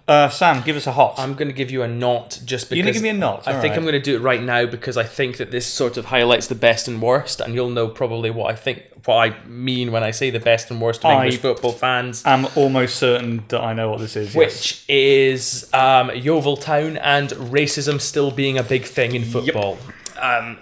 Uh, 0.06 0.28
Sam, 0.28 0.62
give 0.62 0.76
us 0.76 0.86
a 0.86 0.92
hot. 0.92 1.18
I'm 1.18 1.34
going 1.34 1.48
to 1.48 1.54
give 1.54 1.68
you 1.72 1.82
a 1.82 1.88
knot 1.88 2.40
just 2.44 2.70
because. 2.70 2.76
You're 2.76 2.84
gonna 2.84 2.92
give 2.92 3.02
me 3.02 3.08
a 3.08 3.14
knot? 3.14 3.48
I 3.48 3.60
think. 3.60 3.74
I'm 3.74 3.82
going 3.82 3.94
to 3.94 4.00
do 4.00 4.14
it 4.14 4.20
right 4.20 4.40
now 4.40 4.64
because 4.64 4.96
I 4.96 5.02
think 5.02 5.38
that 5.38 5.50
this 5.50 5.66
sort 5.66 5.96
of 5.96 6.04
highlights 6.04 6.46
the 6.46 6.54
best 6.54 6.86
and 6.86 7.02
worst, 7.02 7.40
and 7.40 7.52
you'll 7.52 7.70
know 7.70 7.88
probably 7.88 8.30
what 8.30 8.52
I 8.52 8.54
think, 8.54 8.84
what 9.06 9.16
I 9.16 9.44
mean 9.44 9.90
when 9.90 10.04
I 10.04 10.12
say 10.12 10.30
the 10.30 10.38
best 10.38 10.70
and 10.70 10.80
worst 10.80 11.00
of 11.04 11.10
I- 11.10 11.24
English 11.24 11.40
football 11.40 11.72
fans, 11.72 12.22
I'm 12.24 12.46
almost 12.54 12.94
certain 12.96 13.42
that 13.48 13.60
I 13.60 13.72
know 13.72 13.90
what 13.90 13.98
this 13.98 14.14
is. 14.14 14.32
yes. 14.32 14.36
which 14.36 14.84
is 14.88 15.68
um, 15.74 16.12
Yeovil 16.14 16.58
Town 16.58 16.96
and 16.98 17.30
racism 17.30 18.00
still 18.00 18.30
being 18.30 18.56
a 18.56 18.62
big 18.62 18.84
thing 18.84 19.16
in 19.16 19.24
football. 19.24 19.78
Um, 20.20 20.58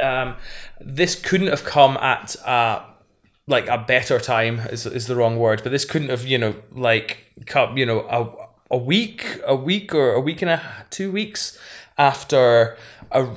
um, 0.00 0.34
this 0.80 1.14
couldn't 1.14 1.46
have 1.48 1.64
come 1.64 1.96
at 1.96 2.36
uh, 2.46 2.82
like 3.48 3.68
a 3.68 3.78
better 3.78 4.18
time 4.18 4.58
is, 4.70 4.86
is 4.86 5.06
the 5.06 5.16
wrong 5.16 5.38
word, 5.38 5.62
but 5.62 5.70
this 5.70 5.84
couldn't 5.84 6.08
have 6.08 6.26
you 6.26 6.38
know 6.38 6.54
like 6.72 7.24
come 7.46 7.76
you 7.76 7.86
know 7.86 8.00
a, 8.08 8.74
a 8.74 8.78
week, 8.78 9.40
a 9.46 9.54
week 9.54 9.94
or 9.94 10.12
a 10.12 10.20
week 10.20 10.42
and 10.42 10.50
a 10.50 10.86
two 10.90 11.10
weeks 11.12 11.58
after 11.98 12.76
a 13.10 13.28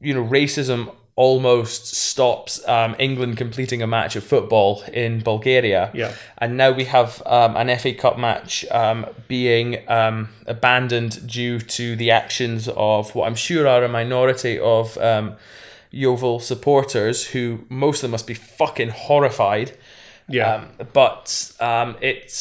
you 0.00 0.14
know 0.14 0.24
racism 0.24 0.92
almost 1.14 1.94
stops 1.94 2.66
um, 2.66 2.96
England 2.98 3.36
completing 3.36 3.82
a 3.82 3.86
match 3.86 4.16
of 4.16 4.24
football 4.24 4.82
in 4.92 5.20
Bulgaria. 5.20 5.90
Yeah. 5.92 6.14
And 6.38 6.56
now 6.56 6.70
we 6.72 6.84
have 6.84 7.22
um, 7.26 7.54
an 7.56 7.76
FA 7.78 7.92
Cup 7.92 8.18
match 8.18 8.64
um, 8.70 9.06
being 9.28 9.88
um, 9.88 10.30
abandoned 10.46 11.26
due 11.26 11.58
to 11.60 11.96
the 11.96 12.10
actions 12.10 12.68
of 12.68 13.14
what 13.14 13.26
I'm 13.26 13.34
sure 13.34 13.68
are 13.68 13.84
a 13.84 13.88
minority 13.88 14.58
of 14.58 14.96
um, 14.98 15.36
Yeovil 15.92 16.40
supporters 16.40 17.28
who 17.28 17.64
most 17.68 17.98
of 17.98 18.02
them 18.02 18.10
must 18.10 18.26
be 18.26 18.34
fucking 18.34 18.88
horrified. 18.88 19.78
Yeah. 20.28 20.54
Um, 20.54 20.68
but 20.92 21.52
um, 21.60 21.96
it 22.00 22.32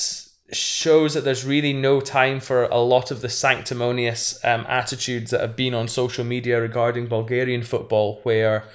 shows 0.51 1.13
that 1.13 1.23
there's 1.23 1.45
really 1.45 1.73
no 1.73 2.01
time 2.01 2.39
for 2.39 2.63
a 2.63 2.79
lot 2.79 3.11
of 3.11 3.21
the 3.21 3.29
sanctimonious 3.29 4.43
um, 4.43 4.65
attitudes 4.67 5.31
that 5.31 5.41
have 5.41 5.55
been 5.55 5.73
on 5.73 5.87
social 5.87 6.23
media 6.23 6.59
regarding 6.59 7.07
Bulgarian 7.07 7.63
football, 7.63 8.19
where 8.23 8.65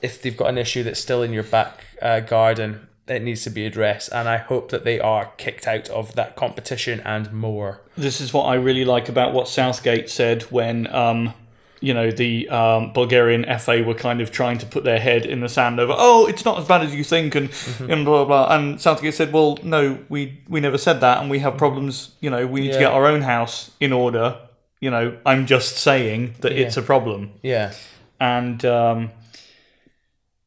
if 0.00 0.22
they've 0.22 0.36
got 0.36 0.48
an 0.48 0.58
issue 0.58 0.82
that's 0.82 1.00
still 1.00 1.22
in 1.22 1.32
your 1.32 1.44
back 1.44 1.84
uh, 2.00 2.20
garden, 2.20 2.88
it 3.06 3.22
needs 3.22 3.42
to 3.44 3.50
be 3.50 3.66
addressed. 3.66 4.10
And 4.12 4.28
I 4.28 4.38
hope 4.38 4.70
that 4.70 4.84
they 4.84 4.98
are 5.00 5.32
kicked 5.36 5.66
out 5.66 5.88
of 5.90 6.14
that 6.14 6.36
competition 6.36 7.00
and 7.00 7.32
more. 7.32 7.80
this 7.96 8.20
is 8.20 8.32
what 8.32 8.44
I 8.44 8.54
really 8.54 8.84
like 8.84 9.08
about 9.08 9.32
what 9.32 9.48
Southgate 9.48 10.10
said 10.10 10.42
when, 10.44 10.92
um, 10.92 11.34
you 11.82 11.92
know, 11.92 12.12
the 12.12 12.48
um, 12.48 12.92
Bulgarian 12.92 13.44
FA 13.58 13.82
were 13.82 13.94
kind 13.94 14.20
of 14.20 14.30
trying 14.30 14.56
to 14.58 14.66
put 14.66 14.84
their 14.84 15.00
head 15.00 15.26
in 15.26 15.40
the 15.40 15.48
sand 15.48 15.80
over, 15.80 15.92
oh, 15.96 16.26
it's 16.26 16.44
not 16.44 16.58
as 16.58 16.66
bad 16.66 16.82
as 16.82 16.94
you 16.94 17.02
think, 17.02 17.34
and, 17.34 17.50
and 17.80 18.04
blah, 18.04 18.24
blah, 18.24 18.46
blah. 18.46 18.56
And 18.56 18.80
Southgate 18.80 19.14
said, 19.14 19.32
well, 19.32 19.58
no, 19.64 19.98
we, 20.08 20.40
we 20.48 20.60
never 20.60 20.78
said 20.78 21.00
that, 21.00 21.20
and 21.20 21.28
we 21.28 21.40
have 21.40 21.58
problems, 21.58 22.14
you 22.20 22.30
know, 22.30 22.46
we 22.46 22.60
need 22.60 22.72
to 22.72 22.78
get 22.78 22.92
our 22.92 23.06
own 23.06 23.22
house 23.22 23.72
in 23.80 23.92
order. 23.92 24.38
You 24.80 24.90
know, 24.90 25.18
I'm 25.26 25.46
just 25.46 25.76
saying 25.76 26.36
that 26.40 26.52
it's 26.52 26.76
a 26.76 26.82
problem. 26.82 27.32
Yeah. 27.42 27.72
and 28.20 28.64
um, 28.64 29.10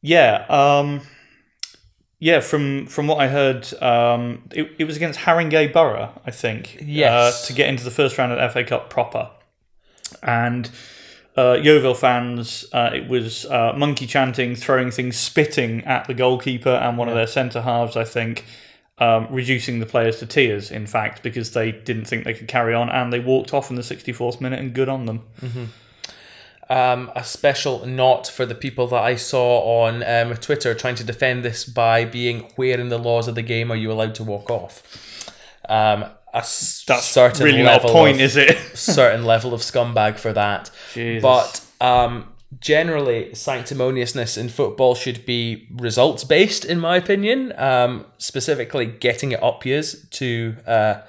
yeah, 0.00 0.46
um, 0.48 1.00
yeah. 2.18 2.40
From 2.40 2.86
from 2.86 3.06
what 3.06 3.18
I 3.18 3.28
heard, 3.28 3.72
um, 3.82 4.42
it, 4.52 4.70
it 4.78 4.84
was 4.84 4.96
against 4.96 5.20
Haringey 5.20 5.72
Borough, 5.72 6.12
I 6.24 6.30
think. 6.30 6.78
Yes. 6.82 7.44
uh, 7.44 7.46
to 7.46 7.52
get 7.54 7.68
into 7.68 7.82
the 7.82 7.90
first 7.90 8.18
round 8.18 8.32
of 8.32 8.38
the 8.38 8.48
FA 8.48 8.64
Cup 8.64 8.88
proper, 8.88 9.30
and. 10.22 10.70
Uh, 11.36 11.58
Yeovil 11.62 11.94
fans, 11.94 12.64
uh, 12.72 12.90
it 12.94 13.08
was 13.08 13.44
uh, 13.46 13.74
monkey 13.76 14.06
chanting, 14.06 14.56
throwing 14.56 14.90
things, 14.90 15.16
spitting 15.16 15.84
at 15.84 16.06
the 16.06 16.14
goalkeeper 16.14 16.70
and 16.70 16.96
one 16.96 17.08
of 17.08 17.14
their 17.14 17.26
centre 17.26 17.60
halves, 17.60 17.94
I 17.94 18.04
think, 18.04 18.46
um, 18.98 19.26
reducing 19.30 19.78
the 19.78 19.86
players 19.86 20.18
to 20.20 20.26
tears, 20.26 20.70
in 20.70 20.86
fact, 20.86 21.22
because 21.22 21.52
they 21.52 21.72
didn't 21.72 22.06
think 22.06 22.24
they 22.24 22.32
could 22.32 22.48
carry 22.48 22.72
on 22.74 22.88
and 22.88 23.12
they 23.12 23.20
walked 23.20 23.52
off 23.52 23.68
in 23.68 23.76
the 23.76 23.82
64th 23.82 24.40
minute 24.40 24.58
and 24.58 24.72
good 24.72 24.88
on 24.88 25.04
them. 25.04 25.24
um, 26.68 27.12
a 27.14 27.22
special 27.22 27.86
note 27.86 28.26
for 28.26 28.44
the 28.44 28.54
people 28.54 28.88
that 28.88 29.02
I 29.02 29.16
saw 29.16 29.84
on 29.84 30.02
um, 30.02 30.34
Twitter 30.36 30.74
trying 30.74 30.96
to 30.96 31.04
defend 31.04 31.44
this 31.44 31.64
by 31.64 32.04
being 32.04 32.50
where 32.56 32.80
in 32.80 32.88
the 32.88 32.98
laws 32.98 33.28
of 33.28 33.34
the 33.34 33.42
game 33.42 33.70
are 33.70 33.76
you 33.76 33.92
allowed 33.92 34.14
to 34.16 34.24
walk 34.24 34.50
off? 34.50 35.32
A 36.36 36.44
certain 36.44 37.44
really 37.44 37.62
not 37.62 37.80
a 37.80 37.86
level 37.86 37.90
point, 37.90 38.16
of, 38.16 38.20
is 38.20 38.36
it? 38.36 38.58
certain 38.74 39.24
level 39.24 39.54
of 39.54 39.62
scumbag 39.62 40.18
for 40.18 40.34
that. 40.34 40.70
Jesus. 40.92 41.22
But 41.22 41.64
um, 41.80 42.32
generally, 42.60 43.30
sanctimoniousness 43.30 44.36
in 44.36 44.50
football 44.50 44.94
should 44.94 45.24
be 45.24 45.66
results 45.70 46.24
based, 46.24 46.66
in 46.66 46.78
my 46.78 46.96
opinion. 46.96 47.54
Um, 47.56 48.04
specifically, 48.18 48.84
getting 48.84 49.32
it 49.32 49.42
up 49.42 49.64
years 49.64 50.06
to 50.10 50.56
uh, 50.66 51.00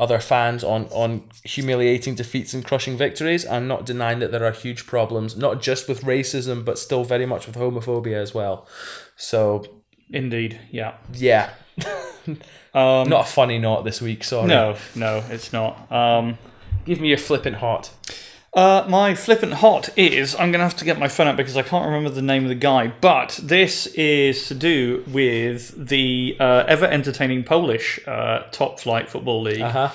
other 0.00 0.18
fans 0.18 0.64
on 0.64 0.86
on 0.86 1.28
humiliating 1.44 2.16
defeats 2.16 2.52
and 2.52 2.64
crushing 2.64 2.96
victories. 2.96 3.46
I'm 3.46 3.68
not 3.68 3.86
denying 3.86 4.18
that 4.18 4.32
there 4.32 4.44
are 4.44 4.50
huge 4.50 4.86
problems, 4.86 5.36
not 5.36 5.62
just 5.62 5.88
with 5.88 6.02
racism, 6.02 6.64
but 6.64 6.76
still 6.76 7.04
very 7.04 7.26
much 7.26 7.46
with 7.46 7.54
homophobia 7.54 8.16
as 8.16 8.34
well. 8.34 8.66
So 9.14 9.64
Indeed, 10.12 10.60
yeah. 10.70 10.94
yeah, 11.14 11.50
Um, 12.74 13.10
not 13.10 13.28
a 13.28 13.30
funny 13.30 13.58
note 13.58 13.82
this 13.84 14.00
week. 14.00 14.24
Sorry. 14.24 14.46
No, 14.48 14.76
no, 14.94 15.22
it's 15.28 15.52
not. 15.52 15.92
Um, 15.92 16.38
give 16.86 17.02
me 17.02 17.08
your 17.08 17.18
flippant 17.18 17.56
hot. 17.56 17.90
uh, 18.54 18.86
my 18.88 19.14
flippant 19.14 19.52
hot 19.52 19.90
is 19.98 20.34
I'm 20.36 20.52
going 20.52 20.60
to 20.60 20.64
have 20.64 20.76
to 20.78 20.84
get 20.86 20.98
my 20.98 21.08
phone 21.08 21.26
out 21.26 21.36
because 21.36 21.54
I 21.54 21.60
can't 21.62 21.84
remember 21.84 22.08
the 22.08 22.22
name 22.22 22.44
of 22.44 22.48
the 22.48 22.54
guy, 22.54 22.86
but 23.02 23.38
this 23.42 23.88
is 23.88 24.48
to 24.48 24.54
do 24.54 25.04
with 25.06 25.86
the 25.88 26.34
uh, 26.40 26.64
ever 26.66 26.86
entertaining 26.86 27.44
Polish 27.44 28.00
uh, 28.06 28.44
top 28.52 28.80
flight 28.80 29.10
football 29.10 29.42
league. 29.42 29.60
Uh 29.60 29.70
huh. 29.70 29.90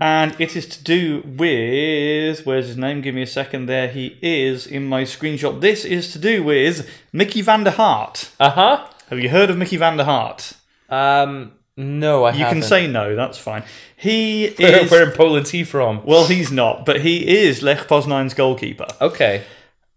And 0.00 0.34
it 0.40 0.56
is 0.56 0.66
to 0.66 0.82
do 0.82 1.22
with. 1.24 2.44
Where's 2.44 2.66
his 2.66 2.76
name? 2.76 3.02
Give 3.02 3.14
me 3.14 3.22
a 3.22 3.26
second. 3.26 3.66
There 3.66 3.86
he 3.86 4.18
is 4.20 4.66
in 4.66 4.84
my 4.86 5.02
screenshot. 5.04 5.60
This 5.60 5.84
is 5.84 6.10
to 6.14 6.18
do 6.18 6.42
with 6.42 6.90
Mickey 7.12 7.40
van 7.40 7.62
der 7.62 7.70
Hart. 7.70 8.30
Uh 8.40 8.50
huh. 8.50 8.86
Have 9.10 9.20
you 9.20 9.28
heard 9.28 9.48
of 9.50 9.56
Mickey 9.58 9.76
van 9.76 9.96
der 9.96 10.04
Hart? 10.04 10.54
Um. 10.90 11.52
No, 11.76 12.24
I 12.24 12.32
You 12.32 12.44
can 12.44 12.62
say 12.62 12.86
no, 12.86 13.16
that's 13.16 13.38
fine. 13.38 13.62
He 13.96 14.50
Where, 14.58 14.80
is. 14.84 14.90
where 14.90 15.08
in 15.08 15.12
Poland's 15.16 15.50
he 15.50 15.64
from? 15.64 16.04
Well, 16.04 16.26
he's 16.26 16.52
not, 16.52 16.84
but 16.84 17.00
he 17.00 17.26
is 17.46 17.62
Lech 17.62 17.88
Poznan's 17.88 18.34
goalkeeper. 18.34 18.86
Okay. 19.00 19.44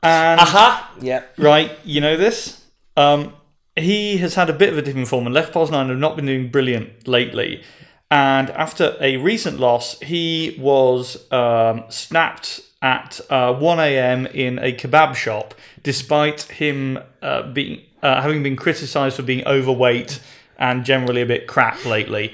And 0.01 0.39
Aha. 0.39 0.93
Yeah. 1.01 1.23
right, 1.37 1.71
you 1.83 1.99
know 1.99 2.15
this. 2.15 2.63
Um, 2.95 3.33
he 3.75 4.17
has 4.17 4.35
had 4.35 4.49
a 4.49 4.53
bit 4.53 4.69
of 4.69 4.77
a 4.77 4.81
different 4.81 5.07
form, 5.09 5.25
and 5.25 5.33
Lech 5.33 5.51
Poznan 5.51 5.89
have 5.89 5.97
not 5.97 6.15
been 6.15 6.27
doing 6.27 6.49
brilliant 6.49 7.05
lately. 7.07 7.63
And 8.11 8.49
after 8.51 8.95
a 9.01 9.17
recent 9.17 9.59
loss, 9.59 9.99
he 9.99 10.55
was 10.59 11.29
um, 11.33 11.83
snapped 11.89 12.61
at 12.81 13.19
uh, 13.29 13.53
1 13.55 13.79
a.m. 13.79 14.25
in 14.27 14.59
a 14.59 14.71
kebab 14.73 15.15
shop, 15.15 15.55
despite 15.81 16.43
him 16.43 16.99
uh, 17.21 17.41
being 17.51 17.81
uh, 18.03 18.21
having 18.21 18.43
been 18.43 18.55
criticised 18.55 19.15
for 19.15 19.23
being 19.23 19.45
overweight 19.47 20.21
and 20.63 20.85
generally 20.85 21.21
a 21.21 21.25
bit 21.25 21.45
crap 21.45 21.83
lately. 21.85 22.33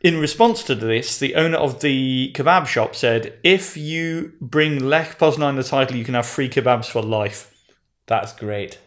In 0.00 0.18
response 0.18 0.62
to 0.64 0.74
this, 0.74 1.16
the 1.18 1.34
owner 1.36 1.56
of 1.56 1.80
the 1.80 2.32
kebab 2.34 2.66
shop 2.66 2.94
said, 2.96 3.34
"If 3.44 3.76
you 3.76 4.32
bring 4.40 4.84
Lech 4.84 5.18
Poznan 5.18 5.50
in 5.50 5.56
the 5.56 5.62
title, 5.62 5.96
you 5.96 6.04
can 6.04 6.14
have 6.14 6.26
free 6.26 6.48
kebabs 6.48 6.86
for 6.90 7.02
life." 7.02 7.40
That's 8.06 8.32
great. 8.32 8.78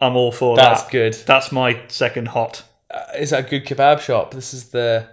I'm 0.00 0.14
all 0.16 0.30
for 0.32 0.56
That's 0.56 0.82
that. 0.82 0.92
That's 0.92 1.18
good. 1.18 1.26
That's 1.26 1.50
my 1.52 1.80
second 1.88 2.28
hot. 2.28 2.64
uh, 2.90 3.18
is 3.18 3.30
that 3.30 3.46
a 3.46 3.48
good 3.48 3.64
kebab 3.66 4.00
shop? 4.00 4.32
This 4.32 4.52
is 4.54 4.70
the 4.70 5.08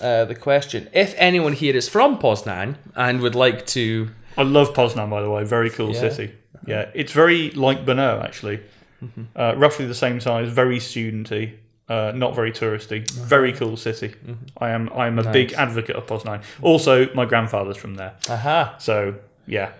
uh, 0.00 0.24
the 0.24 0.34
question. 0.34 0.88
If 0.92 1.14
anyone 1.16 1.52
here 1.52 1.76
is 1.76 1.88
from 1.88 2.18
Poznan 2.18 2.76
and 2.96 3.20
would 3.20 3.34
like 3.34 3.66
to, 3.78 4.08
I 4.36 4.42
love 4.42 4.72
Poznan, 4.74 5.10
by 5.10 5.20
the 5.22 5.30
way. 5.30 5.44
Very 5.44 5.70
cool 5.70 5.92
Yeah. 5.92 6.00
city. 6.08 6.32
Yeah, 6.66 6.90
it's 6.94 7.12
very 7.12 7.50
like 7.50 7.84
Brno, 7.84 8.22
actually. 8.22 8.58
Mm-hmm. 9.04 9.22
Uh, 9.34 9.54
roughly 9.56 9.86
the 9.86 9.94
same 9.94 10.20
size, 10.20 10.48
very 10.48 10.78
studenty, 10.78 11.44
uh, 11.88 12.12
not 12.14 12.34
very 12.34 12.52
touristy. 12.52 13.02
Uh-huh. 13.10 13.24
Very 13.26 13.52
cool 13.52 13.76
city. 13.76 14.08
Mm-hmm. 14.08 14.32
I 14.58 14.70
am 14.70 14.90
I 14.94 15.06
am 15.06 15.18
a 15.18 15.32
big 15.32 15.52
advocate 15.54 15.96
of 15.96 16.06
Poznan. 16.06 16.42
Also, 16.62 17.12
my 17.14 17.24
grandfather's 17.24 17.76
from 17.76 17.94
there, 17.96 18.14
aha, 18.28 18.74
so 18.78 19.16
yeah, 19.46 19.72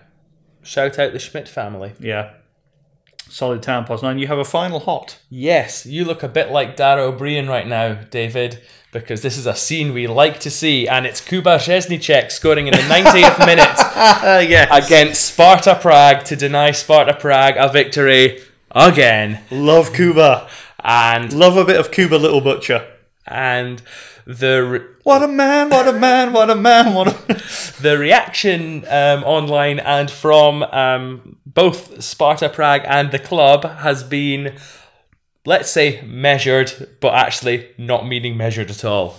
shout 0.61 0.99
out 0.99 1.13
the 1.13 1.19
Schmidt 1.19 1.47
family. 1.49 1.93
yeah. 1.99 2.33
Solid 3.29 3.63
town, 3.63 3.85
Poznan. 3.85 4.19
You 4.19 4.27
have 4.27 4.37
a 4.37 4.45
final 4.45 4.79
hot. 4.81 5.17
Yes, 5.29 5.87
you 5.87 6.05
look 6.05 6.21
a 6.21 6.27
bit 6.27 6.51
like 6.51 6.75
Dara 6.75 7.03
Ó 7.07 7.17
Briain 7.17 7.47
right 7.49 7.65
now, 7.65 7.93
David, 8.11 8.61
because 8.91 9.23
this 9.23 9.37
is 9.37 9.47
a 9.47 9.55
scene 9.55 9.91
we 9.91 10.05
like 10.05 10.39
to 10.41 10.51
see, 10.51 10.87
and 10.87 11.07
it's 11.07 11.19
Kuba 11.19 11.57
Řezníček 11.57 12.31
scoring 12.31 12.67
in 12.67 12.73
the 12.73 12.79
90th 12.81 13.43
minute 13.45 13.79
Uh, 13.95 14.43
yeah. 14.47 14.67
against 14.75 15.25
Sparta 15.25 15.73
Prague 15.81 16.23
to 16.25 16.35
deny 16.35 16.69
Sparta 16.71 17.15
Prague 17.15 17.55
a 17.57 17.69
victory 17.71 18.39
again. 18.69 19.39
love 19.49 19.93
Kuba. 19.93 20.47
And 20.83 21.31
Love 21.33 21.57
a 21.57 21.65
bit 21.65 21.79
of 21.79 21.91
Kuba, 21.91 22.15
little 22.15 22.41
butcher. 22.41 22.85
and 23.25 23.81
the 24.25 24.63
re- 24.63 24.85
What 25.03 25.23
a 25.23 25.27
man! 25.27 25.69
What 25.69 25.87
a 25.87 25.93
man! 25.93 26.33
What 26.33 26.49
a 26.49 26.55
man! 26.55 26.93
What 26.93 27.07
a 27.07 27.81
the 27.81 27.97
reaction 27.97 28.85
um, 28.89 29.23
online 29.23 29.79
and 29.79 30.09
from 30.11 30.63
um, 30.63 31.37
both 31.45 32.01
Sparta 32.03 32.49
Prague 32.49 32.81
and 32.85 33.11
the 33.11 33.19
club 33.19 33.63
has 33.65 34.03
been, 34.03 34.55
let's 35.45 35.69
say, 35.69 36.01
measured, 36.05 36.95
but 37.01 37.13
actually 37.13 37.69
not 37.77 38.07
meaning 38.07 38.35
measured 38.37 38.69
at 38.69 38.83
all. 38.85 39.15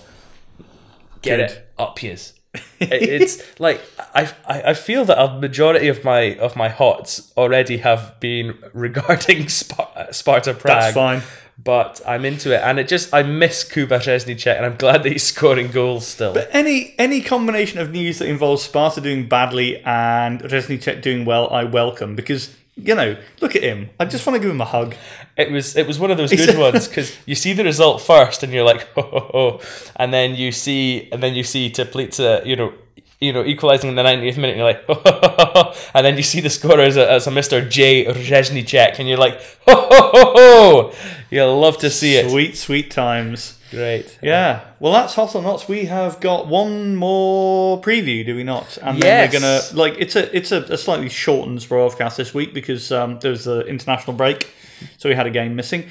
Get 1.22 1.36
Good. 1.36 1.40
it 1.50 1.70
up 1.78 2.02
yous. 2.02 2.32
It- 2.80 2.92
it's 3.02 3.42
like 3.60 3.80
I, 4.14 4.30
I 4.46 4.74
feel 4.74 5.04
that 5.06 5.18
a 5.20 5.38
majority 5.40 5.88
of 5.88 6.04
my 6.04 6.36
of 6.36 6.56
my 6.56 6.68
hots 6.68 7.32
already 7.36 7.78
have 7.78 8.18
been 8.20 8.58
regarding 8.74 9.48
Sp- 9.48 10.12
Sparta 10.12 10.54
Prague. 10.54 10.80
That's 10.80 10.94
fine. 10.94 11.22
But 11.62 12.00
I'm 12.06 12.24
into 12.24 12.52
it, 12.52 12.60
and 12.62 12.80
it 12.80 12.88
just 12.88 13.14
I 13.14 13.22
miss 13.22 13.62
Kuba 13.62 14.00
Řezníček, 14.00 14.56
and 14.56 14.66
I'm 14.66 14.76
glad 14.76 15.04
that 15.04 15.12
he's 15.12 15.22
scoring 15.22 15.70
goals 15.70 16.06
still. 16.06 16.34
But 16.34 16.48
any 16.52 16.94
any 16.98 17.20
combination 17.20 17.78
of 17.78 17.92
news 17.92 18.18
that 18.18 18.28
involves 18.28 18.64
Sparta 18.64 19.00
doing 19.00 19.28
badly 19.28 19.80
and 19.84 20.42
Řezníček 20.42 21.00
doing 21.00 21.24
well, 21.24 21.48
I 21.50 21.62
welcome 21.62 22.16
because 22.16 22.50
you 22.76 22.94
know, 22.94 23.16
look 23.40 23.54
at 23.54 23.62
him. 23.62 23.90
I 24.00 24.04
just 24.04 24.26
want 24.26 24.36
to 24.36 24.40
give 24.40 24.50
him 24.50 24.60
a 24.60 24.64
hug. 24.64 24.94
It 25.36 25.50
was 25.50 25.76
it 25.76 25.86
was 25.86 25.98
one 25.98 26.10
of 26.10 26.16
those 26.16 26.32
good 26.32 26.58
ones 26.66 26.88
because 26.88 27.16
you 27.26 27.34
see 27.34 27.52
the 27.52 27.64
result 27.64 28.02
first 28.02 28.42
and 28.42 28.52
you're 28.52 28.64
like 28.64 28.88
ho 28.94 29.02
ho 29.02 29.20
ho, 29.32 29.60
and 29.96 30.12
then 30.12 30.34
you 30.34 30.50
see 30.50 31.08
and 31.12 31.22
then 31.22 31.34
you 31.34 31.44
see 31.44 31.70
Teplice 31.70 32.44
you 32.44 32.56
know 32.56 32.72
you 33.20 33.32
know 33.32 33.44
equalizing 33.44 33.90
in 33.90 33.96
the 33.96 34.02
90th 34.02 34.36
minute 34.36 34.50
and 34.50 34.58
you're 34.58 34.66
like 34.66 34.84
ho 34.86 34.94
ho 34.94 35.02
ho, 35.04 35.50
ho, 35.54 35.74
and 35.94 36.04
then 36.04 36.16
you 36.16 36.22
see 36.22 36.40
the 36.40 36.50
scorer 36.50 36.80
as 36.80 36.96
a, 36.96 37.10
as 37.10 37.26
a 37.26 37.30
Mr. 37.30 37.68
J 37.68 38.06
Řezníček 38.06 38.98
and 38.98 39.08
you're 39.08 39.18
like 39.18 39.40
ho 39.66 39.74
ho 39.74 40.10
ho 40.12 40.32
ho. 40.36 40.92
You'll 41.34 41.58
love 41.58 41.78
to 41.78 41.90
see 41.90 42.14
it. 42.16 42.30
Sweet, 42.30 42.56
sweet 42.56 42.90
times. 42.90 43.58
Great. 43.70 44.18
Yeah. 44.22 44.60
Well, 44.78 44.92
that's 44.92 45.14
hot 45.14 45.34
or 45.34 45.42
not. 45.42 45.68
We 45.68 45.86
have 45.86 46.20
got 46.20 46.46
one 46.46 46.94
more 46.94 47.80
preview, 47.82 48.24
do 48.24 48.36
we 48.36 48.44
not? 48.44 48.78
And 48.82 48.98
Yes. 48.98 49.02
then 49.02 49.42
we're 49.42 49.46
gonna 49.46 49.60
like 49.82 49.96
it's 50.00 50.14
a 50.14 50.36
it's 50.36 50.52
a, 50.52 50.62
a 50.62 50.76
slightly 50.78 51.08
shortened 51.08 51.66
broadcast 51.68 52.16
this 52.18 52.32
week 52.32 52.54
because 52.54 52.92
um, 52.92 53.18
there 53.18 53.32
was 53.32 53.44
the 53.46 53.60
international 53.66 54.16
break, 54.16 54.52
so 54.96 55.08
we 55.08 55.14
had 55.16 55.26
a 55.26 55.30
game 55.30 55.56
missing. 55.56 55.86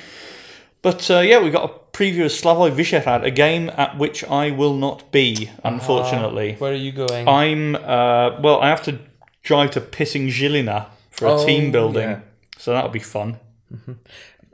But 0.82 1.10
uh, 1.12 1.20
yeah, 1.20 1.42
we 1.44 1.50
got 1.50 1.70
a 1.70 1.74
preview 1.98 2.26
of 2.26 2.32
Slavoj 2.32 2.72
Vyšehrad, 2.76 3.24
a 3.26 3.32
game 3.32 3.70
at 3.76 3.98
which 3.98 4.24
I 4.26 4.52
will 4.52 4.76
not 4.76 5.12
be, 5.12 5.50
unfortunately. 5.64 6.56
Where 6.60 6.72
are 6.72 6.76
you 6.76 6.92
going? 6.94 7.28
I'm 7.28 7.76
uh, 7.76 8.40
well. 8.42 8.62
I 8.62 8.70
have 8.70 8.84
to 8.84 8.98
drive 9.44 9.72
to 9.72 9.82
Pissing 9.82 10.30
Žilina 10.30 10.86
for 11.12 11.28
a 11.28 11.34
Oh, 11.34 11.46
team 11.46 11.72
building, 11.72 12.10
yeah. 12.10 12.20
so 12.58 12.72
that'll 12.72 12.90
be 12.92 13.00
fun. 13.00 13.40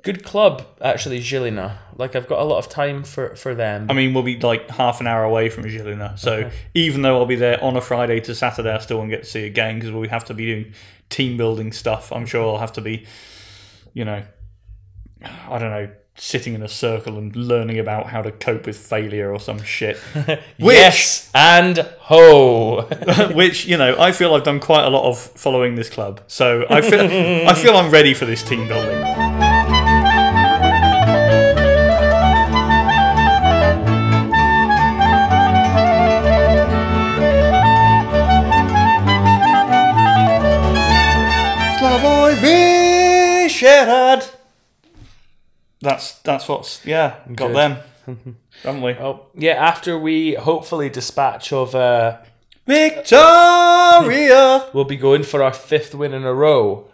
Good 0.02 0.24
club 0.24 0.66
actually, 0.82 1.20
Žilina. 1.20 1.78
Like 1.98 2.16
I've 2.16 2.28
got 2.28 2.40
a 2.40 2.44
lot 2.44 2.58
of 2.60 2.70
time 2.70 3.04
for 3.04 3.36
for 3.36 3.54
them. 3.54 3.88
I 3.90 3.94
mean, 3.94 4.14
we'll 4.14 4.24
be 4.24 4.40
like 4.40 4.70
half 4.70 5.02
an 5.02 5.08
hour 5.08 5.24
away 5.24 5.50
from 5.50 5.66
Žilina, 5.66 6.18
so 6.18 6.50
even 6.74 7.02
though 7.02 7.18
I'll 7.18 7.26
be 7.26 7.36
there 7.36 7.62
on 7.64 7.76
a 7.76 7.82
Friday 7.82 8.20
to 8.22 8.36
Saturday, 8.36 8.72
I 8.72 8.80
still 8.80 8.98
won't 8.98 9.10
get 9.10 9.24
to 9.24 9.30
see 9.30 9.46
a 9.46 9.50
game 9.50 9.80
because 9.80 9.92
we 9.92 10.08
have 10.08 10.26
to 10.26 10.34
be 10.34 10.46
doing 10.46 10.74
team 11.10 11.38
building 11.38 11.72
stuff. 11.74 12.12
I'm 12.14 12.26
sure 12.26 12.48
I'll 12.48 12.60
have 12.60 12.74
to 12.74 12.82
be, 12.82 13.06
you 13.94 14.06
know, 14.06 14.24
I 15.22 15.60
don't 15.60 15.72
know, 15.72 15.90
sitting 16.16 16.54
in 16.54 16.62
a 16.62 16.68
circle 16.68 17.18
and 17.18 17.36
learning 17.36 17.80
about 17.80 18.08
how 18.08 18.22
to 18.22 18.32
cope 18.32 18.66
with 18.66 18.78
failure 18.78 19.32
or 19.34 19.40
some 19.40 19.62
shit. 19.62 19.98
Which, 20.58 20.76
yes 20.76 21.32
and 21.34 21.78
ho. 22.00 22.82
which 23.34 23.66
you 23.66 23.78
know, 23.78 24.00
I 24.00 24.12
feel 24.12 24.34
I've 24.34 24.44
done 24.44 24.60
quite 24.60 24.86
a 24.86 24.90
lot 24.90 25.10
of 25.10 25.18
following 25.18 25.76
this 25.76 25.90
club, 25.90 26.22
so 26.28 26.66
I 26.70 26.82
feel 26.82 27.02
I 27.02 27.54
feel 27.54 27.76
I'm 27.76 27.92
ready 27.92 28.14
for 28.14 28.26
this 28.26 28.44
team 28.44 28.68
building. 28.68 29.49
Slavoj 42.40 43.50
Vyšehrad. 43.50 44.32
That's 45.82 46.20
that's 46.20 46.48
what's 46.48 46.86
yeah 46.86 47.16
got 47.36 47.48
Good. 47.48 47.56
them, 47.56 47.78
haven't 48.64 48.82
we? 48.82 48.94
oh 48.94 49.26
yeah, 49.36 49.54
after 49.54 49.98
we 49.98 50.36
hopefully 50.36 50.90
dispatch 50.90 51.54
of. 51.54 51.76
Uh, 51.76 52.18
Viktoria, 52.68 54.70
We'll 54.74 54.84
be 54.86 54.96
going 54.96 55.24
for 55.24 55.42
our 55.42 55.54
fifth 55.54 55.96
win 55.96 56.14
in 56.14 56.24
a 56.24 56.34
row 56.34 56.88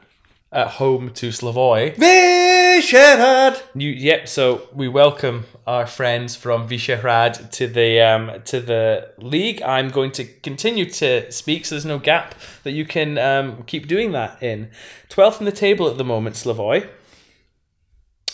at 0.52 0.68
home 0.68 1.12
to 1.12 1.30
Slavoj. 1.30 1.96
Vyšehrad. 1.96 3.62
You, 3.74 3.90
yep. 3.90 4.28
So 4.28 4.70
we 4.74 4.88
welcome 4.88 5.46
our 5.66 5.88
friends 5.88 6.36
from 6.36 6.68
Vyšehrad 6.68 7.52
to 7.52 7.68
the 7.68 8.00
um, 8.02 8.42
to 8.46 8.60
the 8.60 9.12
league. 9.18 9.62
I'm 9.62 9.90
going 9.90 10.12
to 10.12 10.26
continue 10.26 10.90
to 10.92 11.32
speak, 11.32 11.66
so 11.66 11.76
there's 11.76 11.86
no 11.86 12.00
gap 12.00 12.36
that 12.64 12.72
you 12.72 12.86
can 12.86 13.18
um, 13.18 13.64
keep 13.64 13.88
doing 13.88 14.12
that 14.12 14.42
in. 14.42 14.70
Twelfth 15.10 15.40
in 15.40 15.46
the 15.46 15.52
table 15.52 15.90
at 15.90 15.98
the 15.98 16.04
moment, 16.04 16.36
Slavoj. 16.36 16.88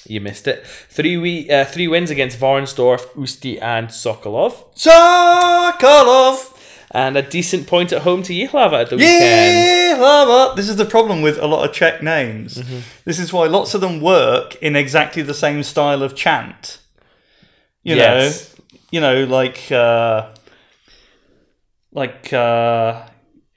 You 0.07 0.19
missed 0.19 0.47
it. 0.47 0.65
Three 0.65 1.17
we 1.17 1.49
uh, 1.49 1.65
three 1.65 1.87
wins 1.87 2.09
against 2.09 2.39
Varnsdorf, 2.39 3.05
Usti, 3.13 3.61
and 3.61 3.89
Sokolov, 3.89 4.73
Sokolov. 4.75 6.50
And 6.93 7.15
a 7.17 7.21
decent 7.21 7.67
point 7.67 7.91
at 7.93 8.01
home 8.01 8.21
to 8.23 8.33
Jihlava 8.33 8.81
at 8.81 8.89
the 8.89 8.97
weekend. 8.97 9.97
Jihlava. 9.99 10.55
This 10.55 10.67
is 10.69 10.75
the 10.75 10.85
problem 10.85 11.21
with 11.21 11.37
a 11.39 11.47
lot 11.47 11.67
of 11.67 11.73
Czech 11.73 12.03
names. 12.03 12.57
Mm-hmm. 12.57 12.79
This 13.05 13.17
is 13.19 13.31
why 13.31 13.47
lots 13.47 13.73
of 13.73 13.81
them 13.81 14.01
work 14.01 14.55
in 14.61 14.75
exactly 14.75 15.21
the 15.23 15.33
same 15.33 15.63
style 15.63 16.03
of 16.03 16.15
chant. 16.15 16.79
You 17.83 17.95
Yes. 17.95 18.55
know, 18.57 18.65
you 18.91 18.99
know, 18.99 19.23
like, 19.23 19.71
uh, 19.71 20.27
like, 21.93 22.31
uh, 22.33 23.03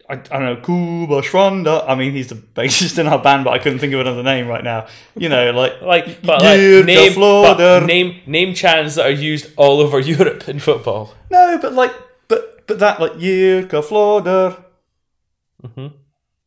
I, 0.08 0.12
I 0.12 0.16
don't 0.16 0.42
know, 0.44 0.56
Kuba 0.56 1.22
Schwanda. 1.22 1.84
I 1.88 1.94
mean, 1.94 2.12
he's 2.12 2.28
the 2.28 2.34
bassist 2.36 2.98
in 2.98 3.06
our 3.06 3.18
band, 3.20 3.44
but 3.44 3.52
I 3.52 3.58
couldn't 3.58 3.78
think 3.78 3.94
of 3.94 4.00
another 4.00 4.22
name 4.22 4.46
right 4.46 4.62
now. 4.62 4.86
You 5.16 5.28
know, 5.28 5.50
like, 5.52 5.80
Like, 5.82 6.22
but 6.22 6.42
like 6.42 6.60
name, 6.84 7.14
but 7.16 7.86
name 7.86 8.20
name 8.26 8.54
chants 8.54 8.96
that 8.96 9.06
are 9.06 9.10
used 9.10 9.50
all 9.56 9.80
over 9.80 9.98
Europe 10.14 10.48
in 10.48 10.58
football. 10.58 11.14
No, 11.30 11.58
but 11.60 11.72
like, 11.72 11.92
but 12.66 12.78
that 12.78 13.00
like 13.00 13.12
Jirka 13.12 13.82
Floder. 13.82 14.56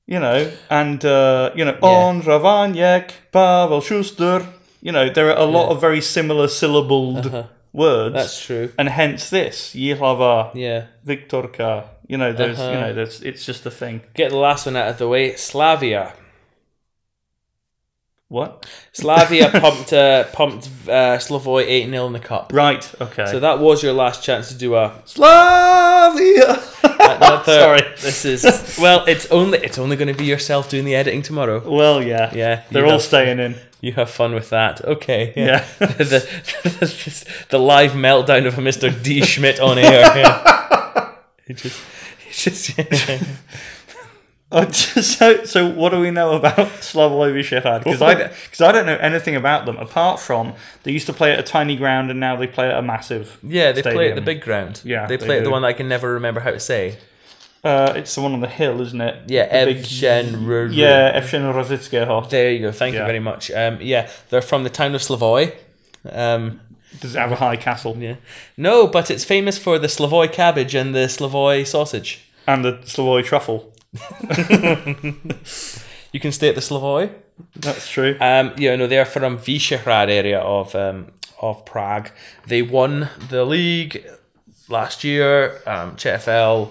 You 0.09 0.19
know, 0.21 0.51
and 0.69 1.03
uh, 1.03 1.51
you 1.55 1.65
know, 1.65 1.73
Ondra 1.81 2.39
Vaněk, 2.39 3.11
Pavel 3.31 3.81
Šustr. 3.81 4.45
You 4.81 4.91
know, 4.93 5.09
there 5.09 5.29
are 5.31 5.37
a 5.37 5.43
lot 5.45 5.69
of 5.69 5.81
very 5.81 5.99
similar 6.01 6.47
syllabled 6.47 7.45
words, 7.73 8.13
That's 8.15 8.45
true. 8.45 8.71
and 8.77 8.87
hence 8.87 9.29
this 9.29 9.73
Jihlava, 9.75 10.51
Yeah. 10.55 10.85
Viktorka. 11.05 11.83
You 12.07 12.17
know, 12.17 12.31
there's 12.31 12.57
Uh-huh. 12.59 12.71
you 12.71 12.79
know, 12.79 12.93
there's 12.93 13.21
it's 13.21 13.45
just 13.45 13.65
a 13.65 13.71
thing. 13.71 14.01
Get 14.13 14.29
the 14.31 14.37
last 14.37 14.65
one 14.65 14.77
out 14.77 14.87
of 14.87 14.97
the 14.97 15.07
way. 15.09 15.35
Slavia. 15.35 16.13
What? 18.29 18.65
Slavia 18.91 19.49
pumped 19.61 19.93
uh, 19.93 20.25
pumped 20.33 20.65
uh, 20.87 21.17
Slavoj 21.17 21.63
eight 21.65 21.89
0 21.89 22.07
in 22.07 22.13
the 22.13 22.19
cup. 22.19 22.51
Right. 22.53 22.83
Okay. 22.99 23.25
So 23.27 23.39
that 23.39 23.59
was 23.59 23.81
your 23.81 23.93
last 23.93 24.21
chance 24.23 24.49
to 24.49 24.55
do 24.57 24.75
a. 24.75 24.93
Slavia. 25.05 26.61
another- 26.83 27.43
Sorry. 27.61 27.81
This 28.01 28.25
is 28.25 28.77
well. 28.81 29.05
It's 29.05 29.27
only 29.31 29.59
it's 29.59 29.77
only 29.77 29.95
going 29.95 30.09
to 30.13 30.13
be 30.17 30.25
yourself 30.25 30.69
doing 30.69 30.83
the 30.83 30.95
editing 30.95 31.21
tomorrow. 31.21 31.61
Well, 31.67 32.03
yeah. 32.03 32.33
Yeah, 32.33 32.63
They're 32.71 32.85
all 32.85 32.91
have- 32.93 33.01
staying 33.01 33.39
in. 33.39 33.55
You 33.79 33.93
have 33.93 34.09
fun 34.09 34.33
with 34.33 34.49
that. 34.49 34.83
Okay. 34.83 35.31
Yeah. 35.35 35.63
the, 35.79 35.85
the, 35.85 37.25
the 37.49 37.59
live 37.59 37.91
meltdown 37.91 38.47
of 38.47 38.57
a 38.57 38.61
Mr. 38.61 38.91
D 39.03 39.21
Schmidt 39.21 39.59
on 39.59 39.77
air. 39.77 40.01
Yeah. 40.17 41.11
He 41.45 41.53
just, 41.53 41.79
he 42.25 42.33
just. 42.33 42.79
Uh, 42.79 43.19
so, 44.71 45.43
so 45.43 45.67
what 45.69 45.89
do 45.89 45.99
we 45.99 46.09
know 46.09 46.33
about 46.33 46.55
Slavoj? 46.79 47.83
Because 47.83 48.01
I, 48.01 48.15
because 48.15 48.61
I 48.61 48.71
don't 48.71 48.85
know 48.85 48.95
anything 48.95 49.35
about 49.35 49.65
them 49.65 49.77
apart 49.77 50.19
from 50.19 50.53
they 50.83 50.91
used 50.91 51.05
to 51.07 51.13
play 51.13 51.33
at 51.33 51.39
a 51.39 51.43
tiny 51.43 51.75
ground 51.75 52.09
and 52.09 52.19
now 52.19 52.35
they 52.37 52.47
play 52.47 52.69
at 52.69 52.77
a 52.77 52.81
massive. 52.81 53.37
Yeah, 53.43 53.73
they 53.73 53.81
play 53.81 54.09
at 54.09 54.15
the 54.15 54.21
big 54.21 54.41
ground. 54.41 54.81
Yeah, 54.85 55.05
they 55.05 55.17
they 55.17 55.25
play 55.25 55.37
at 55.39 55.43
the 55.43 55.49
one 55.49 55.63
that 55.63 55.69
I 55.69 55.73
can 55.73 55.89
never 55.89 56.13
remember 56.13 56.39
how 56.39 56.51
to 56.51 56.59
say. 56.59 56.97
Uh, 57.63 57.93
it's 57.97 58.15
the 58.15 58.21
one 58.21 58.33
on 58.33 58.39
the 58.39 58.47
hill, 58.47 58.79
isn't 58.79 59.01
it? 59.01 59.29
Yeah, 59.29 59.65
Evžen 59.65 60.73
Yeah, 60.73 61.19
Evžen 61.19 61.53
Rošického. 61.53 62.29
There 62.29 62.51
you 62.51 62.59
go. 62.59 62.71
Thank 62.71 62.93
you 62.93 62.99
very 62.99 63.19
much. 63.19 63.51
Um, 63.51 63.79
yeah, 63.81 64.09
they're 64.29 64.41
from 64.41 64.63
the 64.63 64.69
town 64.69 64.95
of 64.95 65.01
Slavoj. 65.01 65.53
Um, 66.09 66.61
Does 67.01 67.15
it 67.15 67.19
have 67.19 67.33
a 67.33 67.35
high 67.35 67.57
castle 67.57 67.97
yeah. 67.97 68.15
No, 68.55 68.87
but 68.87 69.11
it's 69.11 69.25
famous 69.25 69.57
for 69.57 69.77
the 69.77 69.87
Slavoj 69.87 70.31
cabbage 70.31 70.73
and 70.75 70.95
the 70.95 71.07
Slavoj 71.07 71.67
sausage. 71.67 72.29
and 72.45 72.63
the 72.63 72.73
Slavoj 72.85 73.25
truffle? 73.25 73.73
You 76.13 76.19
can 76.21 76.31
stay 76.31 76.47
at 76.49 76.55
the 76.55 76.61
Slavoj. 76.61 77.13
That's 77.57 77.89
true. 77.89 78.17
Um, 78.21 78.53
yeah, 78.57 78.75
no, 78.77 78.87
they're 78.87 79.05
from 79.05 79.37
Vyšehrad 79.37 80.09
area 80.09 80.39
of 80.39 80.73
um, 80.73 81.07
of 81.41 81.65
Prague. 81.65 82.09
They 82.47 82.61
won 82.61 83.09
the 83.29 83.43
league 83.45 84.05
last 84.69 85.03
year. 85.03 85.61
Um, 85.67 85.97
CFL. 85.97 86.69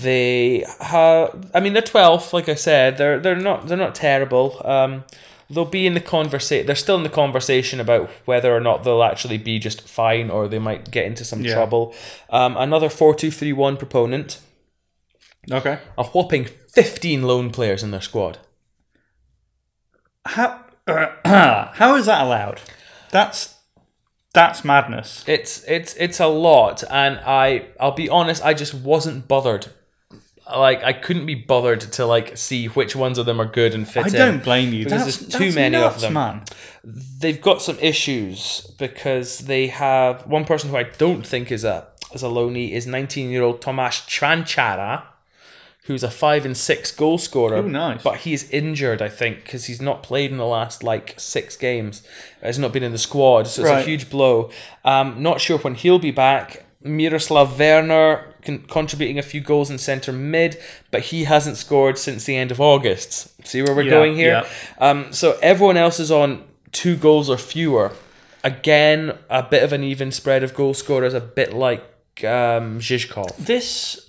They 0.00 0.64
have. 0.80 1.50
I 1.54 1.60
mean, 1.60 1.74
they're 1.74 1.82
twelfth. 1.82 2.32
Like 2.32 2.48
I 2.48 2.54
said, 2.54 2.96
they're 2.96 3.20
they're 3.20 3.36
not 3.36 3.68
they're 3.68 3.76
not 3.76 3.94
terrible. 3.94 4.60
Um, 4.64 5.04
they'll 5.50 5.64
be 5.66 5.86
in 5.86 5.92
the 5.94 6.00
conversation. 6.00 6.66
They're 6.66 6.74
still 6.74 6.96
in 6.96 7.02
the 7.02 7.08
conversation 7.10 7.78
about 7.78 8.08
whether 8.24 8.56
or 8.56 8.60
not 8.60 8.84
they'll 8.84 9.02
actually 9.04 9.38
be 9.38 9.58
just 9.58 9.86
fine 9.86 10.30
or 10.30 10.48
they 10.48 10.58
might 10.58 10.90
get 10.90 11.04
into 11.04 11.24
some 11.24 11.42
Yeah. 11.42 11.54
trouble. 11.54 11.94
Um, 12.30 12.56
another 12.56 12.88
four 12.88 13.14
two 13.14 13.30
three 13.30 13.52
one 13.52 13.76
proponent. 13.76 14.40
Okay. 15.50 15.78
A 15.96 16.04
whopping 16.04 16.46
fifteen 16.72 17.22
lone 17.22 17.50
players 17.50 17.82
in 17.82 17.90
their 17.90 18.00
squad. 18.00 18.38
How 20.24 20.60
how 21.24 21.94
is 21.96 22.06
that 22.06 22.24
allowed? 22.24 22.60
That's 23.10 23.54
that's 24.34 24.64
madness. 24.64 25.24
It's 25.26 25.64
it's 25.64 25.94
it's 25.94 26.20
a 26.20 26.26
lot, 26.26 26.84
and 26.90 27.18
I 27.24 27.68
I'll 27.80 27.92
be 27.92 28.08
honest, 28.08 28.44
I 28.44 28.54
just 28.54 28.74
wasn't 28.74 29.26
bothered. 29.26 29.68
Like 30.48 30.84
I 30.84 30.92
couldn't 30.92 31.26
be 31.26 31.34
bothered 31.34 31.80
to 31.80 32.06
like 32.06 32.36
see 32.36 32.66
which 32.66 32.94
ones 32.94 33.18
of 33.18 33.26
them 33.26 33.40
are 33.40 33.46
good 33.46 33.74
and 33.74 33.88
fit 33.88 34.06
I 34.06 34.08
don't 34.10 34.44
blame 34.44 34.72
you. 34.72 34.84
Because 34.84 35.04
That's, 35.04 35.16
there's 35.18 35.52
too 35.52 35.54
many 35.56 35.76
nuts, 35.76 35.96
of 35.96 36.00
them. 36.02 36.12
man. 36.12 36.42
They've 36.84 37.40
got 37.40 37.62
some 37.62 37.78
issues 37.80 38.60
because 38.78 39.38
they 39.38 39.68
have 39.68 40.26
one 40.26 40.44
person 40.44 40.70
who 40.70 40.76
I 40.76 40.84
don't 40.84 41.26
think 41.26 41.50
is 41.50 41.64
a 41.64 41.88
is 42.12 42.22
a 42.22 42.26
loanee 42.26 42.70
is 42.72 42.86
19 42.86 43.30
year 43.30 43.42
old 43.42 43.60
Tomasz 43.60 44.06
Tranchara, 44.06 45.02
who's 45.86 46.02
a 46.02 46.10
five 46.10 46.44
and 46.44 46.56
six 46.56 46.90
goal 46.90 47.18
scorer. 47.18 47.56
Oh, 47.56 47.62
nice. 47.62 48.02
But 48.02 48.18
he's 48.18 48.48
injured, 48.50 49.00
I 49.00 49.08
think, 49.08 49.44
because 49.44 49.66
he's 49.66 49.80
not 49.80 50.02
played 50.02 50.30
in 50.30 50.36
the 50.36 50.46
last 50.46 50.82
like 50.82 51.14
six 51.16 51.56
games. 51.56 52.02
Has 52.42 52.58
not 52.58 52.72
been 52.72 52.82
in 52.82 52.92
the 52.92 52.98
squad, 52.98 53.46
so 53.46 53.62
it's 53.62 53.70
Right. 53.70 53.82
a 53.82 53.84
huge 53.86 54.10
blow. 54.10 54.50
Um, 54.84 55.22
not 55.22 55.40
sure 55.40 55.58
when 55.58 55.74
he'll 55.74 55.98
be 55.98 56.10
back. 56.10 56.64
Miroslav 56.82 57.58
Werner 57.58 58.34
con- 58.44 58.64
contributing 58.68 59.18
a 59.18 59.22
few 59.22 59.40
goals 59.40 59.70
in 59.70 59.78
centre 59.78 60.12
mid, 60.12 60.56
but 60.92 61.00
he 61.02 61.24
hasn't 61.24 61.56
scored 61.56 61.98
since 61.98 62.24
the 62.24 62.36
end 62.36 62.50
of 62.52 62.60
August. 62.60 63.28
See 63.46 63.60
where 63.62 63.74
we're 63.74 63.82
Yeah, 63.82 63.90
going 63.90 64.14
here? 64.16 64.44
yeah. 64.44 64.88
Um, 64.90 65.12
so 65.12 65.36
everyone 65.42 65.76
else 65.76 65.98
is 65.98 66.10
on 66.12 66.44
two 66.72 66.96
goals 66.96 67.28
or 67.30 67.38
fewer. 67.38 67.92
Again, 68.44 69.18
a 69.28 69.42
bit 69.42 69.62
of 69.64 69.72
an 69.72 69.82
even 69.82 70.12
spread 70.12 70.44
of 70.44 70.54
goal 70.54 70.74
scorers, 70.74 71.14
a 71.14 71.20
bit 71.20 71.52
like 71.52 71.82
um, 72.22 72.78
Žižkov. 72.78 73.36
This 73.36 74.05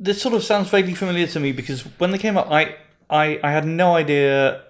this 0.00 0.20
sort 0.20 0.34
of 0.34 0.42
sounds 0.42 0.68
vaguely 0.70 0.94
familiar 0.94 1.26
to 1.28 1.38
me 1.38 1.52
because 1.52 1.82
when 1.98 2.10
they 2.10 2.18
came 2.18 2.36
up, 2.36 2.50
I 2.50 2.74
I, 3.10 3.38
I 3.42 3.50
had 3.52 3.66
no 3.66 3.94
idea 3.96 4.62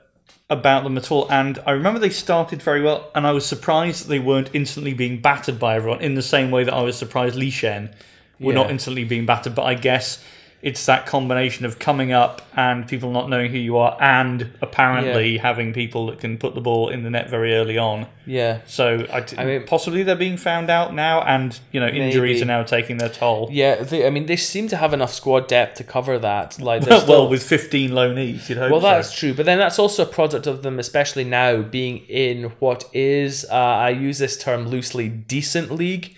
about 0.49 0.83
them 0.83 0.97
at 0.99 1.11
all, 1.13 1.31
and 1.31 1.59
I 1.67 1.71
remember 1.73 2.01
they 2.01 2.11
started 2.11 2.61
very 2.61 2.83
well, 2.83 3.11
and 3.15 3.27
I 3.27 3.31
was 3.33 3.47
surprised 3.47 4.05
that 4.05 4.09
they 4.09 4.19
weren't 4.19 4.51
instantly 4.53 4.93
being 4.95 5.21
battered 5.21 5.59
by 5.61 5.77
everyone 5.77 6.01
in 6.01 6.15
the 6.15 6.23
same 6.23 6.51
way 6.51 6.65
that 6.65 6.75
I 6.75 6.83
was 6.83 6.97
surprised 6.99 7.37
Líšeň 7.37 7.93
were 8.41 8.53
Yeah. 8.53 8.59
not 8.63 8.71
instantly 8.71 9.05
being 9.05 9.27
battered. 9.27 9.55
But 9.55 9.65
I 9.67 9.75
guess 9.75 10.19
it's 10.63 10.85
that 10.87 11.07
combination 11.07 11.65
of 11.65 11.79
coming 11.79 12.13
up 12.13 12.43
and 12.55 12.87
people 12.87 13.11
not 13.11 13.31
knowing 13.31 13.51
who 13.51 13.57
you 13.57 13.79
are, 13.79 13.97
and 14.01 14.53
apparently 14.61 15.39
having 15.39 15.73
people 15.73 16.07
that 16.09 16.21
can 16.21 16.37
put 16.37 16.55
the 16.55 16.61
ball 16.61 16.91
in 16.91 17.03
the 17.03 17.09
net 17.09 17.31
very 17.31 17.55
early 17.55 17.79
on. 17.79 18.07
Yeah. 18.27 18.61
So 18.67 19.07
I, 19.11 19.45
mean- 19.45 19.65
possibly 19.67 20.03
they're 20.03 20.17
being 20.17 20.37
found 20.37 20.69
out 20.69 20.93
now, 20.93 21.23
and 21.23 21.59
you 21.73 21.81
know 21.81 21.89
injuries 21.89 22.41
Maybe. 22.41 22.43
are 22.43 22.59
now 22.59 22.63
taking 22.65 22.99
their 22.99 23.09
toll. 23.09 23.49
Yeah, 23.51 23.83
they, 23.83 24.07
I 24.07 24.11
mean, 24.11 24.27
they 24.27 24.37
seem 24.37 24.69
to 24.69 24.77
have 24.77 24.93
enough 24.93 25.13
squad 25.13 25.49
depth 25.49 25.77
to 25.77 25.85
cover 25.85 26.19
that. 26.19 26.61
Like, 26.61 26.83
they're 26.83 27.05
well, 27.09 27.29
with 27.29 27.43
15 27.43 27.91
loanees, 27.91 28.49
you 28.51 28.55
know. 28.55 28.63
hope 28.63 28.73
Well, 28.73 28.81
so. 28.83 28.87
that's 28.89 29.19
true, 29.19 29.33
but 29.33 29.47
then 29.47 29.59
that's 29.59 29.79
also 29.79 30.03
a 30.03 30.07
product 30.07 30.47
of 30.47 30.63
them, 30.63 30.79
especially 30.79 31.25
now 31.25 31.63
being 31.63 31.99
in 32.09 32.51
what 32.59 32.85
is, 32.93 33.47
uh, 33.51 33.55
I 33.55 33.91
use 33.91 34.19
this 34.19 34.37
term 34.37 34.69
loosely, 34.69 35.09
decent 35.09 35.71
league, 35.71 36.15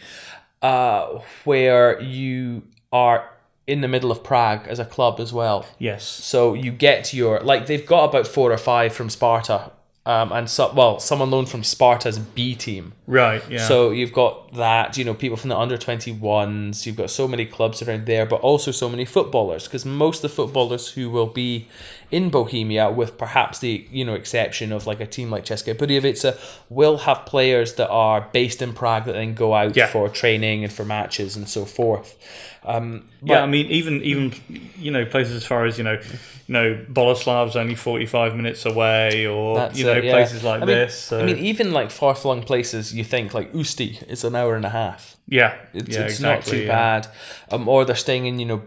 uh, 0.63 1.21
where 1.45 2.01
you 2.01 2.63
are 2.93 3.29
in 3.67 3.81
the 3.81 3.89
middle 3.89 4.11
of 4.11 4.23
Prague 4.25 4.67
as 4.69 4.79
a 4.79 4.85
club 4.85 5.21
as 5.21 5.33
well. 5.33 5.65
Yes. 5.79 6.05
So 6.05 6.55
you 6.55 6.73
get 6.73 7.13
your 7.15 7.41
like 7.41 7.67
they've 7.67 7.87
got 7.87 8.05
about 8.11 8.27
four 8.27 8.51
or 8.53 8.59
five 8.59 8.93
from 8.93 9.09
Sparta, 9.09 9.71
um, 10.05 10.33
and 10.33 10.51
so 10.51 10.73
well, 10.75 10.99
someone 10.99 11.31
loaned 11.31 11.49
from 11.49 11.63
Sparta's 11.63 12.19
B 12.19 12.57
team. 12.57 12.93
Right, 13.07 13.41
yeah. 13.49 13.65
So 13.69 13.91
you've 13.93 14.13
got 14.13 14.55
that, 14.55 14.97
you 14.99 15.05
know, 15.05 15.15
people 15.15 15.37
from 15.37 15.51
the 15.51 15.57
under 15.57 15.77
21s, 15.77 16.87
you've 16.87 16.97
got 16.97 17.11
so 17.11 17.29
many 17.29 17.45
clubs 17.47 17.83
around 17.83 18.07
there, 18.07 18.27
but 18.27 18.41
also 18.41 18.71
so 18.73 18.89
many 18.89 19.05
footballers, 19.05 19.65
because 19.65 19.85
most 19.85 20.25
of 20.25 20.31
the 20.31 20.35
footballers 20.37 20.89
who 20.89 21.09
will 21.11 21.27
be 21.29 21.69
in 22.11 22.31
Bohemia, 22.31 22.91
with 22.91 23.17
perhaps 23.17 23.61
the, 23.61 23.87
you 23.91 24.05
know, 24.05 24.15
exception 24.15 24.73
of 24.73 24.87
like 24.89 25.01
a 25.01 25.07
team 25.07 25.31
like 25.31 25.45
Česká 25.45 25.75
Budějovice, 25.75 26.37
will 26.69 26.99
have 26.99 27.25
players 27.25 27.75
that 27.75 27.89
are 27.89 28.29
based 28.33 28.61
in 28.61 28.73
Prague 28.73 29.05
that 29.05 29.13
then 29.13 29.35
go 29.35 29.55
out 29.55 29.77
Yeah. 29.77 29.87
for 29.87 30.09
training 30.09 30.65
and 30.65 30.73
for 30.73 30.85
matches 30.85 31.37
and 31.37 31.49
so 31.49 31.65
forth. 31.65 32.17
Um, 32.65 33.09
yeah, 33.23 33.43
I 33.43 33.47
mean, 33.47 33.67
even 33.67 34.03
even 34.03 34.33
you 34.77 34.91
know 34.93 35.05
places 35.05 35.35
as 35.37 35.45
far 35.45 35.67
as 35.67 35.79
you 35.79 35.85
know, 35.85 35.99
you 36.47 36.53
know, 36.53 36.85
Boleslav's 36.93 37.57
only 37.57 37.75
forty 37.75 38.07
five 38.07 38.37
minutes 38.37 38.65
away, 38.65 39.27
or 39.27 39.69
you 39.75 39.85
know 39.85 39.95
it, 39.95 40.05
yeah. 40.05 40.13
places 40.13 40.45
like 40.45 40.63
I 40.63 40.67
mean, 40.67 40.77
this. 40.77 40.97
So, 40.97 41.21
I 41.21 41.25
mean, 41.25 41.39
even 41.39 41.73
like 41.73 41.91
far 41.91 42.15
flung 42.15 42.43
places, 42.45 42.95
you 42.95 43.03
think 43.05 43.35
like 43.35 43.53
Usti, 43.53 44.03
is 44.09 44.23
an 44.25 44.37
hour 44.37 44.55
and 44.55 44.65
a 44.65 44.69
half. 44.71 45.17
yeah, 45.27 45.57
It's, 45.75 45.89
yeah, 45.89 46.03
it's 46.05 46.15
exactly, 46.15 46.29
not 46.29 46.45
too 46.59 46.63
yeah. 46.67 47.01
bad. 47.01 47.09
Um, 47.51 47.67
or 47.69 47.85
they're 47.85 47.97
staying 47.97 48.27
in, 48.27 48.39
you 48.39 48.47
know, 48.47 48.63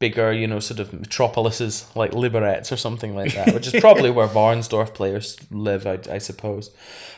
bigger, 0.00 0.32
you 0.32 0.46
know, 0.46 0.60
sort 0.60 0.78
of 0.80 0.92
metropolises 0.92 1.86
like 1.96 2.10
Liberec 2.12 2.70
or 2.70 2.76
something 2.76 3.14
like 3.16 3.32
that, 3.34 3.54
which 3.54 3.72
is 3.72 3.80
probably 3.86 4.10
where 4.10 4.28
Varnsdorf 4.28 4.92
players 4.92 5.38
live, 5.50 5.86
I, 5.86 5.98
I 6.10 6.18
suppose. 6.18 6.70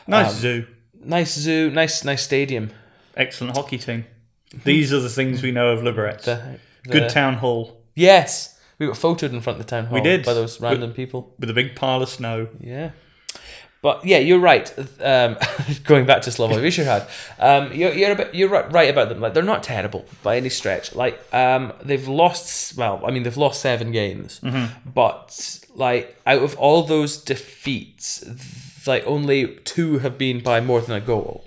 Nice 0.07 0.29
Um, 0.29 0.33
zoo, 0.35 0.67
Nice 1.05 1.33
zoo, 1.37 1.69
nice 1.69 2.05
nice 2.05 2.23
stadium. 2.23 2.69
excellent 3.17 3.57
hockey 3.57 3.77
team. 3.77 4.05
These 4.63 4.93
are 4.93 4.99
the 4.99 5.09
things 5.09 5.41
we 5.41 5.51
know 5.51 5.69
of 5.69 5.79
Liberec. 5.81 6.21
The, 6.21 6.57
the- 6.85 6.89
Good 6.91 7.09
town 7.09 7.35
hall 7.35 7.79
Yes, 7.95 8.59
we 8.79 8.87
got 8.87 8.95
photoed 8.95 9.31
in 9.31 9.41
front 9.41 9.59
of 9.59 9.65
the 9.65 9.69
town 9.69 9.85
hall. 9.85 9.93
We 9.95 10.01
did. 10.01 10.25
by 10.25 10.33
those 10.33 10.59
random 10.59 10.93
people. 10.93 11.33
with 11.39 11.49
a 11.49 11.53
big 11.53 11.75
pile 11.75 12.01
of 12.01 12.09
snow. 12.09 12.47
Yeah. 12.59 12.91
But 13.83 14.05
yeah, 14.05 14.19
you're 14.19 14.39
right. 14.39 14.73
Um, 15.01 15.35
going 15.83 16.05
back 16.05 16.21
to 16.23 16.29
Slavoj 16.29 17.07
um, 17.37 17.73
you're 17.73 17.93
you're, 17.93 18.11
about, 18.13 18.33
you're 18.33 18.47
right, 18.49 18.71
right 18.71 18.89
about 18.89 19.09
them. 19.09 19.19
Like 19.19 19.33
they're 19.33 19.43
not 19.43 19.61
terrible 19.61 20.05
by 20.23 20.37
any 20.37 20.47
stretch. 20.49 20.95
Like 20.95 21.19
um, 21.33 21.73
they've 21.83 22.07
lost. 22.07 22.77
Well, 22.77 23.01
I 23.05 23.11
mean 23.11 23.23
they've 23.23 23.35
lost 23.37 23.61
seven 23.61 23.91
games, 23.91 24.39
but 24.85 25.59
like 25.75 26.17
out 26.25 26.41
of 26.43 26.57
all 26.57 26.83
those 26.83 27.17
defeats, 27.17 28.21
th- 28.21 28.87
like 28.87 29.05
only 29.05 29.55
two 29.65 29.99
have 29.99 30.17
been 30.17 30.39
by 30.41 30.61
more 30.61 30.79
than 30.79 30.95
a 30.95 31.01
goal. 31.01 31.43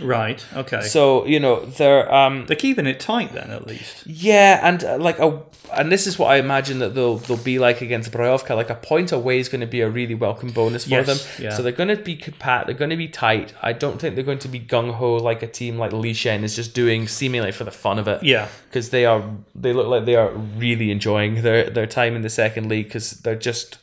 Right. 0.00 0.44
Okay. 0.54 0.82
So 0.82 1.26
you 1.26 1.40
know 1.40 1.64
they're 1.64 2.12
um, 2.14 2.46
They're 2.46 2.56
keeping 2.56 2.86
it 2.86 3.00
tight 3.00 3.32
then, 3.32 3.50
at 3.50 3.66
least. 3.66 4.06
yeah, 4.06 4.60
and 4.62 4.84
uh, 4.84 4.96
like 4.98 5.18
a, 5.18 5.42
and 5.74 5.90
this 5.90 6.06
is 6.06 6.18
what 6.18 6.30
I 6.30 6.36
imagine 6.36 6.78
that 6.78 6.94
they'll 6.94 7.16
they'll 7.18 7.36
be 7.36 7.58
like 7.58 7.80
against 7.80 8.12
Zbrojovka. 8.12 8.54
Like 8.54 8.70
a 8.70 8.76
point 8.76 9.10
away 9.12 9.38
is 9.40 9.48
going 9.48 9.60
to 9.60 9.66
be 9.66 9.80
a 9.80 9.88
really 9.90 10.14
welcome 10.14 10.50
bonus 10.50 10.84
for 10.84 10.90
Yes, 10.90 11.06
them. 11.06 11.44
yeah. 11.44 11.50
So 11.56 11.62
they're 11.62 11.72
going 11.72 11.88
to 11.96 12.02
be 12.02 12.14
compact. 12.16 12.66
They're 12.66 12.76
going 12.76 12.90
to 12.90 12.96
be 12.96 13.08
tight. 13.08 13.54
I 13.60 13.72
don't 13.72 14.00
think 14.00 14.14
they're 14.14 14.24
going 14.24 14.38
to 14.40 14.48
be 14.48 14.60
gung 14.60 14.92
ho 14.94 15.16
like 15.16 15.42
a 15.42 15.48
team 15.48 15.78
like 15.78 15.90
Líšeň 15.90 16.42
is 16.44 16.54
just 16.54 16.74
doing 16.74 17.08
seemingly 17.08 17.50
for 17.52 17.64
the 17.64 17.72
fun 17.72 17.98
of 17.98 18.06
it. 18.06 18.22
Yeah. 18.22 18.48
because 18.68 18.90
they 18.90 19.04
are 19.04 19.22
they 19.54 19.72
look 19.72 19.88
like 19.88 20.04
they 20.04 20.16
are 20.16 20.30
really 20.56 20.90
enjoying 20.92 21.42
their 21.42 21.68
their 21.70 21.86
time 21.86 22.14
in 22.14 22.22
the 22.22 22.30
second 22.30 22.68
league 22.68 22.86
because 22.86 23.10
they're 23.22 23.34
just. 23.34 23.78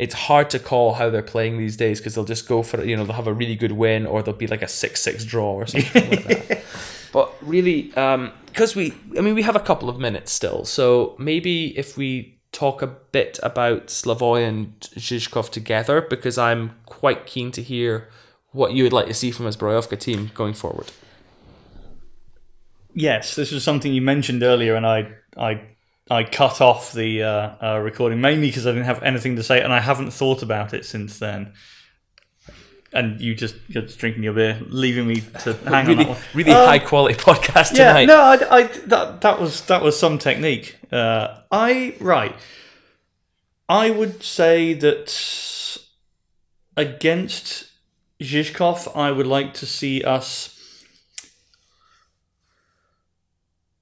It's 0.00 0.14
hard 0.14 0.48
to 0.50 0.58
call 0.58 0.94
how 0.94 1.10
they're 1.10 1.22
playing 1.22 1.58
these 1.58 1.76
days 1.76 2.00
because 2.00 2.14
they'll 2.14 2.24
just 2.24 2.48
go 2.48 2.62
for 2.62 2.80
it. 2.80 2.88
You 2.88 2.96
know, 2.96 3.04
they'll 3.04 3.14
have 3.16 3.26
a 3.26 3.34
really 3.34 3.54
good 3.54 3.72
win 3.72 4.06
or 4.06 4.22
they'll 4.22 4.34
be 4.34 4.46
like 4.46 4.62
a 4.62 4.68
six-six 4.68 5.24
draw 5.24 5.52
or 5.52 5.66
something 5.66 6.10
like 6.10 6.24
that. 6.24 6.64
But 7.12 7.34
really, 7.42 7.92
um, 7.96 8.32
because 8.46 8.76
we, 8.76 8.94
I 9.18 9.20
mean, 9.20 9.34
we 9.34 9.42
have 9.42 9.56
a 9.56 9.60
couple 9.60 9.88
of 9.88 9.98
minutes 9.98 10.30
still, 10.30 10.64
so 10.64 11.16
maybe 11.18 11.76
if 11.76 11.96
we 11.96 12.38
talk 12.52 12.82
a 12.82 12.86
bit 12.86 13.40
about 13.42 13.88
Slavoj 13.88 14.46
and 14.46 14.80
Žižkov 14.80 15.50
together, 15.50 16.00
because 16.00 16.38
I'm 16.38 16.76
quite 16.86 17.26
keen 17.26 17.50
to 17.52 17.62
hear 17.62 18.08
what 18.52 18.72
you 18.74 18.84
would 18.84 18.92
like 18.92 19.06
to 19.06 19.14
see 19.14 19.30
from 19.30 19.46
his 19.46 19.56
Zbrojovka 19.56 19.98
team 19.98 20.30
going 20.34 20.54
forward. 20.54 20.92
Yes, 22.94 23.34
this 23.34 23.52
was 23.52 23.62
something 23.62 23.92
you 23.92 24.02
mentioned 24.02 24.42
earlier, 24.42 24.74
and 24.74 24.86
I 24.86 25.12
I 25.36 25.62
I 26.10 26.24
cut 26.24 26.60
off 26.60 26.92
the 26.92 27.22
uh, 27.22 27.50
uh, 27.62 27.78
recording 27.78 28.20
mainly 28.20 28.48
because 28.48 28.66
I 28.66 28.72
didn't 28.72 28.86
have 28.86 29.02
anything 29.02 29.36
to 29.36 29.42
say, 29.44 29.62
and 29.62 29.72
I 29.72 29.78
haven't 29.80 30.10
thought 30.10 30.42
about 30.42 30.74
it 30.74 30.84
since 30.84 31.18
then. 31.20 31.52
And 32.92 33.20
you 33.20 33.36
just 33.36 33.54
you're 33.68 33.84
just 33.84 34.00
drinking 34.00 34.24
your 34.24 34.32
beer, 34.32 34.60
leaving 34.66 35.06
me 35.06 35.20
to 35.44 35.52
hang 35.64 35.86
on 35.86 35.86
really, 35.86 36.04
that 36.04 36.08
one. 36.08 36.18
really 36.34 36.50
Um, 36.50 36.66
high 36.66 36.80
quality 36.80 37.14
podcast 37.14 37.74
tonight. 37.74 38.00
Yeah, 38.00 38.06
no, 38.06 38.20
I, 38.20 38.58
I 38.58 38.62
that 38.86 39.20
that 39.20 39.40
was 39.40 39.60
that 39.66 39.80
was 39.82 39.96
some 39.96 40.18
technique. 40.18 40.76
Uh, 40.90 41.38
I 41.52 41.94
right. 42.00 42.34
I 43.68 43.90
would 43.90 44.24
say 44.24 44.74
that 44.74 45.78
against 46.76 47.70
Žižkov, 48.20 48.96
I 48.96 49.12
would 49.12 49.28
like 49.28 49.54
to 49.54 49.66
see 49.66 50.02
us. 50.02 50.56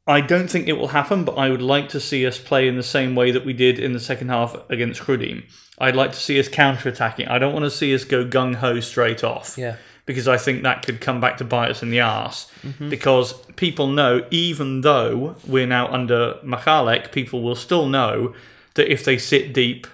I 0.09 0.21
don't 0.23 0.49
think 0.51 0.67
it 0.69 0.79
will 0.79 0.89
happen, 0.89 1.25
but 1.25 1.37
I 1.37 1.51
would 1.51 1.61
like 1.63 1.91
to 1.91 2.01
see 2.01 2.27
us 2.27 2.39
play 2.39 2.67
in 2.67 2.77
the 2.77 2.83
same 2.83 3.15
way 3.15 3.31
that 3.31 3.45
we 3.45 3.53
did 3.53 3.79
in 3.79 3.93
the 3.93 4.01
second 4.01 4.31
half 4.31 4.57
against 4.71 5.03
Chrudim. 5.03 5.45
I'd 5.79 5.95
like 5.95 6.13
to 6.13 6.19
see 6.19 6.41
us 6.41 6.49
counter-attacking. 6.49 7.29
I 7.29 7.39
don't 7.39 7.53
want 7.53 7.65
to 7.67 7.71
see 7.71 7.95
us 7.95 8.05
go 8.05 8.25
gung 8.25 8.55
ho 8.57 8.81
straight 8.81 9.23
off 9.23 9.57
Yeah. 9.59 9.77
because 10.07 10.27
I 10.27 10.39
think 10.39 10.63
that 10.63 10.85
could 10.85 11.01
come 11.03 11.21
back 11.21 11.37
to 11.37 11.45
bite 11.45 11.71
us 11.71 11.83
in 11.83 11.91
the 11.91 12.01
arse. 12.01 12.51
Mm-hmm. 12.67 12.89
Because 12.89 13.35
people 13.57 13.87
know, 13.87 14.27
even 14.31 14.81
though 14.81 15.37
we're 15.47 15.67
now 15.67 15.87
under 15.93 16.35
Machálek, 16.43 17.13
people 17.13 17.43
will 17.43 17.55
still 17.55 17.87
know 17.87 18.35
that 18.75 18.91
if 18.91 19.05
they 19.05 19.19
sit 19.19 19.53
deep, 19.53 19.87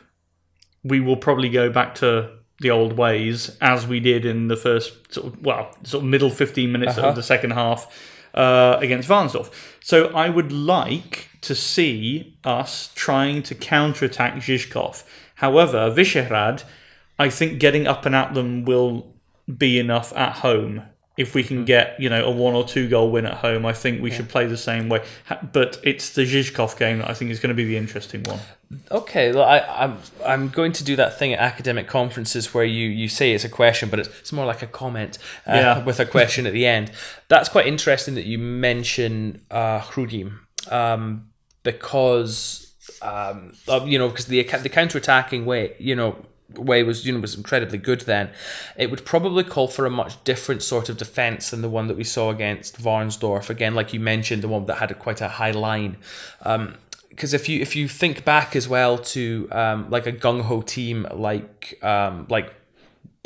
we 0.85 1.01
will 1.01 1.17
probably 1.17 1.49
go 1.49 1.69
back 1.71 1.95
to 1.97 2.31
the 2.61 2.71
old 2.71 2.93
ways 2.97 3.57
as 3.61 3.85
we 3.87 3.99
did 3.99 4.25
in 4.25 4.47
the 4.47 4.57
first 4.57 5.12
sort 5.12 5.27
of 5.27 5.45
well 5.45 5.75
sort 5.83 6.05
of 6.05 6.09
middle 6.09 6.31
15 6.31 6.71
minutes 6.71 6.97
Uh-huh. 6.97 7.09
of 7.09 7.17
the 7.17 7.23
second 7.23 7.51
half 7.51 7.91
uh, 8.35 8.76
against 8.80 9.09
Varnsdorf. 9.09 9.51
So 9.82 10.07
I 10.14 10.28
would 10.28 10.53
like 10.53 11.28
to 11.43 11.55
see 11.55 12.37
us 12.45 12.91
trying 12.95 13.43
to 13.45 13.55
counterattack 13.55 14.37
Žižkov. 14.37 15.05
However, 15.37 15.91
Vyšehrad, 15.91 16.64
I 17.18 17.28
think 17.30 17.61
getting 17.61 17.87
up 17.87 18.07
and 18.07 18.14
at 18.14 18.35
them 18.35 18.64
will 18.64 19.14
be 19.59 19.78
enough 19.78 20.12
at 20.16 20.37
home. 20.39 20.82
If 21.16 21.35
we 21.35 21.43
Hmm. 21.43 21.49
can 21.49 21.64
get 21.64 21.95
you 22.01 22.09
know 22.11 22.24
a 22.24 22.30
one 22.30 22.55
or 22.55 22.64
two 22.66 22.89
goal 22.89 23.11
win 23.12 23.24
at 23.26 23.35
home, 23.35 23.64
I 23.64 23.72
think 23.72 24.03
we 24.03 24.11
should 24.11 24.28
play 24.28 24.47
the 24.47 24.57
same 24.57 24.89
way. 24.89 25.01
But 25.53 25.78
it's 25.85 26.11
the 26.11 26.22
Žižkov 26.22 26.76
game 26.76 26.99
that 26.99 27.09
I 27.11 27.14
think 27.14 27.30
is 27.30 27.39
going 27.39 27.51
to 27.51 27.55
be 27.55 27.64
the 27.64 27.76
interesting 27.76 28.22
one. 28.24 28.41
Okay, 28.91 29.33
well, 29.33 29.45
I, 29.45 29.59
I'm 29.59 29.99
I'm 30.25 30.49
going 30.49 30.72
to 30.72 30.85
do 30.85 30.97
that 30.97 31.18
thing 31.18 31.33
at 31.33 31.39
academic 31.39 31.87
conferences 31.89 32.53
where 32.55 32.64
you, 32.64 32.89
you 32.89 33.09
say 33.09 33.33
it's 33.33 33.45
a 33.45 33.49
question, 33.49 33.89
but 33.89 34.01
it's, 34.01 34.09
it's 34.20 34.33
more 34.33 34.47
like 34.47 34.62
a 34.62 34.66
comment 34.66 35.18
uh, 35.47 35.53
Yeah. 35.55 35.85
with 35.89 36.01
a 36.01 36.07
question 36.07 36.47
at 36.47 36.53
the 36.53 36.66
end. 36.66 36.91
That's 37.29 37.49
quite 37.49 37.66
interesting 37.66 38.14
that 38.14 38.25
you 38.25 38.39
mention 38.39 39.43
uh, 39.51 39.81
Chrudim, 39.81 40.41
um, 40.70 41.29
because 41.62 42.72
um, 43.03 43.53
you 43.87 43.99
know 43.99 44.09
because 44.09 44.27
the 44.27 44.43
the 44.43 44.68
counter 44.68 44.99
attacking 44.99 45.45
way 45.47 45.75
you 45.79 45.95
know 45.97 46.16
way 46.57 46.83
was 46.83 47.07
you 47.07 47.12
know 47.12 47.20
was 47.20 47.35
incredibly 47.35 47.79
good 47.79 48.03
then. 48.03 48.31
It 48.77 48.91
would 48.91 49.05
probably 49.05 49.45
call 49.45 49.68
for 49.68 49.87
a 49.87 49.91
much 49.91 50.22
different 50.25 50.62
sort 50.62 50.89
of 50.89 50.97
defense 50.97 51.51
than 51.51 51.62
the 51.62 51.68
one 51.68 51.89
that 51.89 51.97
we 51.97 52.05
saw 52.05 52.31
against 52.31 52.81
Varnsdorf. 52.81 53.51
Again, 53.51 53.75
like 53.75 53.93
you 53.93 54.01
mentioned, 54.01 54.43
the 54.43 54.49
one 54.49 54.66
that 54.66 54.77
had 54.77 54.91
a, 54.91 54.95
quite 54.95 55.20
a 55.20 55.29
high 55.29 55.51
line. 55.53 55.97
Um, 56.43 56.77
because 57.15 57.33
if 57.33 57.49
you 57.49 57.61
if 57.61 57.77
you 57.77 57.89
think 57.89 58.25
back 58.25 58.57
as 58.57 58.69
well 58.69 58.99
to 58.99 59.49
um, 59.53 59.89
like 59.91 60.07
a 60.07 60.12
gung 60.12 60.43
ho 60.43 60.62
team 60.62 61.07
like 61.12 61.79
um, 61.83 62.27
like 62.29 62.53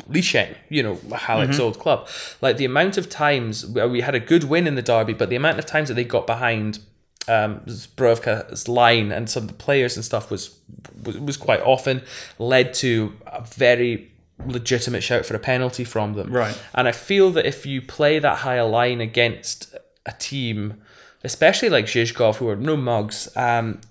Líšeň, 0.09 0.55
you 0.69 0.81
know, 0.81 0.95
Halleck's 1.13 1.59
old 1.59 1.79
club, 1.79 2.07
like 2.41 2.57
the 2.57 2.65
amount 2.65 2.97
of 2.97 3.09
times 3.09 3.65
we 3.65 4.01
had 4.01 4.15
a 4.15 4.19
good 4.19 4.45
win 4.45 4.65
in 4.65 4.75
the 4.75 4.81
derby, 4.81 5.13
but 5.13 5.29
the 5.29 5.35
amount 5.35 5.59
of 5.59 5.65
times 5.65 5.87
that 5.89 5.93
they 5.93 6.03
got 6.03 6.25
behind 6.25 6.79
um, 7.27 7.59
Zbrojka's 7.67 8.67
line 8.67 9.11
and 9.11 9.29
some 9.29 9.43
of 9.43 9.49
the 9.49 9.55
players 9.55 9.95
and 9.95 10.03
stuff 10.03 10.31
was, 10.31 10.57
was 11.03 11.17
was 11.19 11.37
quite 11.37 11.61
often 11.61 12.01
led 12.39 12.73
to 12.75 13.13
a 13.27 13.41
very 13.43 14.11
legitimate 14.45 15.03
shout 15.03 15.25
for 15.25 15.35
a 15.35 15.39
penalty 15.39 15.83
from 15.83 16.13
them. 16.13 16.31
Right. 16.31 16.57
And 16.73 16.87
I 16.87 16.91
feel 16.91 17.29
that 17.31 17.45
if 17.45 17.65
you 17.65 17.81
play 17.81 18.19
that 18.19 18.39
high 18.39 18.55
a 18.55 18.65
line 18.65 19.01
against 19.01 19.75
a 20.05 20.13
team, 20.13 20.81
especially 21.23 21.69
like 21.69 21.85
Žižkov, 21.85 22.35
who 22.37 22.47
are 22.49 22.55
no 22.55 22.75
mugs, 22.77 23.29
um, 23.35 23.81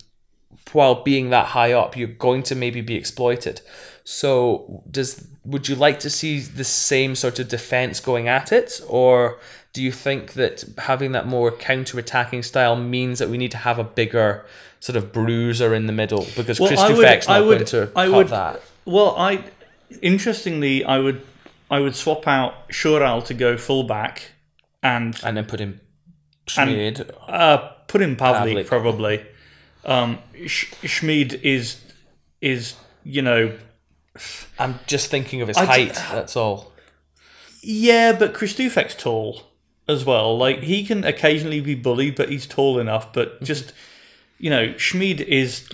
while 0.72 1.02
being 1.02 1.30
that 1.30 1.46
high 1.46 1.72
up, 1.72 1.96
you're 1.96 2.08
going 2.08 2.42
to 2.44 2.54
maybe 2.54 2.80
be 2.80 2.94
exploited. 2.94 3.60
So, 4.04 4.82
does 4.90 5.26
would 5.44 5.66
you 5.68 5.74
like 5.76 5.98
to 6.00 6.10
see 6.10 6.40
the 6.40 6.64
same 6.64 7.14
sort 7.14 7.38
of 7.38 7.48
defense 7.48 8.00
going 8.00 8.28
at 8.28 8.52
it, 8.52 8.80
or 8.86 9.38
do 9.72 9.82
you 9.82 9.92
think 9.92 10.32
that 10.34 10.64
having 10.78 11.12
that 11.12 11.26
more 11.26 11.50
counter-attacking 11.50 12.42
style 12.42 12.76
means 12.76 13.18
that 13.18 13.28
we 13.30 13.38
need 13.38 13.50
to 13.52 13.56
have 13.58 13.78
a 13.78 13.84
bigger 13.84 14.44
sort 14.80 14.96
of 14.96 15.12
bruiser 15.12 15.74
in 15.74 15.86
the 15.86 15.92
middle 15.92 16.26
because 16.36 16.58
Well, 16.60 16.68
Chris 16.68 16.80
I 16.80 16.88
would- 16.92 16.96
Dufek's 17.06 17.28
not 17.28 17.36
I 17.36 17.40
would- 17.40 17.54
going 17.58 17.66
to 17.66 17.90
I 17.96 18.06
cut 18.06 18.12
would- 18.16 18.28
that? 18.28 18.62
Well, 18.84 19.14
I 19.16 19.44
interestingly, 20.02 20.84
I 20.84 20.98
would 20.98 21.22
I 21.70 21.80
would 21.80 21.94
swap 21.94 22.26
out 22.26 22.68
Šural 22.70 23.24
to 23.26 23.34
go 23.34 23.56
fullback 23.58 24.32
and 24.82 25.14
And 25.22 25.36
then 25.36 25.44
put 25.44 25.60
Schmid. 26.48 27.10
uh, 27.28 27.58
put 27.86 28.02
in 28.02 28.16
Pavlik, 28.16 28.54
Pavlik. 28.54 28.66
probably. 28.66 29.24
Um, 29.84 30.18
Schmid 30.46 31.34
is 31.42 31.80
is 32.40 32.74
you 33.04 33.22
know 33.22 33.52
I'm 34.58 34.78
just 34.86 35.10
thinking 35.10 35.40
of 35.42 35.48
his 35.48 35.56
I 35.56 35.62
d- 35.64 35.66
height. 35.66 35.94
That's 36.12 36.36
all. 36.36 36.72
yeah, 37.62 38.12
but 38.12 38.34
Christufek's 38.34 38.94
tall 38.94 39.42
as 39.88 40.04
well. 40.04 40.36
Like 40.36 40.60
he 40.62 40.84
can 40.84 41.04
occasionally 41.04 41.60
be 41.60 41.74
bullied, 41.74 42.16
but 42.16 42.28
he's 42.28 42.46
tall 42.46 42.78
enough. 42.78 43.12
But 43.12 43.42
just 43.42 43.72
you 44.38 44.50
know, 44.50 44.74
Schmid 44.76 45.20
is 45.22 45.68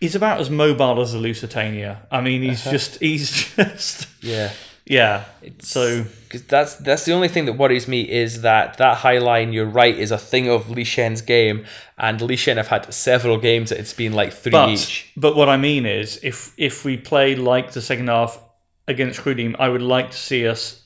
is 0.00 0.14
about 0.16 0.40
as 0.40 0.50
mobile 0.50 1.00
as 1.00 1.14
a 1.14 1.18
Lusitania. 1.18 2.02
I 2.10 2.20
mean, 2.20 2.42
he's 2.42 2.64
just 2.64 2.98
he's 3.00 3.30
just 3.56 4.08
Yeah. 4.20 4.50
Yeah. 4.86 5.24
So 5.60 6.04
because 6.24 6.42
that's 6.44 6.74
that's 6.76 7.04
the 7.04 7.12
only 7.12 7.28
thing 7.28 7.44
that 7.44 7.54
worries 7.54 7.86
me 7.86 8.02
is 8.02 8.42
that 8.42 8.78
that 8.78 8.98
high 8.98 9.18
line. 9.18 9.52
You're 9.52 9.66
right, 9.66 9.96
is 9.96 10.10
a 10.10 10.18
thing 10.18 10.48
of 10.48 10.66
Líšeň's 10.66 11.22
game, 11.22 11.64
and 11.98 12.18
Líšeň 12.20 12.56
have 12.56 12.68
had 12.68 12.92
several 12.92 13.38
games 13.38 13.70
that 13.70 13.78
it's 13.78 13.92
been 13.92 14.12
like 14.12 14.32
three 14.32 14.50
But 14.52 14.68
each. 14.70 15.12
but 15.16 15.36
what 15.36 15.48
I 15.48 15.56
mean 15.56 15.86
is, 15.86 16.18
if 16.22 16.52
if 16.56 16.84
we 16.84 16.96
play 16.96 17.36
like 17.36 17.72
the 17.72 17.80
second 17.80 18.08
half 18.08 18.40
against 18.88 19.20
Chrudim, 19.20 19.54
I 19.58 19.68
would 19.68 19.82
like 19.82 20.10
to 20.10 20.16
see 20.18 20.46
us, 20.48 20.82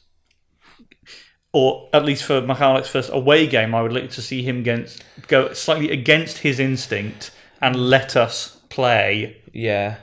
or 1.52 1.88
at 1.94 2.04
least 2.04 2.24
for 2.24 2.42
Michalek's 2.42 2.88
first 2.88 3.10
away 3.12 3.46
game, 3.46 3.74
I 3.74 3.80
would 3.80 3.92
like 3.92 4.10
to 4.10 4.22
see 4.22 4.42
him 4.42 4.58
against 4.58 5.02
go 5.26 5.52
slightly 5.54 5.90
against 5.90 6.38
his 6.38 6.60
instinct 6.60 7.30
and 7.62 7.74
let 7.76 8.14
us 8.14 8.60
play. 8.68 9.42
Yeah, 9.52 9.96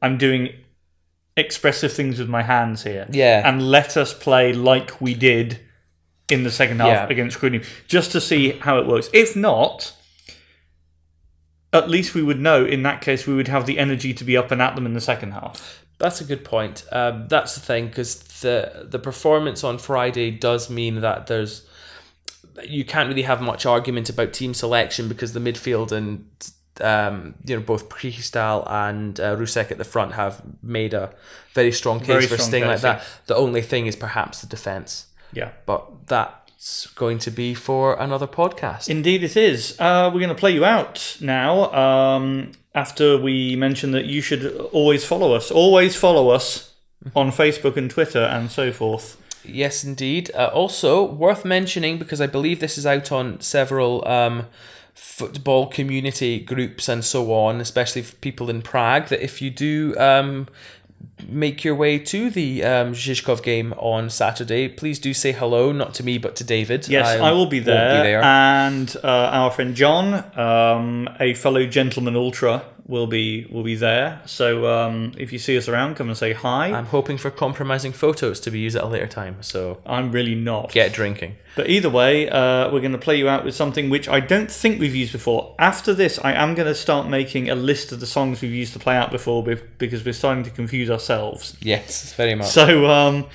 I'm 0.00 0.16
doing 0.16 0.48
expressive 1.36 1.92
things 1.92 2.18
with 2.18 2.28
my 2.28 2.42
hands 2.42 2.84
here. 2.84 3.06
Yeah. 3.10 3.42
and 3.48 3.70
let 3.70 3.96
us 3.96 4.14
play 4.14 4.52
like 4.52 5.00
we 5.00 5.14
did 5.14 5.60
in 6.30 6.42
the 6.44 6.50
second 6.50 6.80
half 6.80 6.88
Yeah. 6.88 7.06
against 7.08 7.38
Chrudim, 7.38 7.64
just 7.88 8.12
to 8.12 8.20
see 8.20 8.50
how 8.52 8.78
it 8.78 8.86
works. 8.86 9.08
If 9.12 9.34
not. 9.36 9.92
At 11.72 11.90
least 11.90 12.14
we 12.14 12.22
would 12.22 12.40
know. 12.40 12.64
In 12.64 12.84
that 12.84 13.00
case, 13.00 13.26
we 13.26 13.34
would 13.34 13.48
have 13.48 13.66
the 13.66 13.78
energy 13.80 14.14
to 14.14 14.22
be 14.24 14.36
up 14.36 14.52
and 14.52 14.62
at 14.62 14.76
them 14.76 14.86
in 14.86 14.94
the 14.94 15.00
second 15.00 15.32
half. 15.32 15.84
that's 15.98 16.20
a 16.20 16.24
good 16.24 16.44
point. 16.44 16.84
Um, 16.92 17.26
that's 17.28 17.54
the 17.54 17.60
thing 17.60 17.86
because 17.88 18.16
the 18.40 18.86
the 18.88 18.98
performance 18.98 19.64
on 19.64 19.78
Friday 19.78 20.30
does 20.30 20.68
mean 20.70 21.00
that 21.00 21.26
there's 21.28 21.66
you 22.62 22.84
can't 22.84 23.08
really 23.08 23.22
have 23.22 23.40
much 23.42 23.64
argument 23.66 24.08
about 24.08 24.32
team 24.32 24.54
selection 24.54 25.08
because 25.08 25.32
the 25.32 25.40
midfield 25.40 25.90
and 25.92 26.28
um, 26.80 27.34
you 27.44 27.56
know 27.56 27.62
both 27.62 27.88
Přichystal 27.88 28.68
and 28.70 29.18
uh, 29.20 29.36
Rusek 29.36 29.70
at 29.70 29.78
the 29.78 29.84
front 29.84 30.12
have 30.12 30.42
made 30.62 30.94
a 30.94 31.10
very 31.52 31.72
strong 31.72 31.98
case 32.00 32.08
Very 32.08 32.26
for 32.26 32.34
strong 32.34 32.48
staying 32.48 32.66
like 32.66 32.80
that. 32.80 33.04
The 33.26 33.36
only 33.36 33.62
thing 33.62 33.86
is 33.86 33.96
perhaps 33.96 34.40
the 34.40 34.46
defense. 34.46 35.06
Yeah. 35.32 35.50
but 35.66 36.06
that's 36.06 36.86
going 36.94 37.18
to 37.18 37.30
be 37.30 37.54
for 37.54 37.94
another 38.00 38.28
podcast. 38.28 38.88
Indeed, 38.88 39.24
it 39.24 39.36
is. 39.36 39.76
Uh, 39.80 40.10
we're 40.12 40.20
going 40.20 40.28
to 40.28 40.34
play 40.36 40.52
you 40.52 40.64
out 40.64 41.16
now. 41.20 41.72
Um, 41.72 42.52
after 42.74 43.18
we 43.18 43.56
mention 43.56 43.90
that 43.92 44.04
you 44.04 44.20
should 44.20 44.46
always 44.72 45.04
follow 45.04 45.34
us, 45.34 45.50
always 45.50 45.96
follow 45.96 46.28
us 46.30 46.72
on 47.14 47.30
Facebook 47.30 47.76
and 47.76 47.90
Twitter 47.90 48.20
and 48.22 48.50
so 48.50 48.72
forth. 48.72 49.20
yes, 49.44 49.84
indeed. 49.84 50.30
Uh, 50.34 50.50
also 50.54 51.04
worth 51.04 51.44
mentioning 51.44 51.98
because 51.98 52.20
I 52.20 52.26
believe 52.26 52.60
this 52.60 52.78
is 52.78 52.86
out 52.86 53.12
on 53.12 53.40
several 53.40 54.06
um, 54.08 54.46
football 54.94 55.66
community 55.66 56.38
groups 56.40 56.88
and 56.88 57.04
so 57.04 57.32
on, 57.32 57.60
especially 57.60 58.02
for 58.02 58.14
people 58.16 58.48
in 58.48 58.62
Prague. 58.62 59.08
That 59.08 59.22
if 59.22 59.42
you 59.42 59.50
do 59.50 59.94
um, 59.98 60.48
make 61.28 61.64
your 61.64 61.74
way 61.74 61.98
to 61.98 62.30
the 62.30 62.64
um, 62.64 62.92
Žižkov 62.92 63.42
game 63.42 63.72
on 63.74 64.10
Saturday, 64.10 64.68
please 64.68 64.98
do 64.98 65.12
say 65.12 65.32
hello, 65.32 65.72
not 65.72 65.94
to 65.94 66.04
me, 66.04 66.18
but 66.18 66.36
to 66.36 66.44
David. 66.44 66.88
Yes, 66.88 67.20
I, 67.20 67.32
will 67.32 67.46
be 67.46 67.58
won't 67.58 67.66
there. 67.66 68.22
And 68.22 68.96
uh, 69.02 69.08
our 69.08 69.50
friend 69.50 69.74
John, 69.74 70.24
um, 70.38 71.08
a 71.20 71.34
fellow 71.34 71.66
gentleman 71.66 72.16
ultra, 72.16 72.64
will 72.86 73.06
be 73.06 73.46
will 73.50 73.62
be 73.62 73.74
there. 73.74 74.20
So 74.26 74.66
um, 74.66 75.12
if 75.16 75.32
you 75.32 75.38
see 75.38 75.56
us 75.56 75.68
around, 75.68 75.96
come 75.96 76.08
and 76.08 76.16
say 76.16 76.32
hi. 76.32 76.72
I'm 76.72 76.86
hoping 76.86 77.16
for 77.16 77.30
compromising 77.30 77.92
photos 77.92 78.40
to 78.40 78.50
be 78.50 78.58
used 78.58 78.76
at 78.76 78.84
a 78.84 78.86
later 78.86 79.06
time, 79.06 79.42
so 79.42 79.80
I'm 79.86 80.12
really 80.12 80.34
not. 80.34 80.72
get 80.72 80.92
drinking. 80.92 81.36
But 81.56 81.70
either 81.70 81.88
way, 81.88 82.28
uh, 82.28 82.70
we're 82.72 82.80
going 82.80 82.92
to 82.92 82.98
play 82.98 83.16
you 83.16 83.28
out 83.28 83.44
with 83.44 83.54
something 83.54 83.88
which 83.88 84.08
I 84.08 84.20
don't 84.20 84.50
think 84.50 84.80
we've 84.80 84.94
used 84.94 85.12
before. 85.12 85.54
After 85.58 85.94
this, 85.94 86.18
I 86.18 86.32
am 86.32 86.54
going 86.54 86.66
to 86.66 86.74
start 86.74 87.08
making 87.08 87.48
a 87.48 87.54
list 87.54 87.92
of 87.92 88.00
the 88.00 88.06
songs 88.06 88.42
we've 88.42 88.50
used 88.50 88.72
to 88.72 88.78
play 88.78 88.96
out 88.96 89.10
before 89.10 89.42
because 89.42 90.04
we're 90.04 90.12
starting 90.12 90.44
to 90.44 90.50
confuse 90.50 90.90
ourselves. 90.90 91.56
Yes, 91.60 92.12
very 92.14 92.34
much. 92.34 92.48
So 92.48 92.86
um, 92.90 93.26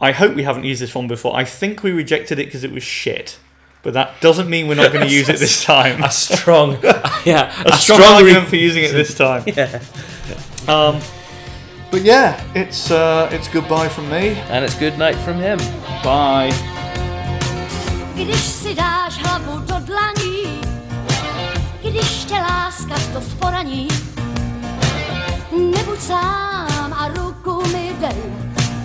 I 0.00 0.12
hope 0.12 0.34
we 0.34 0.42
haven't 0.42 0.64
used 0.64 0.82
this 0.82 0.94
one 0.94 1.06
before. 1.06 1.36
I 1.36 1.44
think 1.44 1.82
we 1.82 1.92
rejected 1.92 2.38
it 2.38 2.46
because 2.46 2.64
it 2.64 2.72
was 2.72 2.82
shit. 2.82 3.38
But 3.82 3.94
that 3.94 4.20
doesn't 4.20 4.48
mean 4.48 4.68
we're 4.68 4.74
not 4.74 4.92
going 4.92 5.06
to 5.08 5.12
use 5.12 5.28
it 5.28 5.38
this 5.38 5.64
time. 5.64 6.02
a 6.02 6.10
strong, 6.10 6.78
yeah, 7.24 7.52
a 7.64 7.76
strong, 7.76 8.02
argument 8.02 8.48
for 8.48 8.56
using 8.56 8.84
it 8.84 8.92
this 8.92 9.14
time. 9.14 9.44
yeah. 9.46 9.80
Um, 10.66 11.00
but 11.90 12.02
yeah, 12.02 12.40
it's 12.54 12.90
uh, 12.90 13.28
it's 13.32 13.48
goodbye 13.48 13.88
from 13.88 14.10
me. 14.10 14.30
And 14.50 14.64
it's 14.64 14.74
good 14.74 14.98
night 14.98 15.16
from 15.16 15.38
him. 15.40 15.58
Bye. 16.02 16.52
Když 18.14 18.40
si 18.40 18.74
dáš 18.74 19.16
hlavu 19.16 19.58
do 19.58 19.74
dlaní, 19.80 20.60
když 21.82 22.24
tě 22.24 22.34
láska 22.34 22.94
to 23.12 23.20
sporaní, 23.20 23.88
nebuď 25.52 26.00
sám 26.00 26.92
a 26.92 27.08
ruku 27.08 27.62
mi 27.72 27.92
dej, 28.00 28.22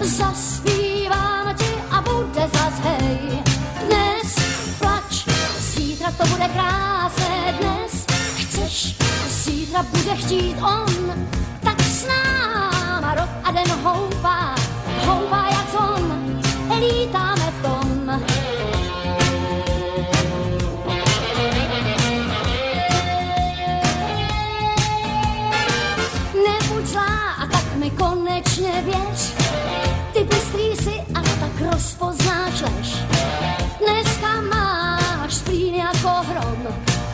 zaspívám 0.01 1.55
ti 1.55 1.73
a 1.91 2.01
bude 2.01 2.49
zas 2.53 2.73
hej. 2.83 3.42
To 6.17 6.27
bude 6.27 6.47
krásné, 6.47 7.55
dnes 7.59 8.05
chceš, 8.37 8.95
zítra 9.27 9.83
bude 9.83 10.15
chtít 10.15 10.55
on, 10.61 11.27
tak 11.63 11.81
s 11.81 12.07
náma 12.07 13.13
rok 13.13 13.29
a 13.43 13.51
den 13.51 13.71
houpá, 13.83 14.55
houpá 15.05 15.45
jak 15.49 15.81
on, 15.81 16.41
lítáme 16.79 17.51
v 17.51 17.61
tom. 17.61 18.21
Nebuď 26.45 26.85
zlá 26.85 27.31
a 27.41 27.47
tak 27.47 27.75
mi 27.75 27.89
konečně 27.89 28.83
věř. 28.85 29.33
Ty 30.13 30.23
bystrý 30.23 30.75
si 30.75 31.01
a 31.15 31.21
tak 31.21 31.73
rozpoznáš 31.73 32.61
lež. 32.61 33.12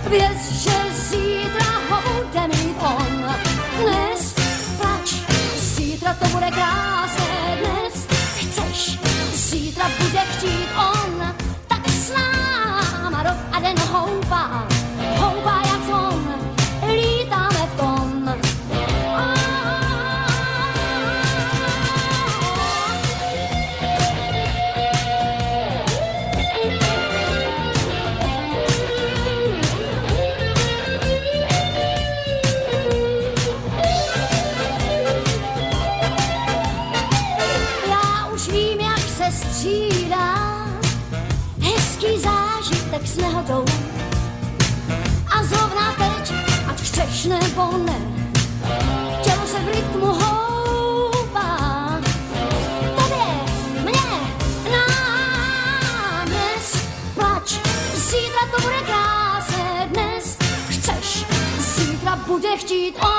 Věz, 0.09 0.51
že 0.51 0.93
zítra 0.93 1.78
zítra 62.67 62.99
bude 62.99 63.18